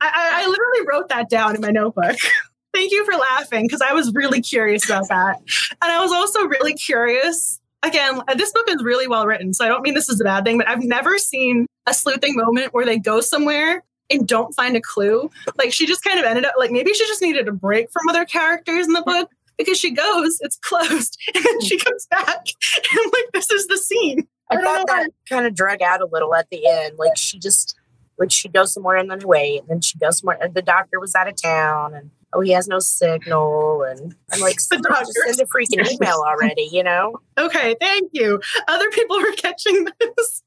[0.00, 2.16] I, I, literally wrote that down in my notebook.
[2.74, 5.38] Thank you for laughing because I was really curious about that.
[5.82, 7.58] And I was also really curious.
[7.82, 10.24] Again, uh, this book is really well written, so I don't mean this is a
[10.24, 14.54] bad thing, but I've never seen a sleuthing moment where they go somewhere and don't
[14.54, 15.30] find a clue.
[15.56, 18.08] Like she just kind of ended up like maybe she just needed a break from
[18.08, 22.46] other characters in the book because she goes, it's closed, and then she comes back,
[22.92, 24.26] and like this is the scene.
[24.50, 26.98] I, I thought that kind of drug out a little at the end.
[26.98, 27.74] Like she just
[28.18, 30.38] like she goes somewhere and then wait, and then she goes somewhere.
[30.40, 33.82] And the doctor was out of town, and oh, he has no signal.
[33.82, 37.20] And I'm like, The just send a freaking email already, you know?
[37.38, 38.40] Okay, thank you.
[38.66, 40.42] Other people are catching this.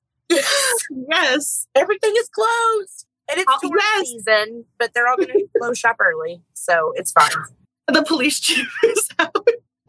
[1.09, 1.67] yes.
[1.75, 3.05] Everything is closed.
[3.29, 4.07] And it's uh, tourist yes.
[4.07, 6.41] season, but they're all going to close shop early.
[6.53, 7.29] So it's fine.
[7.87, 9.40] The police chief is out.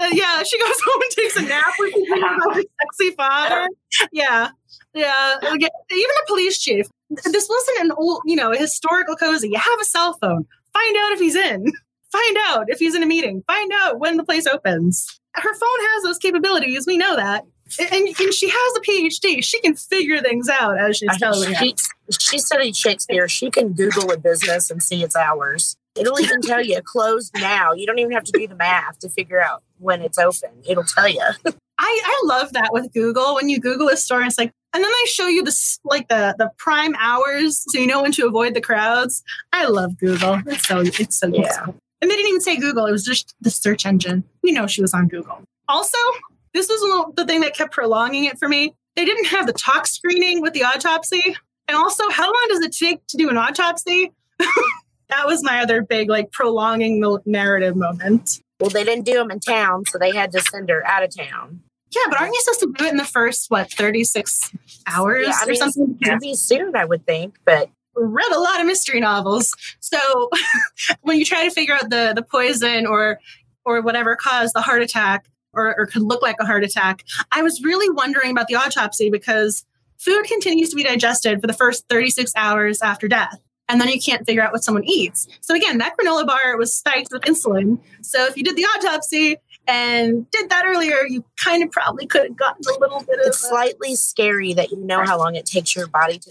[0.02, 3.68] Uh, yeah, she goes home and takes a nap with her sexy father.
[4.12, 4.48] Yeah.
[4.94, 5.36] Yeah.
[5.38, 6.86] Again, Even the police chief.
[7.10, 9.48] This wasn't an old, you know, historical cozy.
[9.50, 10.46] You have a cell phone.
[10.72, 11.72] Find out if he's in.
[12.10, 13.42] Find out if he's in a meeting.
[13.46, 15.20] Find out when the place opens.
[15.34, 16.86] Her phone has those capabilities.
[16.86, 17.44] We know that.
[17.78, 19.42] And, and she has a PhD.
[19.42, 21.88] She can figure things out as she's telling she, us.
[22.20, 23.28] she studied Shakespeare.
[23.28, 25.76] She can Google a business and see its hours.
[25.94, 27.72] It'll even tell you closed now.
[27.72, 30.50] You don't even have to do the math to figure out when it's open.
[30.66, 31.20] It'll tell you.
[31.78, 33.34] I, I love that with Google.
[33.34, 36.34] When you Google a store, it's like, and then they show you this like the
[36.38, 39.22] the prime hours, so you know when to avoid the crowds.
[39.52, 40.40] I love Google.
[40.46, 41.40] It's so it's so Yeah.
[41.42, 41.76] useful.
[42.00, 44.24] And they didn't even say Google; it was just the search engine.
[44.42, 45.42] We know she was on Google.
[45.68, 45.98] Also,
[46.54, 48.74] this was the thing that kept prolonging it for me.
[48.96, 51.36] They didn't have the tox screening with the autopsy,
[51.68, 54.12] and also, how long does it take to do an autopsy?
[55.12, 58.40] that was my other big like prolonging the narrative moment.
[58.60, 61.14] Well, they didn't do them in town, so they had to send her out of
[61.14, 61.60] town.
[61.90, 64.50] Yeah, but aren't you supposed to do it in the first what thirty six
[64.86, 65.98] hours Yeah, I or something?
[66.20, 70.30] Be soon, I would think, but Read a lot of mystery novels, so
[71.02, 73.20] when you try to figure out the the poison or
[73.66, 77.42] or whatever caused the heart attack or, or could look like a heart attack, I
[77.42, 79.66] was really wondering about the autopsy because
[79.98, 83.38] food continues to be digested for the first thirty six hours after death.
[83.68, 85.26] And then you can't figure out what someone eats.
[85.40, 87.78] So again, that granola bar was spiked with insulin.
[88.02, 92.22] So if you did the autopsy and did that earlier, you kind of probably could
[92.22, 95.46] have gotten a little bit of it's slightly scary that you know how long it
[95.46, 96.30] takes your body to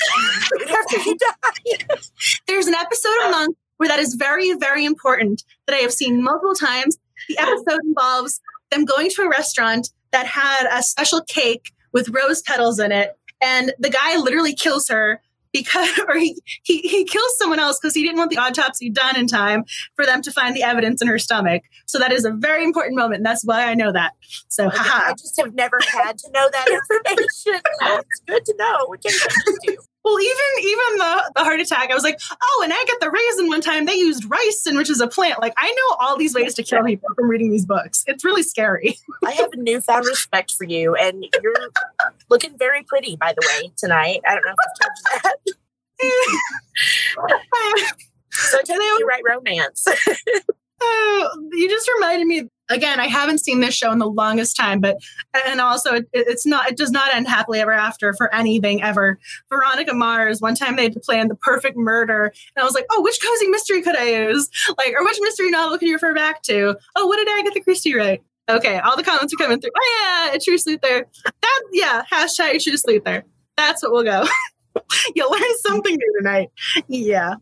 [0.51, 1.97] food after you die.
[2.47, 6.23] there's an episode of Monk where that is very, very important that I have seen
[6.23, 6.97] multiple times.
[7.27, 12.41] The episode involves them going to a restaurant that had a special cake with rose
[12.41, 13.17] petals in it.
[13.41, 15.21] And the guy literally kills her
[15.53, 19.17] because, or he, he, he kills someone else because he didn't want the autopsy done
[19.17, 19.63] in time
[19.95, 21.63] for them to find the evidence in her stomach.
[21.85, 23.17] So that is a very important moment.
[23.17, 24.13] And that's why I know that.
[24.47, 26.67] So, I just have never had to know that
[27.05, 27.61] information.
[27.81, 28.85] it's good to know.
[28.87, 29.77] What can you do?
[30.03, 33.11] Well, even even the, the heart attack, I was like, oh, and I get the
[33.11, 35.39] raisin one time they used ricin, which is a plant.
[35.39, 38.03] Like I know all these ways to kill people from reading these books.
[38.07, 38.97] It's really scary.
[39.25, 41.53] I have a newfound respect for you, and you're
[42.29, 44.21] looking very pretty, by the way, tonight.
[44.27, 45.53] I don't know if I've told you
[45.99, 47.87] that.
[48.31, 49.85] So tell me you write romance.
[50.81, 52.99] Oh, you just reminded me again.
[52.99, 54.97] I haven't seen this show in the longest time, but
[55.45, 56.69] and also it, it's not.
[56.69, 59.19] It does not end happily ever after for anything ever.
[59.49, 60.41] Veronica Mars.
[60.41, 63.19] One time they had to plan the perfect murder, and I was like, oh, which
[63.21, 64.49] cozy mystery could I use?
[64.77, 66.75] Like, or which mystery novel could you refer back to?
[66.95, 68.21] Oh, what did Agatha Christie write?
[68.49, 69.71] Okay, all the comments are coming through.
[69.77, 71.05] Oh yeah, a true sleuth-er.
[71.25, 73.23] That yeah, hashtag true sleuth-er.
[73.55, 74.25] That's what we'll go.
[75.15, 76.49] You'll learn something new tonight.
[76.87, 77.35] Yeah.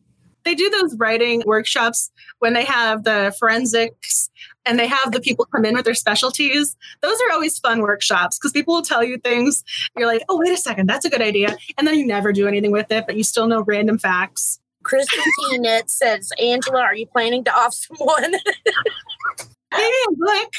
[0.45, 4.29] They do those writing workshops when they have the forensics
[4.65, 6.75] and they have the people come in with their specialties.
[7.01, 9.63] Those are always fun workshops because people will tell you things.
[9.97, 11.57] You're like, oh, wait a second, that's a good idea.
[11.77, 14.59] And then you never do anything with it, but you still know random facts.
[14.83, 15.19] Kristen.
[15.87, 18.31] Says, Angela, are you planning to off someone?
[19.71, 20.53] Maybe a book.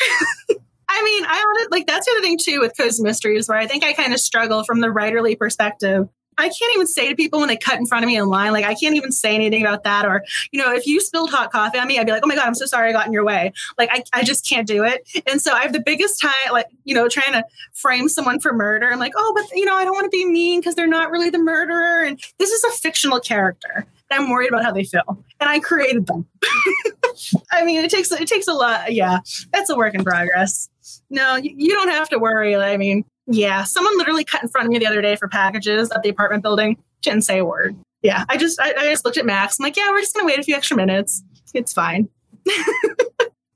[0.89, 3.67] I mean, I honestly like that's the other thing too with cozy mysteries where I
[3.67, 6.09] think I kind of struggle from the writerly perspective.
[6.41, 8.53] I can't even say to people when they cut in front of me in line,
[8.53, 10.07] like I can't even say anything about that.
[10.07, 12.35] Or, you know, if you spilled hot coffee on me, I'd be like, oh my
[12.35, 13.53] God, I'm so sorry I got in your way.
[13.79, 15.09] Like I, I just can't do it.
[15.31, 18.53] And so I have the biggest time, like, you know, trying to frame someone for
[18.53, 18.91] murder.
[18.91, 21.11] I'm like, oh, but you know, I don't want to be mean because they're not
[21.11, 22.05] really the murderer.
[22.05, 23.87] And this is a fictional character.
[24.11, 25.25] I'm worried about how they feel.
[25.39, 26.27] And I created them.
[27.53, 28.93] I mean, it takes it takes a lot.
[28.93, 29.21] Yeah,
[29.53, 30.69] that's a work in progress.
[31.11, 32.57] No, you, you don't have to worry.
[32.57, 35.91] I mean, yeah, someone literally cut in front of me the other day for packages
[35.91, 36.77] at the apartment building.
[37.03, 37.77] Didn't say a word.
[38.03, 39.59] Yeah, I just I, I just looked at Max.
[39.59, 41.23] I'm like, yeah, we're just gonna wait a few extra minutes.
[41.55, 42.09] It's fine.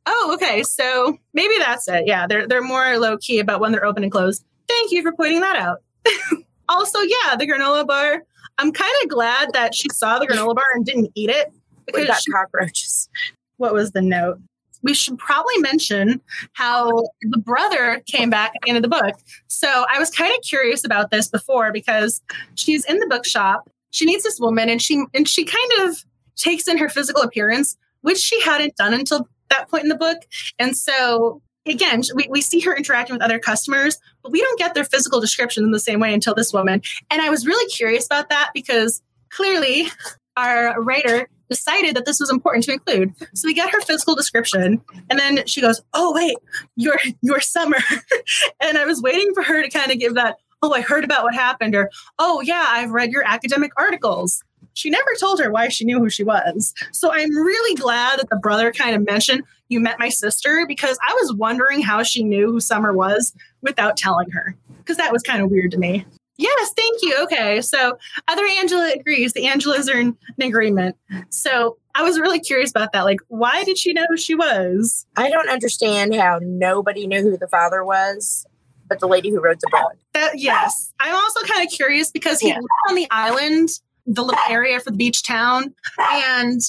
[0.06, 0.62] oh, okay.
[0.62, 2.04] So maybe that's it.
[2.06, 4.44] Yeah, they're they're more low key about when they're open and closed.
[4.68, 5.82] Thank you for pointing that out.
[6.68, 8.22] also, yeah, the granola bar.
[8.58, 11.52] I'm kind of glad that she saw the granola bar and didn't eat it
[11.86, 13.08] we because got she- cockroaches.
[13.56, 14.38] what was the note?
[14.84, 16.20] We should probably mention
[16.52, 19.18] how the brother came back at the end of the book.
[19.48, 22.22] So I was kind of curious about this before because
[22.54, 23.68] she's in the bookshop.
[23.90, 26.04] She meets this woman and she and she kind of
[26.36, 30.18] takes in her physical appearance, which she hadn't done until that point in the book.
[30.58, 34.74] And so again, we, we see her interacting with other customers, but we don't get
[34.74, 36.82] their physical descriptions in the same way until this woman.
[37.10, 39.88] And I was really curious about that because clearly
[40.36, 43.14] our writer decided that this was important to include.
[43.34, 46.36] So we get her physical description, and then she goes, "Oh wait,
[46.76, 47.78] you're you're Summer,"
[48.60, 50.36] and I was waiting for her to kind of give that.
[50.62, 54.42] Oh, I heard about what happened, or oh yeah, I've read your academic articles.
[54.72, 56.74] She never told her why she knew who she was.
[56.92, 60.98] So I'm really glad that the brother kind of mentioned you met my sister because
[61.08, 65.22] I was wondering how she knew who Summer was without telling her because that was
[65.22, 66.04] kind of weird to me.
[66.36, 67.16] Yes, thank you.
[67.24, 67.60] Okay.
[67.60, 67.96] So
[68.28, 69.32] other Angela agrees.
[69.32, 70.96] The Angelas are in an agreement.
[71.30, 73.02] So I was really curious about that.
[73.02, 75.06] Like, why did she know who she was?
[75.16, 78.46] I don't understand how nobody knew who the father was,
[78.88, 79.92] but the lady who wrote the book.
[80.12, 80.92] That, yes.
[80.98, 82.56] I'm also kind of curious because he yeah.
[82.56, 83.68] lived on the island,
[84.06, 85.72] the little area for the beach town.
[85.98, 86.60] And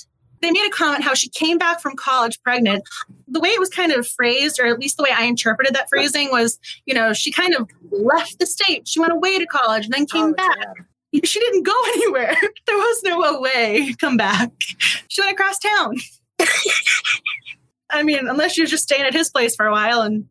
[0.46, 2.84] they made a comment how she came back from college pregnant.
[3.28, 5.90] The way it was kind of phrased, or at least the way I interpreted that
[5.90, 8.88] phrasing, was you know, she kind of left the state.
[8.88, 10.58] She went away to college and then came oh, back.
[11.12, 11.22] Yeah.
[11.24, 12.36] She didn't go anywhere.
[12.68, 14.52] There was no way come back.
[15.08, 15.96] She went across town.
[17.90, 20.26] I mean, unless you're just staying at his place for a while and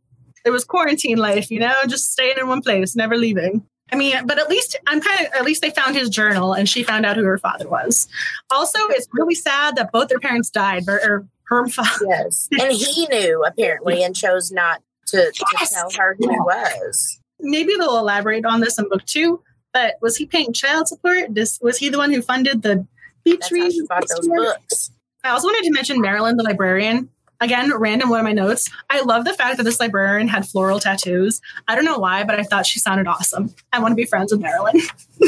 [0.44, 3.66] it was quarantine life, you know, just staying in one place, never leaving.
[3.92, 6.68] I mean, but at least I'm kind of, at least they found his journal and
[6.68, 8.08] she found out who her father was.
[8.50, 12.06] Also, it's really sad that both their parents died, or, or her father.
[12.08, 12.48] Yes.
[12.58, 15.70] And he knew apparently and chose not to, yes.
[15.70, 17.20] to tell her who he was.
[17.40, 21.34] Maybe they'll elaborate on this in book two, but was he paying child support?
[21.34, 22.86] This, was he the one who funded the
[23.24, 23.72] beach read?
[24.08, 24.90] those books.
[25.22, 27.10] I also wanted to mention Marilyn, the librarian
[27.40, 28.70] again, random one of my notes.
[28.90, 31.40] I love the fact that this librarian had floral tattoos.
[31.68, 33.54] I don't know why, but I thought she sounded awesome.
[33.72, 34.80] I want to be friends with Marilyn.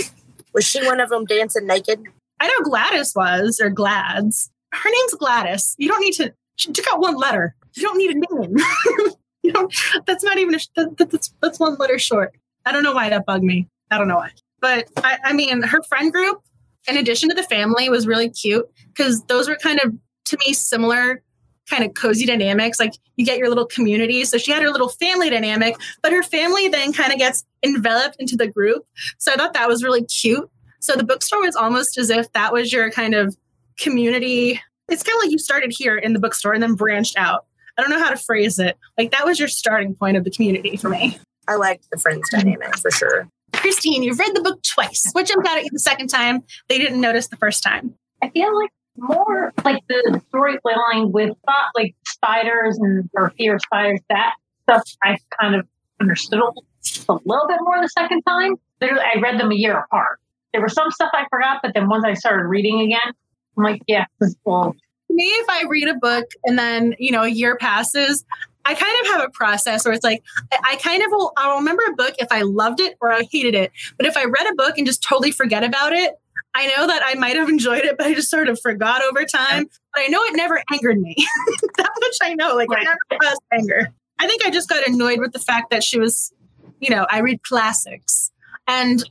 [0.52, 2.02] was she one of them dancing naked?
[2.40, 4.50] I know Gladys was, or Glads.
[4.72, 5.74] Her name's Gladys.
[5.78, 6.34] You don't need to.
[6.56, 7.54] She took out one letter.
[7.74, 8.56] You don't need a name.
[9.42, 9.74] you don't.
[10.06, 10.58] That's not even a.
[10.76, 12.34] That, that's that's one letter short.
[12.64, 13.68] I don't know why that bugged me.
[13.90, 14.30] I don't know why.
[14.60, 16.42] But I, I mean, her friend group,
[16.88, 19.94] in addition to the family, was really cute because those were kind of
[20.26, 21.22] to me similar
[21.68, 22.78] kind of cozy dynamics.
[22.78, 24.24] Like you get your little community.
[24.24, 28.16] So she had her little family dynamic, but her family then kind of gets enveloped
[28.18, 28.86] into the group.
[29.18, 30.48] So I thought that was really cute.
[30.80, 33.36] So the bookstore was almost as if that was your kind of
[33.78, 34.60] community.
[34.88, 37.46] It's kind of like you started here in the bookstore and then branched out.
[37.76, 38.78] I don't know how to phrase it.
[38.96, 41.18] Like that was your starting point of the community for me.
[41.48, 43.28] I liked the friends dynamic for sure.
[43.52, 46.42] Christine, you've read the book twice, which I'm glad at you the second time.
[46.68, 47.94] They didn't notice the first time.
[48.22, 53.62] I feel like more like the storytelling with not like spiders and or fear of
[53.62, 54.00] spiders.
[54.08, 55.66] That stuff I kind of
[56.00, 58.56] understood a little bit more the second time.
[58.80, 60.20] Literally, I read them a year apart.
[60.52, 63.12] There was some stuff I forgot, but then once I started reading again,
[63.56, 64.06] I'm like, yeah,
[64.44, 64.74] well.
[65.08, 68.24] Me, if I read a book and then you know a year passes,
[68.64, 70.22] I kind of have a process where it's like
[70.64, 73.54] I kind of will I'll remember a book if I loved it or I hated
[73.54, 73.70] it.
[73.96, 76.14] But if I read a book and just totally forget about it,
[76.56, 79.26] I know that I might have enjoyed it, but I just sort of forgot over
[79.26, 79.68] time.
[79.92, 81.14] But I know it never angered me.
[81.76, 82.56] that much I know.
[82.56, 82.80] Like right.
[82.80, 83.92] it never caused anger.
[84.18, 86.32] I think I just got annoyed with the fact that she was,
[86.80, 88.32] you know, I read classics.
[88.66, 89.04] And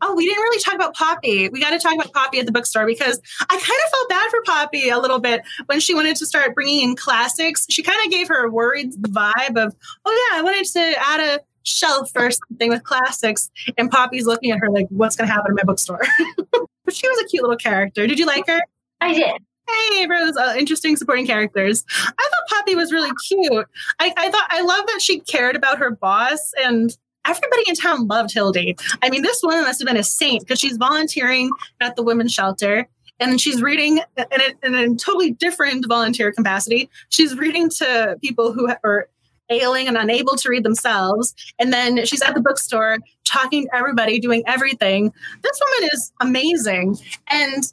[0.00, 1.50] oh, we didn't really talk about Poppy.
[1.50, 4.30] We got to talk about Poppy at the bookstore because I kind of felt bad
[4.30, 7.66] for Poppy a little bit when she wanted to start bringing in classics.
[7.68, 11.20] She kind of gave her a worried vibe of, oh, yeah, I wanted to add
[11.20, 13.50] a shelf or something with classics.
[13.78, 16.02] And Poppy's looking at her like, what's going to happen in my bookstore?
[16.84, 18.06] but she was a cute little character.
[18.06, 18.60] Did you like her?
[19.00, 19.42] I did.
[19.68, 21.84] Hey, Rose, uh, interesting supporting characters.
[21.98, 23.66] I thought Poppy was really cute.
[24.00, 26.96] I, I thought I love that she cared about her boss and
[27.26, 28.76] everybody in town loved Hildy.
[29.02, 31.50] I mean, this woman must have been a saint because she's volunteering
[31.80, 32.88] at the women's shelter
[33.20, 36.90] and she's reading in a, in a, totally different volunteer capacity.
[37.08, 39.08] She's reading to people who are
[39.52, 41.34] ailing and unable to read themselves.
[41.58, 45.12] And then she's at the bookstore talking to everybody, doing everything.
[45.42, 46.98] This woman is amazing.
[47.28, 47.64] And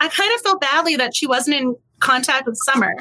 [0.00, 2.94] I kind of felt badly that she wasn't in contact with Summer.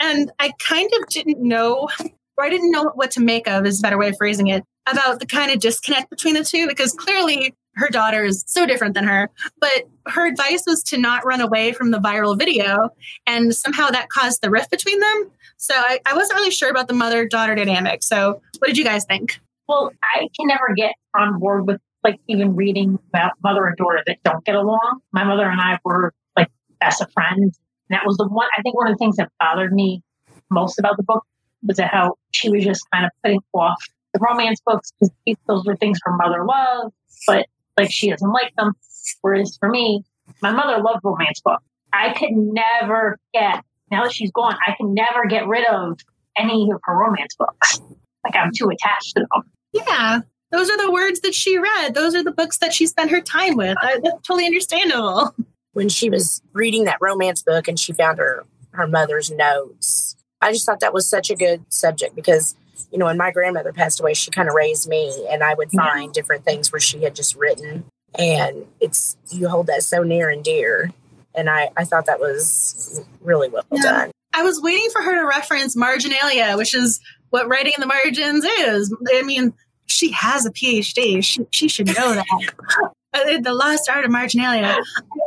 [0.00, 1.88] And I kind of didn't know,
[2.36, 4.64] or I didn't know what to make of, is a better way of phrasing it,
[4.90, 8.94] about the kind of disconnect between the two, because clearly her daughter is so different
[8.94, 9.30] than her.
[9.60, 12.90] But her advice was to not run away from the viral video.
[13.26, 15.30] And somehow that caused the rift between them.
[15.56, 18.02] So I, I wasn't really sure about the mother daughter dynamic.
[18.02, 19.40] So what did you guys think?
[19.68, 24.02] Well, I can never get on board with like even reading about mother and daughter
[24.06, 25.00] that don't get along.
[25.12, 26.48] My mother and I were like
[26.80, 27.58] best of friends.
[27.88, 30.02] And that was the one, I think one of the things that bothered me
[30.50, 31.24] most about the book
[31.62, 33.80] was how she was just kind of putting off
[34.12, 36.92] the romance books because those were things her mother loved,
[37.26, 37.46] but
[37.76, 38.72] like she doesn't like them.
[39.20, 40.04] Whereas for me,
[40.40, 41.64] my mother loved romance books.
[41.92, 45.98] I could never get now that she's gone, I can never get rid of
[46.36, 47.80] any of her romance books.
[48.24, 49.42] Like I'm too attached to them.
[49.72, 50.20] Yeah.
[50.50, 51.94] Those are the words that she read.
[51.94, 53.76] Those are the books that she spent her time with.
[53.80, 55.34] I, that's totally understandable.
[55.72, 60.16] when she was reading that romance book and she found her her mother's notes.
[60.40, 62.56] I just thought that was such a good subject because
[62.90, 65.70] you know when my grandmother passed away, she kind of raised me, and I would
[65.70, 66.12] find yeah.
[66.12, 67.84] different things where she had just written,
[68.18, 70.90] and it's you hold that so near and dear,
[71.34, 73.82] and I I thought that was really well yeah.
[73.82, 74.10] done.
[74.34, 78.44] I was waiting for her to reference marginalia, which is what writing in the margins
[78.44, 78.94] is.
[79.14, 79.52] I mean,
[79.86, 81.22] she has a PhD.
[81.22, 82.26] She, she should know that.
[83.14, 84.74] Uh, the lost art of marginalia.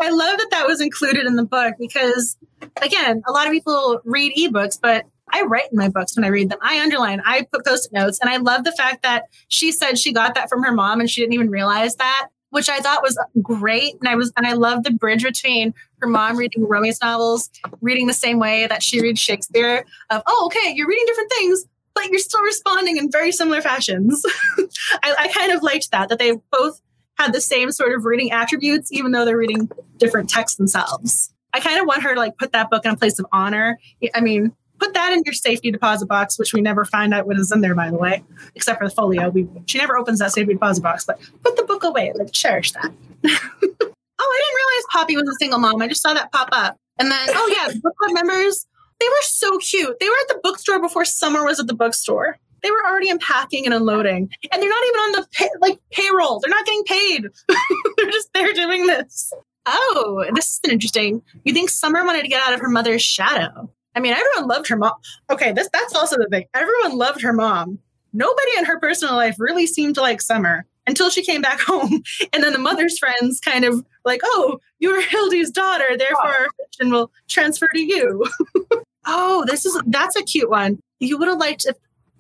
[0.01, 2.35] I love that that was included in the book because,
[2.81, 5.05] again, a lot of people read ebooks, but
[5.35, 6.59] I write in my books when I read them.
[6.61, 10.13] I underline, I put post-it notes, and I love the fact that she said she
[10.13, 13.19] got that from her mom and she didn't even realize that, which I thought was
[13.41, 13.95] great.
[13.99, 17.49] And I was, and I love the bridge between her mom reading romance novels,
[17.81, 19.85] reading the same way that she reads Shakespeare.
[20.09, 24.23] Of oh, okay, you're reading different things, but you're still responding in very similar fashions.
[25.03, 26.79] I, I kind of liked that that they both
[27.17, 31.33] had the same sort of reading attributes, even though they're reading different texts themselves.
[31.53, 33.79] I kind of want her to like put that book in a place of honor.
[34.13, 37.37] I mean, put that in your safety deposit box, which we never find out what
[37.37, 38.23] is in there, by the way,
[38.55, 39.29] except for the folio.
[39.29, 42.11] We she never opens that safety deposit box, but put the book away.
[42.15, 42.91] Like cherish that.
[43.25, 45.81] oh, I didn't realize Poppy was a single mom.
[45.81, 46.77] I just saw that pop up.
[46.97, 48.65] And then, oh yeah, book club members
[48.99, 49.97] they were so cute.
[49.99, 52.37] They were at the bookstore before Summer was at the bookstore.
[52.63, 56.39] They were already unpacking and unloading, and they're not even on the pay, like payroll.
[56.39, 57.25] They're not getting paid.
[57.97, 59.31] they're just there doing this.
[59.67, 61.21] Oh, this is interesting.
[61.43, 63.69] You think Summer wanted to get out of her mother's shadow?
[63.95, 64.93] I mean, everyone loved her mom.
[65.29, 66.45] Okay, this that's also the thing.
[66.53, 67.79] Everyone loved her mom.
[68.13, 72.03] Nobody in her personal life really seemed to like Summer until she came back home.
[72.33, 76.91] And then the mother's friends kind of like, oh, you're Hildy's daughter, therefore our fiction
[76.91, 78.25] will transfer to you.
[79.05, 80.79] oh, this is that's a cute one.
[80.99, 81.75] You would have liked if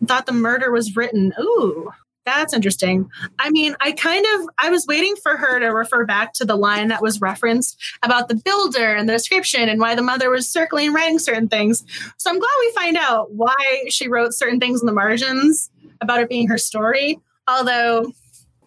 [0.05, 1.33] thought the murder was written.
[1.39, 1.91] Ooh,
[2.25, 3.09] that's interesting.
[3.39, 6.55] I mean, I kind of I was waiting for her to refer back to the
[6.55, 10.49] line that was referenced about the builder and the description and why the mother was
[10.49, 11.83] circling and writing certain things.
[12.17, 15.69] So I'm glad we find out why she wrote certain things in the margins
[16.01, 17.19] about it being her story.
[17.47, 18.11] Although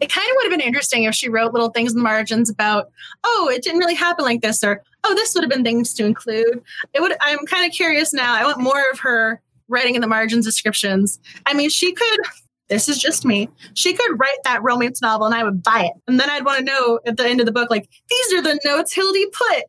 [0.00, 2.48] it kind of would have been interesting if she wrote little things in the margins
[2.48, 2.90] about,
[3.24, 6.06] oh, it didn't really happen like this, or oh, this would have been things to
[6.06, 6.62] include.
[6.94, 7.14] It would.
[7.20, 8.34] I'm kind of curious now.
[8.34, 11.18] I want more of her writing in the margins descriptions.
[11.46, 12.20] I mean, she could.
[12.68, 13.48] This is just me.
[13.74, 15.92] She could write that romance novel, and I would buy it.
[16.06, 18.42] And then I'd want to know at the end of the book, like, these are
[18.42, 19.64] the notes Hildy put.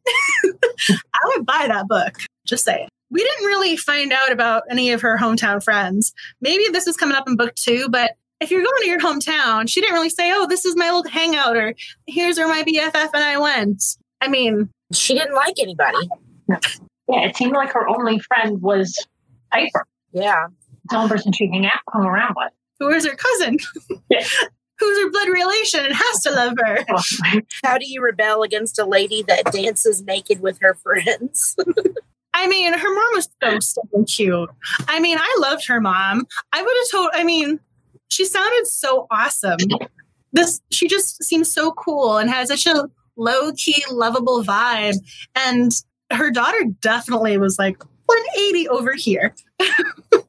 [1.13, 2.15] I would buy that book.
[2.45, 6.13] Just saying we didn't really find out about any of her hometown friends.
[6.41, 9.67] Maybe this is coming up in book two, but if you're going to your hometown,
[9.67, 11.75] she didn't really say, "Oh, this is my old hangout," or
[12.07, 13.83] "Here's where my BFF and I went."
[14.21, 15.97] I mean, she didn't like anybody.
[16.47, 18.95] Yeah, it seemed like her only friend was
[19.51, 19.85] Piper.
[20.11, 20.47] Yeah,
[20.89, 22.53] the only person she hang out, hung around with.
[22.79, 23.57] Who is her cousin?
[24.09, 24.25] Yeah.
[24.79, 26.85] Who's her blood relation and has to love her?
[27.65, 31.57] How do you rebel against a lady that dances naked with her friends?
[32.33, 34.49] I mean, her mom was so so cute.
[34.87, 36.25] I mean, I loved her mom.
[36.53, 37.09] I would have told.
[37.11, 37.59] I mean,
[38.07, 39.57] she sounded so awesome.
[40.31, 44.95] This she just seems so cool and has such a low key, lovable vibe.
[45.35, 45.73] And
[46.11, 49.35] her daughter definitely was like 180 over here.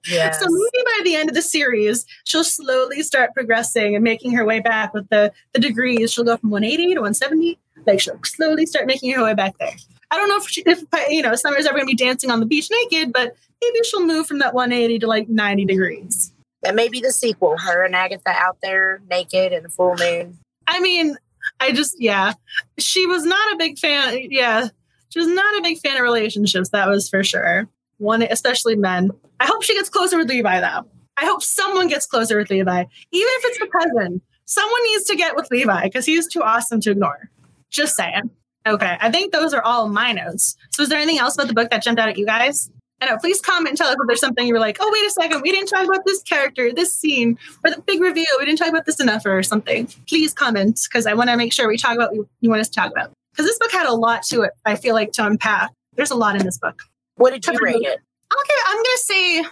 [0.08, 0.40] Yes.
[0.40, 4.44] so maybe by the end of the series, she'll slowly start progressing and making her
[4.44, 6.12] way back with the, the degrees.
[6.12, 7.58] She'll go from 180 to 170.
[7.86, 9.74] Like she'll slowly start making her way back there.
[10.10, 12.40] I don't know if, she, if you know, Summer's ever going to be dancing on
[12.40, 16.32] the beach naked, but maybe she'll move from that 180 to like 90 degrees.
[16.62, 17.56] That may be the sequel.
[17.56, 20.38] Her and Agatha out there naked in the full moon.
[20.66, 21.16] I mean,
[21.58, 22.34] I just yeah,
[22.78, 24.18] she was not a big fan.
[24.30, 24.68] Yeah,
[25.08, 26.70] she was not a big fan of relationships.
[26.70, 27.68] That was for sure.
[28.00, 29.10] One, especially men.
[29.40, 30.88] I hope she gets closer with Levi though.
[31.18, 34.22] I hope someone gets closer with Levi, even if it's the cousin.
[34.46, 37.30] Someone needs to get with Levi because he's too awesome to ignore.
[37.70, 38.30] Just saying.
[38.66, 40.56] Okay, I think those are all my notes.
[40.72, 42.70] So, is there anything else about the book that jumped out at you guys?
[43.02, 43.18] I know.
[43.18, 45.42] Please comment and tell us if there's something you were like, oh, wait a second,
[45.42, 48.26] we didn't talk about this character, this scene, or the big reveal.
[48.38, 49.88] We didn't talk about this enough, or something.
[50.08, 52.68] Please comment because I want to make sure we talk about what you want us
[52.70, 53.12] to talk about.
[53.32, 54.52] Because this book had a lot to it.
[54.64, 55.70] I feel like to unpack.
[55.94, 56.82] There's a lot in this book.
[57.20, 57.98] What did you rate it?
[58.32, 59.44] Okay, I'm gonna say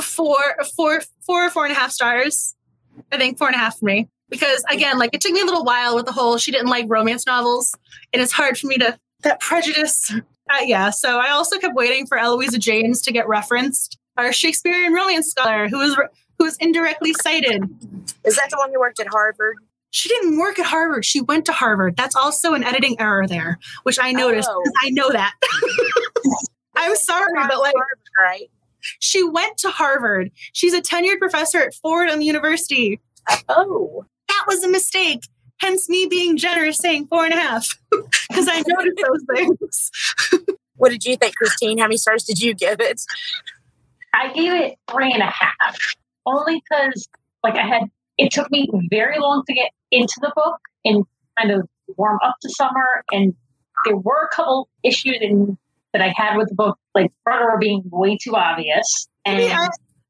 [0.00, 0.36] four,
[0.76, 2.54] four, four, four and a half stars.
[3.10, 5.44] I think four and a half for me because again, like it took me a
[5.44, 7.74] little while with the whole she didn't like romance novels,
[8.12, 10.12] and it's hard for me to that prejudice
[10.50, 10.90] uh, yeah.
[10.90, 15.68] So I also kept waiting for Eloisa James to get referenced, our Shakespearean romance scholar
[15.68, 15.96] who was
[16.38, 17.62] who was indirectly cited.
[18.24, 19.56] Is that the one who worked at Harvard?
[19.90, 21.04] She didn't work at Harvard.
[21.04, 21.96] She went to Harvard.
[21.96, 24.64] That's also an editing error there, which I noticed oh.
[24.82, 25.34] I know that.
[26.76, 28.50] I'm sorry, but like, Harvard, right?
[28.98, 30.30] She went to Harvard.
[30.52, 33.00] She's a tenured professor at Fordham University.
[33.48, 35.22] Oh, that was a mistake.
[35.58, 37.78] Hence me being generous saying four and a half.
[38.28, 39.90] Because I noticed those things.
[40.76, 41.78] what did you think, Christine?
[41.78, 43.00] How many stars did you give it?
[44.12, 45.76] I gave it three and a half.
[46.26, 47.06] Only because
[47.44, 47.82] like I had
[48.18, 51.04] it took me very long to get into the book and
[51.38, 53.34] kind of warm up to summer and
[53.84, 55.58] there were a couple issues in,
[55.94, 59.08] that I had with the book, like Murderer being way too obvious.
[59.24, 59.68] And maybe I,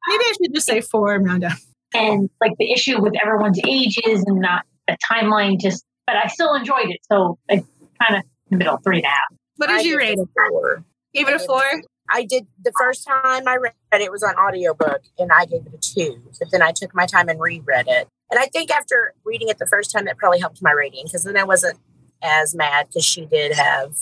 [0.09, 1.51] maybe I should just say four, Amanda.
[1.95, 6.55] And like the issue with everyone's ages and not the timeline, just, but I still
[6.55, 7.01] enjoyed it.
[7.13, 7.63] So I
[8.03, 9.29] kind of middle three and a half.
[9.57, 10.29] What did I you rate it?
[10.51, 10.85] Four.
[11.13, 11.63] Gave it a four?
[12.11, 15.67] I did the first time I read it, it was on audiobook and I gave
[15.67, 16.21] it a two.
[16.39, 18.09] But then I took my time and reread it.
[18.31, 21.25] And I think after reading it the first time, it probably helped my rating because
[21.25, 21.79] then I wasn't
[22.23, 23.95] as mad because she did have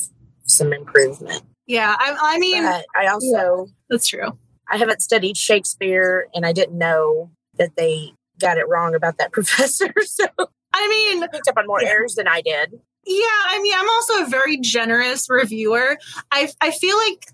[0.45, 1.43] some improvement.
[1.67, 4.37] Yeah, I, I mean, but I also yeah, that's true.
[4.69, 9.33] I haven't studied Shakespeare, and I didn't know that they got it wrong about that
[9.33, 9.93] professor.
[10.05, 10.25] So
[10.75, 11.91] I mean, I picked up on more yeah.
[11.91, 12.81] errors than I did.
[13.05, 15.99] Yeah, I mean, I'm also a very generous reviewer.
[16.31, 17.27] I I feel like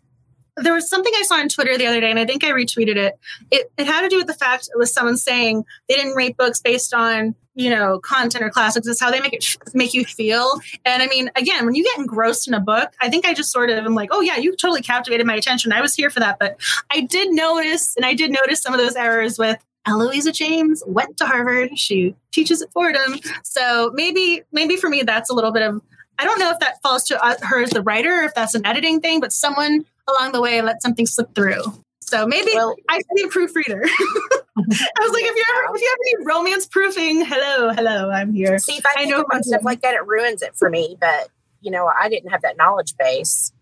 [0.63, 2.97] there was something I saw on Twitter the other day, and I think I retweeted
[2.97, 3.19] it.
[3.51, 6.37] It, it had to do with the fact it was someone saying they didn't rate
[6.37, 8.87] books based on you know content or classics.
[8.87, 10.61] It's how they make it make you feel.
[10.85, 13.51] And I mean, again, when you get engrossed in a book, I think I just
[13.51, 15.73] sort of am like, oh yeah, you totally captivated my attention.
[15.73, 16.39] I was here for that.
[16.39, 20.83] But I did notice, and I did notice some of those errors with Eloisa James
[20.87, 21.79] went to Harvard.
[21.79, 23.19] She teaches at Fordham.
[23.43, 25.81] So maybe maybe for me that's a little bit of
[26.19, 28.67] I don't know if that falls to uh, her as the writer, if that's an
[28.67, 31.63] editing thing, but someone along the way let something slip through.
[32.01, 33.83] So maybe well, I should be a proofreader.
[33.87, 35.45] I was like, if you
[35.75, 38.59] if you have any romance proofing, hello, hello, I'm here.
[38.59, 40.97] See, if I, I know about stuff like that, it ruins it for me.
[40.99, 41.29] But
[41.61, 43.53] you know, I didn't have that knowledge base.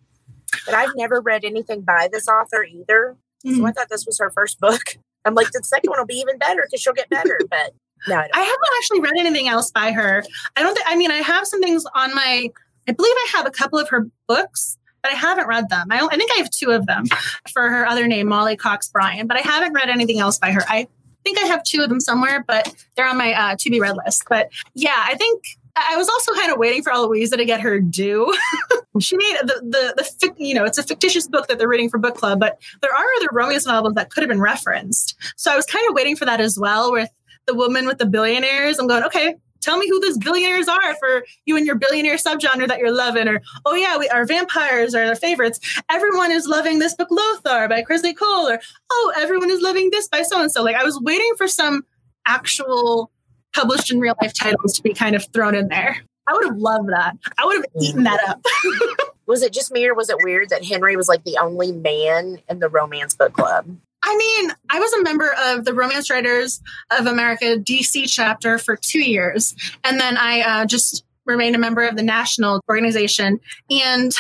[0.64, 3.16] But I've never read anything by this author either.
[3.44, 3.56] Mm-hmm.
[3.56, 4.82] So I thought this was her first book.
[5.24, 7.38] I'm like, the second one will be even better because she'll get better.
[7.50, 7.72] But
[8.08, 10.22] no, I, I, haven't actually read anything else by her.
[10.54, 10.86] I don't think.
[10.88, 12.48] I mean, I have some things on my.
[12.88, 14.75] I believe I have a couple of her books,
[15.06, 15.86] but I haven't read them.
[15.90, 17.04] I, I think I have two of them
[17.52, 20.62] for her other name, Mollie Cox Bryan, but I haven't read anything else by her.
[20.68, 20.88] I
[21.24, 23.96] think I have two of them somewhere, but they're on my uh, to be read
[24.04, 24.24] list.
[24.28, 25.44] But yeah, I think
[25.76, 28.34] I was also kind of waiting for Eloisa to get her due.
[29.00, 31.98] she made the, the the you know it's a fictitious book that they're reading for
[31.98, 35.16] book club, but there are other romance novels that could have been referenced.
[35.36, 36.90] So I was kind of waiting for that as well.
[36.90, 37.10] With
[37.46, 39.36] the woman with the billionaires, I'm going okay.
[39.66, 43.26] Tell me who those billionaires are for you and your billionaire subgenre that you're loving.
[43.26, 45.58] Or, oh, yeah, we, our vampires are their favorites.
[45.90, 48.48] Everyone is loving this book, Lothaire by Kresley Cole.
[48.48, 48.60] Or,
[48.92, 50.62] oh, everyone is loving this by so and so.
[50.62, 51.84] Like, I was waiting for some
[52.28, 53.10] actual
[53.56, 55.96] published in real life titles to be kind of thrown in there.
[56.28, 57.16] I would have loved that.
[57.36, 58.40] I would have eaten that up.
[59.26, 62.38] was it just me or was it weird that Henry was like the only man
[62.48, 63.66] in the romance book club?
[64.06, 66.60] I mean, I was a member of the Romance Writers
[66.96, 69.54] of America DC chapter for two years.
[69.82, 73.40] And then I uh, just remained a member of the national organization.
[73.68, 74.14] And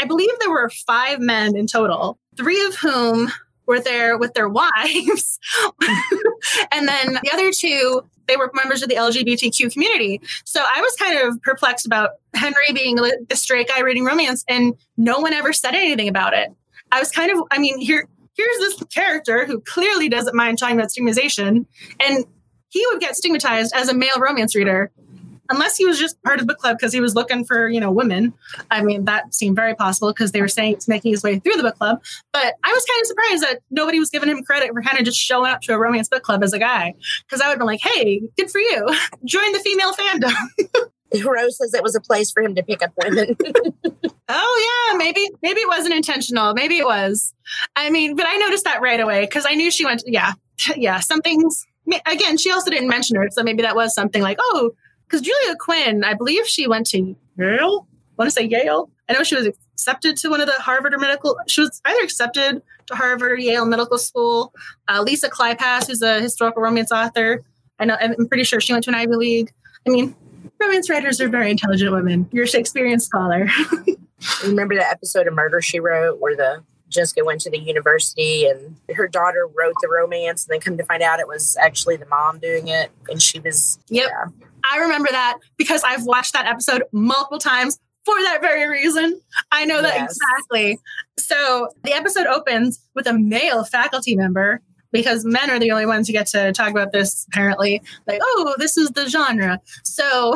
[0.00, 3.30] I believe there were five men in total, three of whom
[3.66, 5.38] were there with their wives.
[6.72, 10.20] and then the other two, they were members of the LGBTQ community.
[10.44, 14.74] So I was kind of perplexed about Henry being the straight guy reading romance, and
[14.96, 16.50] no one ever said anything about it.
[16.90, 18.08] I was kind of, I mean, here,
[18.40, 21.66] here's this character who clearly doesn't mind talking about stigmatization,
[22.00, 22.24] and
[22.68, 24.90] he would get stigmatized as a male romance reader
[25.50, 27.80] unless he was just part of the book club because he was looking for you
[27.80, 28.32] know women.
[28.70, 31.54] I mean that seemed very possible because they were saying it's making his way through
[31.54, 34.70] the book club but i was kind of surprised that nobody was giving him credit
[34.72, 36.94] for kind of just showing up to a romance book club as a guy
[37.26, 38.86] because i would have been like hey good for you.
[39.24, 40.90] Join the female fandom
[41.24, 43.36] Rose says it was a place for him to pick up women.
[44.28, 46.54] oh yeah, maybe maybe it wasn't intentional.
[46.54, 47.34] Maybe it was.
[47.76, 50.02] I mean, but I noticed that right away because I knew she went.
[50.06, 50.32] Yeah,
[50.76, 51.00] yeah.
[51.00, 51.66] Something's
[52.06, 52.36] again.
[52.36, 54.72] She also didn't mention her, so maybe that was something like, oh,
[55.06, 57.86] because Julia Quinn, I believe she went to Yale.
[58.16, 58.90] Want to say Yale.
[59.08, 61.36] I know she was accepted to one of the Harvard or medical.
[61.48, 64.52] She was either accepted to Harvard or Yale Medical School.
[64.86, 67.42] Uh, Lisa Kleypas, who's a historical romance author.
[67.78, 67.96] I know.
[67.98, 69.52] I'm pretty sure she went to an Ivy League.
[69.86, 70.14] I mean,
[70.60, 72.28] romance writers are very intelligent women.
[72.32, 73.48] You're a Shakespearean scholar.
[74.44, 78.76] Remember the episode of Murder She Wrote where the Jessica went to the university and
[78.94, 82.06] her daughter wrote the romance and then come to find out it was actually the
[82.06, 84.08] mom doing it and she was Yep.
[84.08, 84.46] Yeah.
[84.70, 89.20] I remember that because I've watched that episode multiple times for that very reason.
[89.52, 90.16] I know that yes.
[90.16, 90.78] exactly.
[91.18, 94.60] So the episode opens with a male faculty member
[94.92, 97.82] because men are the only ones who get to talk about this apparently.
[98.06, 99.60] Like oh this is the genre.
[99.84, 100.34] So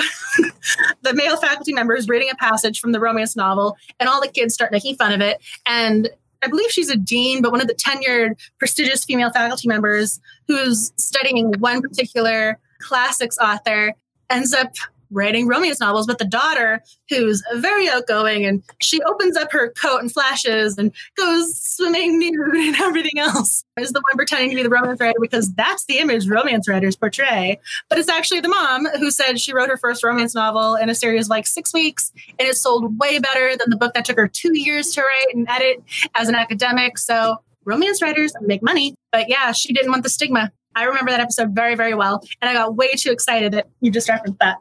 [1.03, 4.29] the male faculty member is reading a passage from the romance novel and all the
[4.29, 5.39] kids start making fun of it.
[5.67, 6.11] And
[6.43, 10.93] I believe she's a dean, but one of the tenured, prestigious female faculty members who's
[10.97, 13.95] studying one particular classics author
[14.29, 14.75] ends up
[15.11, 20.01] writing romance novels, but the daughter, who's very outgoing, and she opens up her coat
[20.01, 24.63] and flashes and goes swimming nude and everything else, is the one pretending to be
[24.63, 27.59] the romance writer because that's the image romance writers portray.
[27.89, 30.95] But it's actually the mom who said she wrote her first romance novel in a
[30.95, 34.17] series of like six weeks, and it sold way better than the book that took
[34.17, 35.83] her two years to write and edit
[36.15, 36.99] as an academic.
[36.99, 38.95] So romance writers make money.
[39.13, 40.53] But yeah, she didn't want the stigma.
[40.77, 42.23] I remember that episode very, very well.
[42.41, 44.57] And I got way too excited that you just referenced that.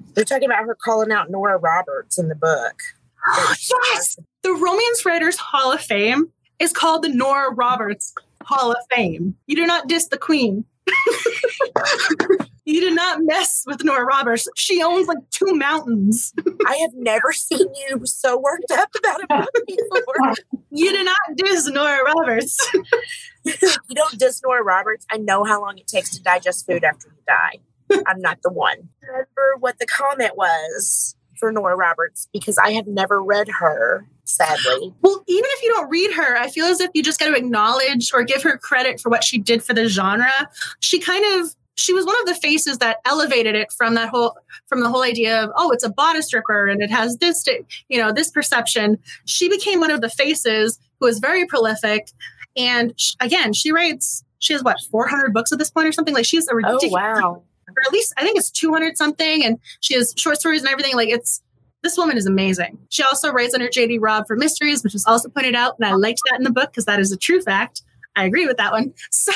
[0.14, 2.80] They're talking about her calling out Nora Roberts in the book.
[3.38, 4.18] yes!
[4.42, 8.12] The Romance Writers Hall of Fame is called the Nora Roberts
[8.42, 9.36] Hall of Fame.
[9.46, 10.64] You do not diss the queen.
[12.70, 14.48] you did not mess with Nora Roberts.
[14.56, 16.32] She owns like two mountains.
[16.66, 20.34] I have never seen you so worked up about a before.
[20.70, 22.56] You did not diss Nora Roberts.
[23.44, 25.06] you don't diss Nora Roberts.
[25.10, 28.02] I know how long it takes to digest food after you die.
[28.06, 28.88] I'm not the one.
[29.02, 34.94] Remember what the comment was for Nora Roberts because I have never read her, sadly.
[35.00, 37.34] Well, even if you don't read her, I feel as if you just got to
[37.34, 40.30] acknowledge or give her credit for what she did for the genre.
[40.78, 44.36] She kind of she was one of the faces that elevated it from that whole
[44.66, 47.44] from the whole idea of oh it's a bodice ripper and it has this
[47.88, 48.98] you know this perception.
[49.24, 52.10] She became one of the faces who is very prolific.
[52.56, 56.14] And sh- again she writes she has what 400 books at this point or something?
[56.14, 57.42] Like she's a oh, ridiculous oh, wow.
[57.68, 60.94] or at least i think it's 200 something and she has short stories and everything.
[60.94, 61.42] Like it's
[61.82, 62.78] this woman is amazing.
[62.90, 65.94] She also writes under JD Robb for mysteries, which was also pointed out, and I
[65.94, 67.80] liked that in the book because that is a true fact.
[68.20, 68.92] I agree with that one.
[69.10, 69.32] So,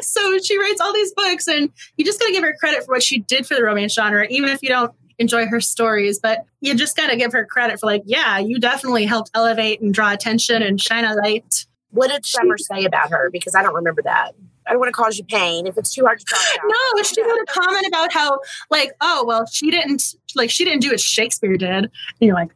[0.00, 2.94] so she writes all these books, and you just got to give her credit for
[2.94, 6.18] what she did for the romance genre, even if you don't enjoy her stories.
[6.18, 9.80] But you just got to give her credit for, like, yeah, you definitely helped elevate
[9.80, 11.66] and draw attention and shine a light.
[11.90, 13.30] What did Summer say about her?
[13.30, 14.32] Because I don't remember that.
[14.66, 16.72] I don't want to cause you pain if it's too hard to talk about.
[16.96, 18.38] no, she made a comment about how,
[18.70, 21.70] like, oh, well, she didn't, like, she didn't do what Shakespeare did.
[21.70, 21.90] And
[22.20, 22.50] you're like,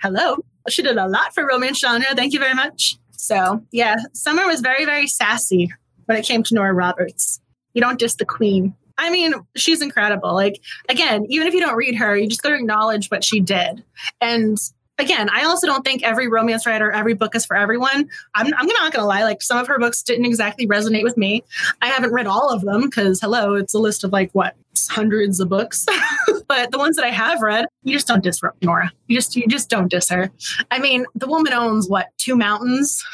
[0.00, 0.36] hello,
[0.68, 2.06] she did a lot for romance genre.
[2.14, 2.99] Thank you very much.
[3.20, 5.70] So yeah, Summer was very, very sassy
[6.06, 7.40] when it came to Nora Roberts.
[7.74, 8.74] You don't diss the queen.
[8.98, 10.34] I mean, she's incredible.
[10.34, 13.40] Like, again, even if you don't read her, you just got to acknowledge what she
[13.40, 13.82] did.
[14.20, 14.58] And
[14.98, 18.08] again, I also don't think every romance writer, every book is for everyone.
[18.34, 19.22] I'm, I'm not going to lie.
[19.22, 21.44] Like some of her books didn't exactly resonate with me.
[21.80, 24.54] I haven't read all of them because hello, it's a list of like what
[24.88, 25.86] hundreds of books.
[26.48, 28.92] but the ones that I have read, you just don't disrupt Nora.
[29.06, 30.30] You just you just don't diss her.
[30.70, 33.04] I mean, the woman owns what two mountains.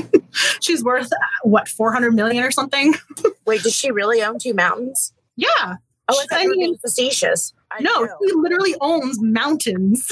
[0.60, 2.94] She's worth uh, what 400 million or something.
[3.46, 5.12] Wait, did she really own two mountains?
[5.36, 5.76] Yeah.
[6.08, 7.52] Oh, it's I mean, facetious.
[7.72, 8.16] I no, know.
[8.20, 10.08] he literally owns mountains.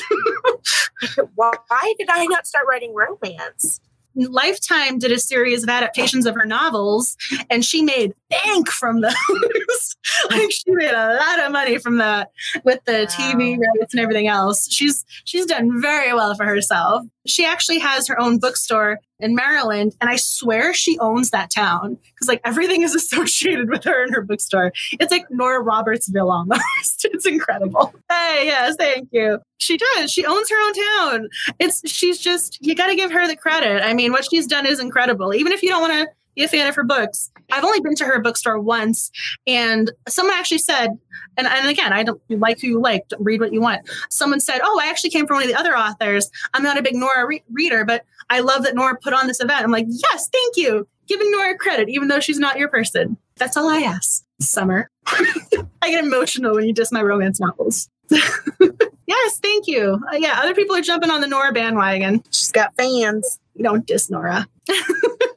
[1.36, 3.80] Why did I not start writing romance?
[4.16, 7.16] Lifetime did a series of adaptations of her novels,
[7.50, 9.14] and she made bank from those.
[10.30, 12.30] like she made a lot of money from that
[12.64, 13.06] with the wow.
[13.06, 14.70] TV rights and everything else.
[14.70, 17.04] She's she's done very well for herself.
[17.26, 21.96] She actually has her own bookstore in Maryland, and I swear she owns that town
[22.14, 24.72] because like everything is associated with her in her bookstore.
[25.00, 26.62] It's like Nora Robertsville almost.
[27.04, 27.94] it's incredible.
[28.10, 29.38] Hey, yes, thank you.
[29.56, 30.12] She does.
[30.12, 31.28] She owns her own town.
[31.58, 33.82] It's she's just you got to give her the credit.
[33.82, 35.34] I mean, what she's done is incredible.
[35.34, 37.30] Even if you don't want to be a fan of her books.
[37.52, 39.10] I've only been to her bookstore once,
[39.46, 40.98] and someone actually said,
[41.36, 43.88] and, and again, I don't like who you like, read what you want.
[44.10, 46.30] Someone said, Oh, I actually came from one of the other authors.
[46.52, 49.40] I'm not a big Nora re- reader, but I love that Nora put on this
[49.40, 49.64] event.
[49.64, 50.86] I'm like, Yes, thank you.
[51.06, 53.16] Giving Nora credit, even though she's not your person.
[53.36, 54.24] That's all I ask.
[54.40, 54.90] Summer.
[55.06, 57.90] I get emotional when you diss my romance novels.
[58.10, 60.00] yes, thank you.
[60.12, 62.22] Uh, yeah, other people are jumping on the Nora bandwagon.
[62.30, 63.38] She's got fans.
[63.54, 64.46] You don't diss Nora.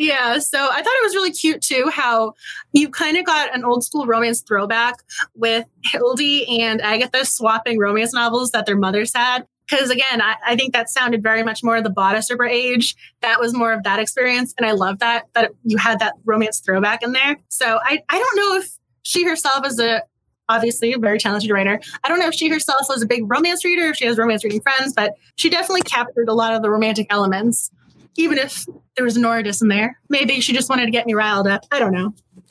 [0.00, 2.32] Yeah, so I thought it was really cute too how
[2.72, 4.94] you kind of got an old school romance throwback
[5.34, 9.46] with Hildy and Agatha swapping romance novels that their mothers had.
[9.68, 12.96] Because again, I, I, think that sounded very much more of the bodice ripper age.
[13.20, 14.54] That was more of that experience.
[14.56, 17.36] And I love that, that you had that romance throwback in there.
[17.50, 18.70] So I, I don't know if
[19.02, 20.02] she herself is a
[20.48, 21.78] obviously a very talented writer.
[22.02, 24.44] I don't know if she herself was a big romance reader, if she has romance
[24.44, 27.70] reading friends, but she definitely captured a lot of the romantic elements
[28.16, 28.66] even if
[28.96, 29.98] there was an Nordis in there.
[30.08, 31.64] Maybe she just wanted to get me riled up.
[31.70, 32.14] I don't know.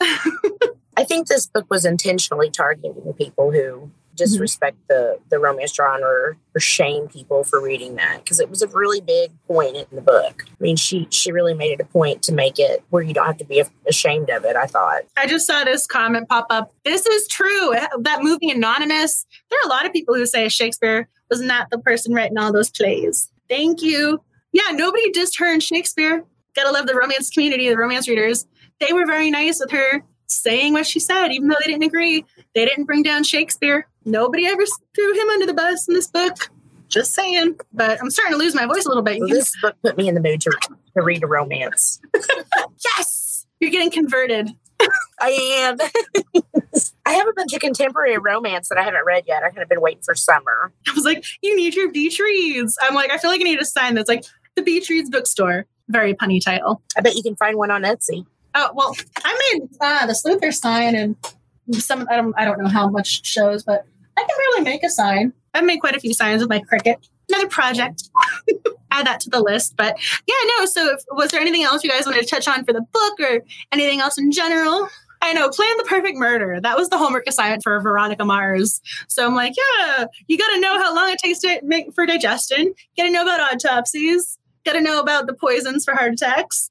[0.96, 5.14] I think this book was intentionally targeting people who disrespect mm-hmm.
[5.14, 8.68] the the romance genre or, or shame people for reading that because it was a
[8.68, 10.44] really big point in the book.
[10.46, 13.26] I mean, she she really made it a point to make it where you don't
[13.26, 14.56] have to be ashamed of it.
[14.56, 15.02] I thought.
[15.16, 16.72] I just saw this comment pop up.
[16.84, 17.74] This is true.
[18.00, 19.26] That movie Anonymous.
[19.50, 22.52] There are a lot of people who say Shakespeare was not the person writing all
[22.52, 23.30] those plays.
[23.48, 24.20] Thank you
[24.52, 26.24] yeah, nobody dissed her in Shakespeare.
[26.54, 28.46] Gotta love the romance community, the romance readers.
[28.80, 32.24] They were very nice with her saying what she said, even though they didn't agree.
[32.54, 33.86] They didn't bring down Shakespeare.
[34.04, 34.62] Nobody ever
[34.94, 36.50] threw him under the bus in this book.
[36.88, 37.56] Just saying.
[37.72, 39.20] But I'm starting to lose my voice a little bit.
[39.20, 40.50] Well, this book put me in the mood to,
[40.96, 42.00] to read a romance.
[42.84, 43.46] yes!
[43.60, 44.50] You're getting converted.
[45.20, 45.76] I am.
[47.06, 49.42] I have a bunch of contemporary romance that I haven't read yet.
[49.42, 50.72] I've kind of been waiting for summer.
[50.88, 52.78] I was like, you need your beach reads.
[52.80, 54.24] I'm like, I feel like I need a sign that's like
[54.64, 55.66] the reads bookstore.
[55.88, 56.82] Very punny title.
[56.96, 58.24] I bet you can find one on Etsy.
[58.54, 61.16] Oh well, I made uh, the Sleuthers sign and
[61.72, 62.06] some.
[62.10, 62.34] I don't.
[62.36, 63.84] I don't know how much shows, but
[64.16, 65.32] I can really make a sign.
[65.54, 66.96] I've made quite a few signs with my Cricut.
[67.28, 68.08] Another project.
[68.92, 69.76] Add that to the list.
[69.76, 69.96] But
[70.26, 70.66] yeah, no.
[70.66, 73.20] So, if, was there anything else you guys wanted to touch on for the book,
[73.20, 73.40] or
[73.72, 74.88] anything else in general?
[75.22, 76.60] I know, plan the perfect murder.
[76.60, 78.80] That was the homework assignment for Veronica Mars.
[79.08, 82.06] So I'm like, yeah, you got to know how long it takes to make for
[82.06, 82.72] digestion.
[82.96, 84.38] Got to know about autopsies.
[84.64, 86.70] Got to know about the poisons for heart attacks.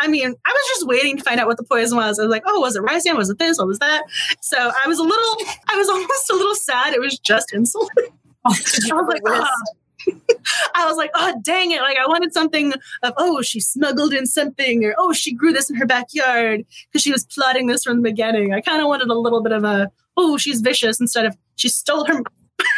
[0.00, 2.18] I mean, I was just waiting to find out what the poison was.
[2.18, 3.16] I was like, oh, was it ricin?
[3.18, 3.58] Was it this?
[3.58, 4.02] What was that?
[4.40, 5.36] So I was a little,
[5.68, 6.94] I was almost a little sad.
[6.94, 7.88] It was just insulin.
[8.46, 9.46] I was like, oh.
[10.74, 11.82] I was like, oh, dang it.
[11.82, 12.72] Like, I wanted something
[13.02, 17.02] of, oh, she smuggled in something, or oh, she grew this in her backyard because
[17.02, 18.54] she was plotting this from the beginning.
[18.54, 21.68] I kind of wanted a little bit of a, oh, she's vicious instead of she
[21.68, 22.22] stole her,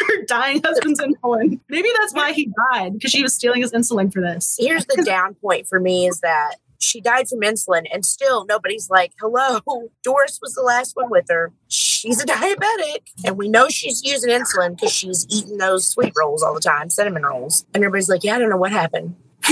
[0.07, 1.61] her dying husband's insulin.
[1.69, 4.57] Maybe that's why he died because she was stealing his insulin for this.
[4.59, 8.91] Here's the down point for me is that she died from insulin and still nobody's
[8.91, 9.61] like hello
[10.03, 14.31] doris was the last one with her she's a diabetic and we know she's using
[14.31, 18.25] insulin because she's eating those sweet rolls all the time cinnamon rolls and everybody's like
[18.25, 19.15] yeah i don't know what happened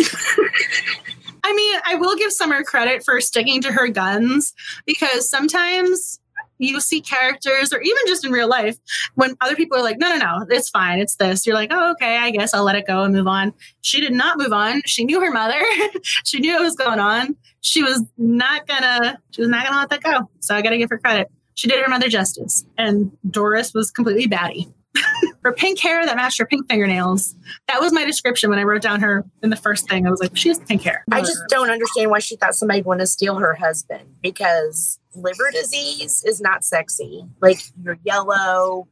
[1.43, 4.55] I mean, I will give Summer credit for sticking to her guns
[4.87, 6.20] because sometimes
[6.61, 8.77] you see characters, or even just in real life,
[9.15, 10.99] when other people are like, no, no, no, it's fine.
[10.99, 11.47] It's this.
[11.47, 13.53] You're like, oh, okay, I guess I'll let it go and move on.
[13.81, 14.83] She did not move on.
[14.87, 15.61] She knew her mother.
[16.25, 17.37] she knew what was going on.
[17.63, 20.31] She was not gonna, she was not gonna let that go.
[20.41, 21.31] So I gotta give her credit.
[21.55, 22.65] She did her mother justice.
[22.79, 24.69] And Doris was completely batty.
[25.43, 27.35] her pink hair that matched her pink fingernails.
[27.69, 30.07] That was my description when I wrote down her in the first thing.
[30.07, 31.05] I was like, she has pink hair.
[31.11, 35.51] I just don't understand why she thought somebody wanted to steal her husband because liver
[35.53, 37.25] disease is not sexy.
[37.41, 38.89] Like you're yellow,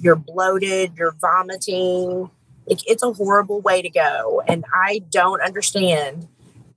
[0.00, 2.30] you're bloated, you're vomiting.
[2.66, 4.42] Like it's a horrible way to go.
[4.46, 6.28] And I don't understand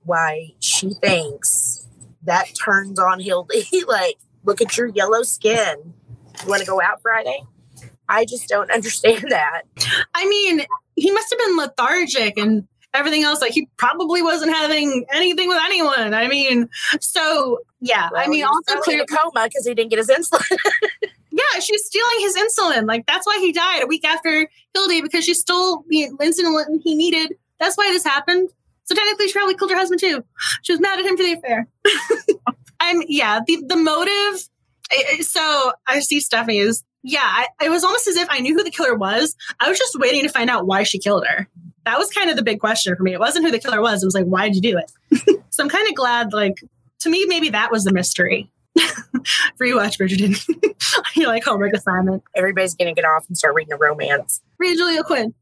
[0.04, 1.86] why she thinks
[2.24, 3.66] that turns on Hildy.
[3.88, 5.94] like, look at your yellow skin.
[6.42, 7.42] You want to go out Friday?
[8.08, 9.62] I just don't understand that.
[10.14, 10.62] I mean,
[10.94, 13.40] he must have been lethargic and everything else.
[13.40, 16.14] Like he probably wasn't having anything with anyone.
[16.14, 16.68] I mean,
[17.00, 18.08] so yeah.
[18.12, 20.58] Well, I mean, also clear a coma because he didn't get his insulin.
[21.30, 22.86] yeah, she's stealing his insulin.
[22.86, 26.94] Like that's why he died a week after Hildy because she stole the insulin he
[26.94, 27.34] needed.
[27.60, 28.50] That's why this happened.
[28.84, 30.24] So technically, she probably killed her husband too.
[30.62, 31.68] She was mad at him for the affair.
[32.80, 34.48] and yeah, the the motive.
[35.22, 37.20] So I see Stephanie is yeah.
[37.22, 39.34] I, it was almost as if I knew who the killer was.
[39.60, 41.48] I was just waiting to find out why she killed her
[41.86, 43.12] that was kind of the big question for me.
[43.12, 44.02] It wasn't who the killer was.
[44.02, 45.40] It was like, why did you do it?
[45.50, 46.62] so I'm kind of glad, like,
[47.00, 48.50] to me, maybe that was the mystery.
[49.58, 50.36] Rewatch Bridgerton.
[51.16, 52.24] You're like homework assignment.
[52.34, 54.42] Everybody's going to get off and start reading a romance.
[54.58, 55.32] Read Julia Quinn.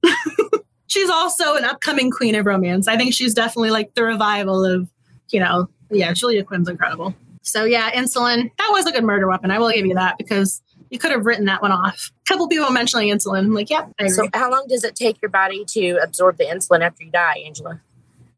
[0.86, 2.88] she's also an upcoming queen of romance.
[2.88, 4.88] I think she's definitely like the revival of,
[5.30, 7.14] you know, yeah, Julia Quinn's incredible.
[7.42, 8.50] So yeah, insulin.
[8.58, 9.50] That was a good murder weapon.
[9.50, 10.62] I will give you that because
[10.94, 12.12] you could have written that one off.
[12.24, 13.40] A couple people mentioning insulin.
[13.40, 13.88] I'm like, yeah.
[14.06, 17.42] So, how long does it take your body to absorb the insulin after you die,
[17.44, 17.80] Angela?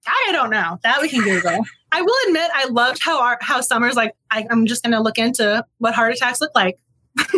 [0.07, 0.79] I don't know.
[0.83, 1.67] That we can Google.
[1.93, 4.15] I will admit, I loved how our, how Summer's like.
[4.31, 6.79] I, I'm just going to look into what heart attacks look like.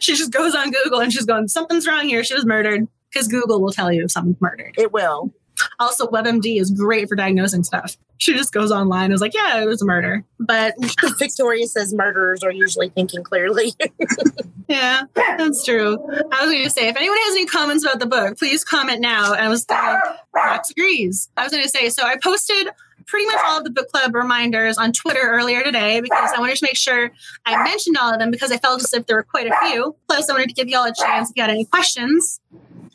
[0.00, 2.22] she just goes on Google and she's going, something's wrong here.
[2.22, 4.74] She was murdered because Google will tell you if someone's murdered.
[4.76, 5.32] It will.
[5.78, 7.96] Also, WebMD is great for diagnosing stuff.
[8.18, 10.24] She just goes online and is like, yeah, it was a murder.
[10.40, 10.74] But
[11.18, 13.72] Victoria says murderers are usually thinking clearly.
[14.68, 15.98] yeah, that's true.
[16.32, 19.00] I was going to say, if anyone has any comments about the book, please comment
[19.00, 19.34] now.
[19.34, 20.02] And I was like,
[20.34, 21.30] Max agrees.
[21.36, 22.68] I was going to say, so I posted
[23.06, 26.56] pretty much all of the book club reminders on Twitter earlier today because I wanted
[26.56, 27.12] to make sure
[27.44, 29.96] I mentioned all of them because I felt as if there were quite a few.
[30.08, 32.40] Plus, I wanted to give you all a chance if you had any questions,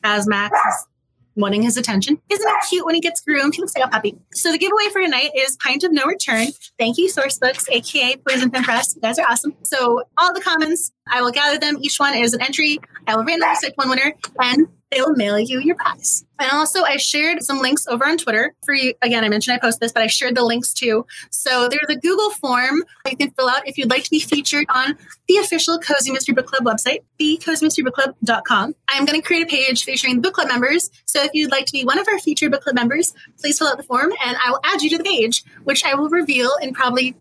[0.03, 0.87] as Max is
[1.35, 2.19] wanting his attention.
[2.29, 3.55] Isn't it cute when he gets groomed?
[3.55, 4.17] He looks like a puppy.
[4.33, 6.47] So the giveaway for tonight is Pint of No Return.
[6.77, 8.95] Thank you, Sourcebooks, aka Poison Pen Press.
[8.95, 9.55] You guys are awesome.
[9.63, 11.77] So all the comments, I will gather them.
[11.81, 12.79] Each one is an entry.
[13.07, 16.25] I will randomly select one winner, and they will mail you your prize.
[16.39, 18.93] And also, I shared some links over on Twitter for you.
[19.01, 21.05] Again, I mentioned I post this, but I shared the links too.
[21.29, 24.65] So there's a Google form you can fill out if you'd like to be featured
[24.69, 24.97] on
[25.27, 28.75] the official Cozy Mystery Book Club website, thecozymysterybookclub.com.
[28.89, 30.89] I'm going to create a page featuring the book club members.
[31.05, 33.67] So if you'd like to be one of our featured book club members, please fill
[33.67, 36.51] out the form and I will add you to the page, which I will reveal
[36.61, 37.15] in probably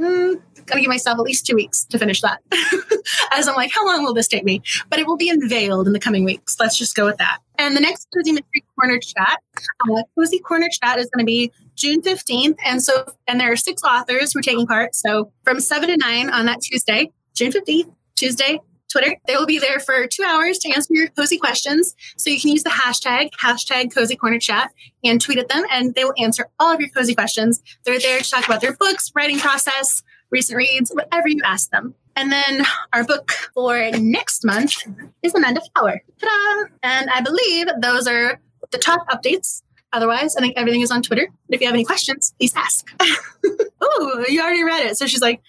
[0.00, 2.40] mm, gotta give myself at least two weeks to finish that.
[3.32, 4.62] As I'm like, how long will this take me?
[4.88, 6.56] But it will be unveiled in the coming weeks.
[6.58, 7.38] Let's just go with that.
[7.58, 9.38] And the next Cozy Mystery Corner chat,
[9.90, 12.56] uh, Cozy Corner chat is going to be June 15th.
[12.64, 14.94] And so, and there are six authors who are taking part.
[14.94, 18.60] So from seven to nine on that Tuesday, June 15th, Tuesday,
[18.90, 19.16] Twitter.
[19.26, 21.94] They will be there for two hours to answer your cozy questions.
[22.16, 24.70] So you can use the hashtag, hashtag cozy corner chat
[25.04, 27.62] and tweet at them and they will answer all of your cozy questions.
[27.84, 31.94] They're there to talk about their books, writing process, recent reads, whatever you ask them.
[32.16, 34.74] And then our book for next month
[35.22, 36.02] is Amanda Flower.
[36.20, 36.66] Ta-da!
[36.82, 38.40] And I believe those are
[38.70, 39.62] the top updates.
[39.92, 41.28] Otherwise, I think everything is on Twitter.
[41.48, 42.86] If you have any questions, please ask.
[43.80, 44.96] oh, you already read it.
[44.96, 45.40] So she's like,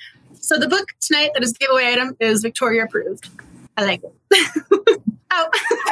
[0.42, 3.30] so the book tonight that is giveaway item is Victoria approved.
[3.78, 5.02] I like it.
[5.32, 5.50] oh,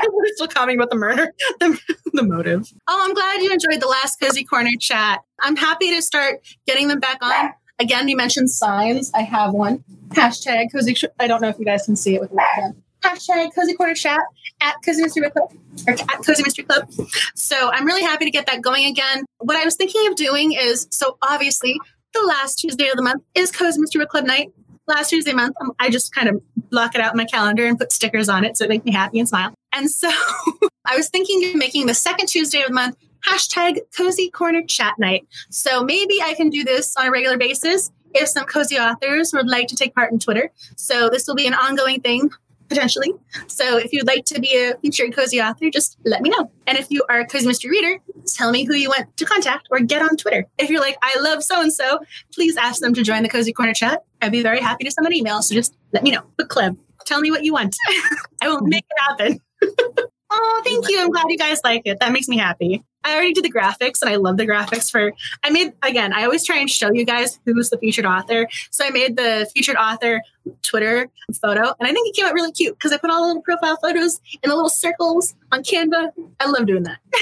[0.11, 1.79] we're still commenting about the murder, the,
[2.13, 2.71] the motive.
[2.87, 5.21] Oh, I'm glad you enjoyed the last Cozy Corner chat.
[5.39, 7.53] I'm happy to start getting them back on.
[7.79, 9.11] Again, you mentioned signs.
[9.13, 9.83] I have one.
[10.09, 10.95] Hashtag Cozy.
[11.19, 12.73] I don't know if you guys can see it with the
[13.03, 14.19] Hashtag Cozy Corner chat
[14.61, 15.53] at Cozy Mystery Club
[15.87, 16.91] or at Cozy Mystery Club.
[17.35, 19.25] So I'm really happy to get that going again.
[19.37, 21.79] What I was thinking of doing is so obviously
[22.13, 24.51] the last Tuesday of the month is Cozy Mystery Book Club night.
[24.87, 27.77] Last Tuesday month, um, I just kind of block it out in my calendar and
[27.77, 29.53] put stickers on it so it makes me happy and smile.
[29.71, 30.09] And so
[30.85, 34.97] I was thinking of making the second Tuesday of the month hashtag Cozy Corner Chat
[34.97, 35.27] Night.
[35.49, 39.47] So maybe I can do this on a regular basis if some cozy authors would
[39.47, 40.51] like to take part in Twitter.
[40.75, 42.31] So this will be an ongoing thing
[42.69, 43.13] potentially.
[43.47, 46.51] So if you'd like to be a featured cozy author, just let me know.
[46.67, 49.67] And if you are a cozy mystery reader, tell me who you want to contact
[49.71, 50.45] or get on Twitter.
[50.57, 51.99] If you're like, I love so and so,
[52.33, 54.03] please ask them to join the cozy corner chat.
[54.21, 55.41] I'd be very happy to send an email.
[55.41, 56.21] So just let me know.
[56.37, 56.77] Book club.
[57.05, 57.75] Tell me what you want.
[58.41, 59.39] I will make it happen.
[60.29, 61.01] oh, thank you.
[61.01, 61.99] I'm glad you guys like it.
[61.99, 62.83] That makes me happy.
[63.03, 65.13] I already did the graphics and I love the graphics for
[65.43, 68.47] I made again, I always try and show you guys who's the featured author.
[68.71, 70.21] So I made the featured author
[70.63, 71.09] Twitter
[71.41, 73.41] photo and I think it came out really cute because I put all the little
[73.41, 76.11] profile photos in the little circles on Canva.
[76.39, 76.99] I love doing that.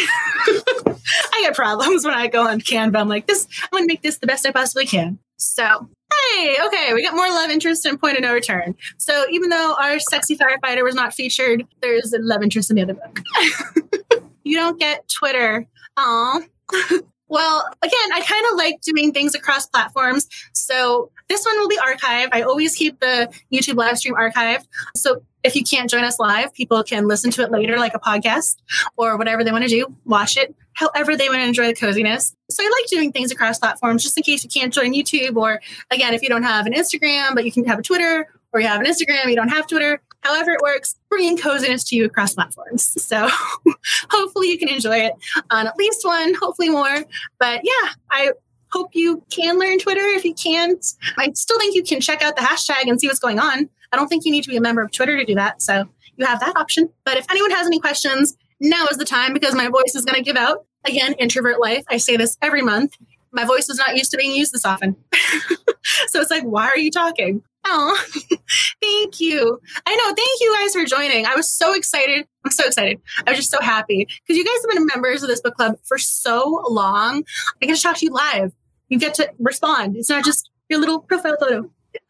[1.34, 2.98] I get problems when I go on Canva.
[2.98, 5.20] I'm like, this I'm gonna make this the best I possibly can.
[5.38, 5.88] So
[6.32, 8.76] hey, okay, we got more love interest and point of no return.
[8.98, 12.84] So even though our sexy firefighter was not featured, there's a love interest in the
[12.84, 13.20] other book.
[14.48, 15.68] you don't get Twitter.
[15.98, 16.42] Aw.
[17.28, 20.28] well, again, I kind of like doing things across platforms.
[20.54, 22.30] So this one will be archived.
[22.32, 24.66] I always keep the YouTube live stream archived.
[24.96, 28.00] So if you can't join us live, people can listen to it later, like a
[28.00, 28.58] podcast
[28.98, 32.36] or whatever they want to do, watch it however they want to enjoy the coziness.
[32.52, 35.60] So I like doing things across platforms just in case you can't join YouTube or
[35.90, 38.68] again, if you don't have an Instagram, but you can have a Twitter or you
[38.68, 42.34] have an Instagram, you don't have Twitter, however it works, bringing coziness to you across
[42.34, 43.02] platforms.
[43.02, 43.30] So
[44.10, 45.14] hopefully you can enjoy it
[45.50, 47.04] on at least one, hopefully more.
[47.40, 48.32] But yeah, I
[48.72, 50.86] hope you can learn Twitter if you can't.
[51.18, 53.70] I still think you can check out the hashtag and see what's going on.
[53.92, 55.62] I don't think you need to be a member of Twitter to do that.
[55.62, 55.86] So
[56.18, 56.90] you have that option.
[57.06, 60.18] But if anyone has any questions, now is the time because my voice is going
[60.18, 60.66] to give out.
[60.86, 61.84] Again, introvert life.
[61.90, 62.98] I say this every month.
[63.32, 64.96] My voice is not used to being used this often.
[66.08, 67.44] so it's like, why are you talking?
[67.70, 68.06] Oh,
[68.82, 69.60] thank you.
[69.86, 70.06] I know.
[70.06, 71.26] Thank you guys for joining.
[71.26, 72.26] I was so excited.
[72.46, 73.02] I'm so excited.
[73.26, 75.76] I was just so happy because you guys have been members of this book club
[75.84, 77.24] for so long.
[77.62, 78.54] I get to talk to you live.
[78.88, 79.98] You get to respond.
[79.98, 81.70] It's not just your little profile photo.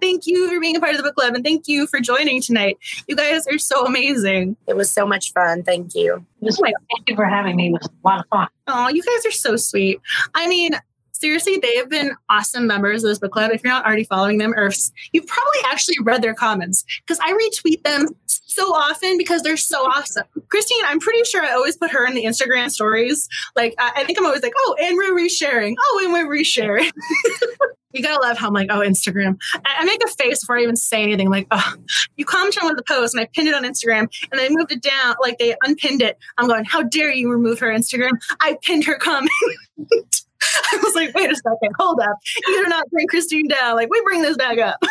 [0.00, 2.40] thank you for being a part of the book club and thank you for joining
[2.40, 2.78] tonight.
[3.08, 4.56] You guys are so amazing.
[4.68, 5.64] It was so much fun.
[5.64, 6.24] Thank you.
[6.40, 7.68] Thank you for having me.
[7.68, 8.48] It was a lot of fun.
[8.68, 10.00] Oh, you guys are so sweet.
[10.34, 10.72] I mean,
[11.20, 13.50] seriously, they have been awesome members of this book club.
[13.52, 14.70] If you're not already following them, or
[15.12, 19.82] you've probably actually read their comments because I retweet them so often because they're so
[19.82, 20.24] awesome.
[20.48, 23.28] Christine, I'm pretty sure I always put her in the Instagram stories.
[23.54, 25.74] Like, I, I think I'm always like, oh, and we're resharing.
[25.78, 26.90] Oh, and we're resharing.
[27.92, 29.38] you gotta love how I'm like, oh, Instagram.
[29.54, 31.30] I, I, make a face before I even say anything.
[31.30, 31.74] Like, oh,
[32.16, 34.48] you commented on one of the posts and I pinned it on Instagram and they
[34.50, 36.18] moved it down, like they unpinned it.
[36.38, 38.12] I'm going, how dare you remove her Instagram?
[38.40, 39.30] I pinned her comment.
[40.72, 42.16] I was like, wait a second, hold up.
[42.46, 43.76] You do not bring Christine down.
[43.76, 44.78] Like, we bring this back up.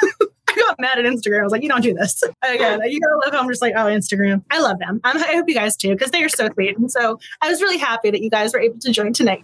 [0.47, 1.41] I got mad at Instagram.
[1.41, 2.21] I was like, you don't do this.
[2.43, 4.43] Again, you gotta love how I'm just like, oh, Instagram.
[4.49, 5.01] I love them.
[5.03, 6.77] I'm, I hope you guys too, because they are so sweet.
[6.77, 9.43] And so I was really happy that you guys were able to join tonight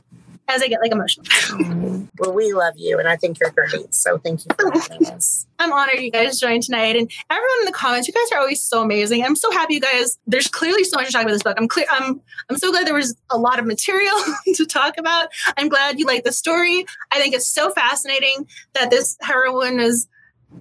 [0.52, 1.26] as I get like emotional.
[2.19, 3.94] well, we love you, and I think you're great.
[3.94, 5.48] So thank you for having us.
[5.60, 8.07] I'm honored you guys joined tonight, and everyone in the comments.
[8.07, 9.23] You guys are always so amazing.
[9.23, 10.18] I'm so happy you guys.
[10.28, 11.57] There's clearly so much to talk about this book.
[11.57, 11.86] I'm clear.
[11.90, 14.15] I'm I'm so glad there was a lot of material
[14.56, 15.30] to talk about.
[15.57, 16.86] I'm glad you like the story.
[17.11, 20.07] I think it's so fascinating that this heroine is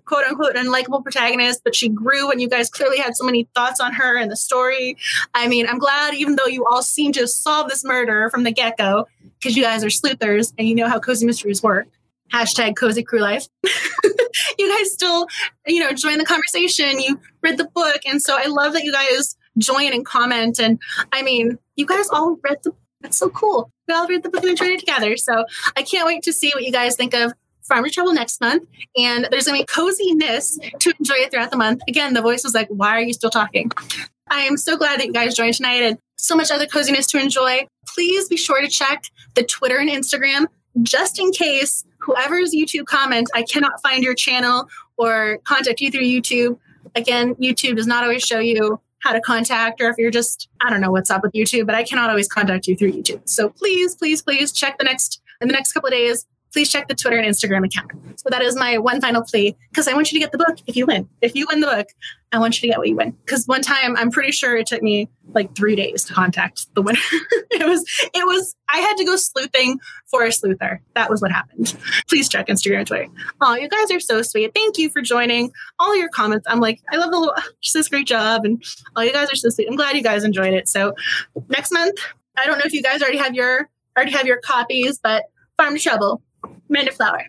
[0.05, 3.81] quote unquote unlikable protagonist, but she grew and you guys clearly had so many thoughts
[3.81, 4.97] on her and the story.
[5.35, 8.53] I mean, I'm glad even though you all seem to solve this murder from the
[8.53, 9.07] get go,
[9.41, 11.89] because you guys are sleuthers and you know how cozy mysteries work.
[12.33, 13.49] hashtag cozy crew life.
[14.59, 15.27] you guys still,
[15.67, 17.01] you know, join the conversation.
[17.01, 18.01] You read the book.
[18.07, 20.61] And so I love that you guys join and comment.
[20.61, 20.79] And
[21.13, 23.71] I mean, you guys all read the that's so cool.
[23.89, 25.17] We all read the book and enjoyed it together.
[25.17, 25.45] So
[25.77, 28.69] I can't wait to see what you guys think of Farm to Trouble next month.
[28.97, 31.83] And there's going to be coziness to enjoy it throughout the month.
[31.89, 33.71] Again, the voice was like, why are you still talking?
[34.29, 37.19] I am so glad that you guys joined tonight and so much other coziness to
[37.19, 37.67] enjoy.
[38.01, 39.05] Please be sure to check
[39.35, 40.47] the Twitter and Instagram
[40.81, 46.05] just in case whoever's YouTube comment, I cannot find your channel or contact you through
[46.05, 46.59] YouTube.
[46.95, 50.71] Again, YouTube does not always show you how to contact or if you're just, I
[50.71, 53.29] don't know what's up with YouTube, but I cannot always contact you through YouTube.
[53.29, 56.89] So please, please, please check the next in the next couple of days please check
[56.89, 57.93] the Twitter and Instagram account.
[58.19, 60.59] So that is my one final plea because I want you to get the book
[60.67, 61.09] if you win.
[61.21, 61.87] If you win the book,
[62.33, 63.13] I want you to get what you win.
[63.25, 66.83] Because one time, I'm pretty sure it took me like three days to contact the
[66.83, 67.01] winner.
[67.51, 70.79] it was, it was, I had to go sleuthing for a sleuther.
[70.95, 71.77] That was what happened.
[72.09, 73.07] Please check Instagram and Twitter.
[73.41, 74.53] Oh, you guys are so sweet.
[74.55, 75.53] Thank you for joining.
[75.79, 76.47] All your comments.
[76.49, 78.45] I'm like, I love the little, ah, she says great job.
[78.45, 78.63] And
[78.97, 79.69] oh, you guys are so sweet.
[79.69, 80.69] I'm glad you guys enjoyed it.
[80.69, 80.95] So
[81.49, 81.99] next month,
[82.37, 85.25] I don't know if you guys already have your, already have your copies, but
[85.57, 86.23] Farm to Trouble
[86.71, 87.25] Amanda Flower.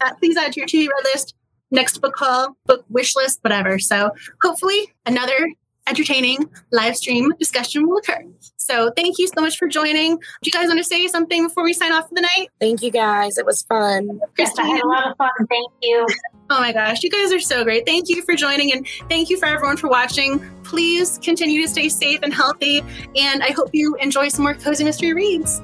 [0.00, 1.34] Uh, please add to your TBR list,
[1.70, 3.78] next book haul, book wish list, whatever.
[3.78, 4.10] So
[4.42, 5.48] hopefully another
[5.86, 6.38] entertaining
[6.72, 8.24] live stream discussion will occur.
[8.56, 10.16] So thank you so much for joining.
[10.16, 12.48] Do you guys want to say something before we sign off for the night?
[12.60, 13.38] Thank you guys.
[13.38, 14.20] It was fun.
[14.38, 15.30] Yes, I had a lot of fun.
[15.48, 16.06] Thank you.
[16.50, 17.86] Oh my gosh, you guys are so great.
[17.86, 20.40] Thank you for joining and thank you for everyone for watching.
[20.62, 22.82] Please continue to stay safe and healthy.
[23.16, 25.60] And I hope you enjoy some more Cozy Mystery Reads.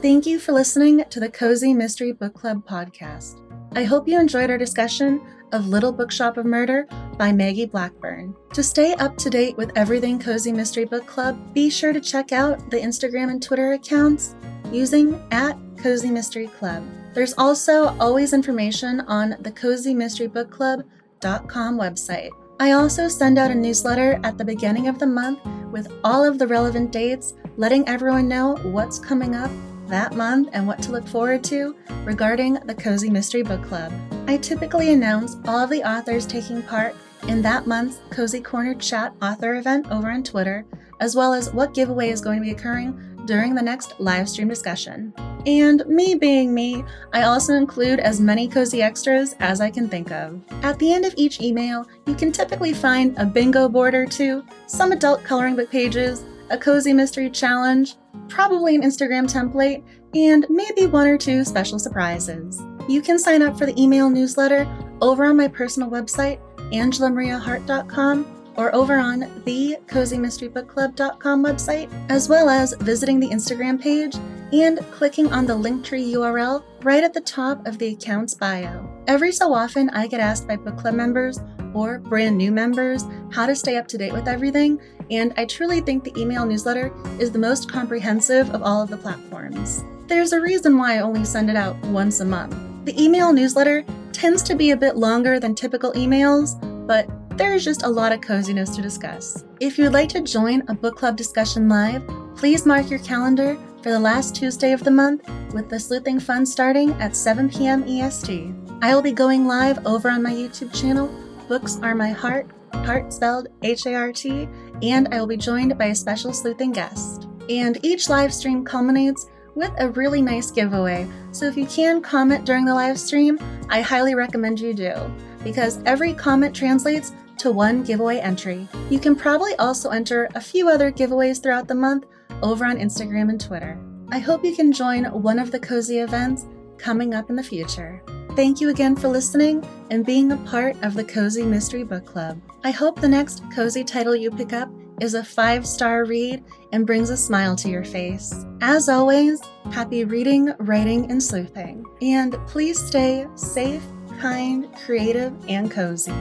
[0.00, 3.40] Thank you for listening to the Cozy Mystery Book Club podcast.
[3.72, 5.20] I hope you enjoyed our discussion
[5.50, 8.32] of Little Bookshop of Murder by Maggie Blackburn.
[8.52, 12.30] To stay up to date with everything Cozy Mystery Book Club, be sure to check
[12.30, 14.36] out the Instagram and Twitter accounts
[14.70, 16.84] using at Cozy Mystery Club.
[17.12, 22.30] There's also always information on the Cozy Mystery Book Club.com website.
[22.60, 25.40] I also send out a newsletter at the beginning of the month
[25.72, 29.50] with all of the relevant dates, letting everyone know what's coming up
[29.88, 31.74] that month and what to look forward to
[32.04, 33.92] regarding the Cozy Mystery Book Club.
[34.26, 36.94] I typically announce all of the authors taking part
[37.26, 40.64] in that month's Cozy Corner Chat author event over on Twitter,
[41.00, 44.48] as well as what giveaway is going to be occurring during the next live stream
[44.48, 45.12] discussion.
[45.46, 50.10] And me being me, I also include as many cozy extras as I can think
[50.10, 50.40] of.
[50.62, 54.44] At the end of each email, you can typically find a bingo board or two,
[54.66, 57.96] some adult coloring book pages, a cozy mystery challenge,
[58.28, 59.84] probably an Instagram template,
[60.14, 62.62] and maybe one or two special surprises.
[62.88, 64.66] You can sign up for the email newsletter
[65.00, 66.40] over on my personal website,
[66.72, 74.16] angelamariahart.com, or over on the cozymysterybookclub.com website, as well as visiting the Instagram page
[74.52, 78.88] and clicking on the Linktree URL right at the top of the account's bio.
[79.06, 81.38] Every so often, I get asked by book club members
[81.78, 84.80] or brand new members how to stay up to date with everything,
[85.10, 88.96] and I truly think the email newsletter is the most comprehensive of all of the
[88.96, 89.84] platforms.
[90.08, 92.56] There's a reason why I only send it out once a month.
[92.84, 97.84] The email newsletter tends to be a bit longer than typical emails, but there's just
[97.84, 99.44] a lot of coziness to discuss.
[99.60, 102.02] If you'd like to join a book club discussion live,
[102.36, 106.44] please mark your calendar for the last Tuesday of the month with the Sleuthing Fun
[106.44, 107.84] starting at 7 p.m.
[107.86, 108.52] EST.
[108.82, 111.08] I will be going live over on my YouTube channel,
[111.48, 114.46] Books Are My Heart, Heart spelled H A R T,
[114.82, 117.26] and I will be joined by a special sleuthing guest.
[117.48, 121.08] And each live stream culminates with a really nice giveaway.
[121.32, 123.38] So if you can comment during the live stream,
[123.70, 124.94] I highly recommend you do,
[125.42, 128.68] because every comment translates to one giveaway entry.
[128.90, 132.04] You can probably also enter a few other giveaways throughout the month
[132.42, 133.80] over on Instagram and Twitter.
[134.10, 136.46] I hope you can join one of the cozy events
[136.76, 138.02] coming up in the future.
[138.38, 142.40] Thank you again for listening and being a part of the Cozy Mystery Book Club.
[142.62, 144.70] I hope the next cozy title you pick up
[145.00, 148.32] is a five star read and brings a smile to your face.
[148.60, 149.40] As always,
[149.72, 151.84] happy reading, writing, and sleuthing.
[152.00, 153.82] And please stay safe,
[154.20, 156.12] kind, creative, and cozy.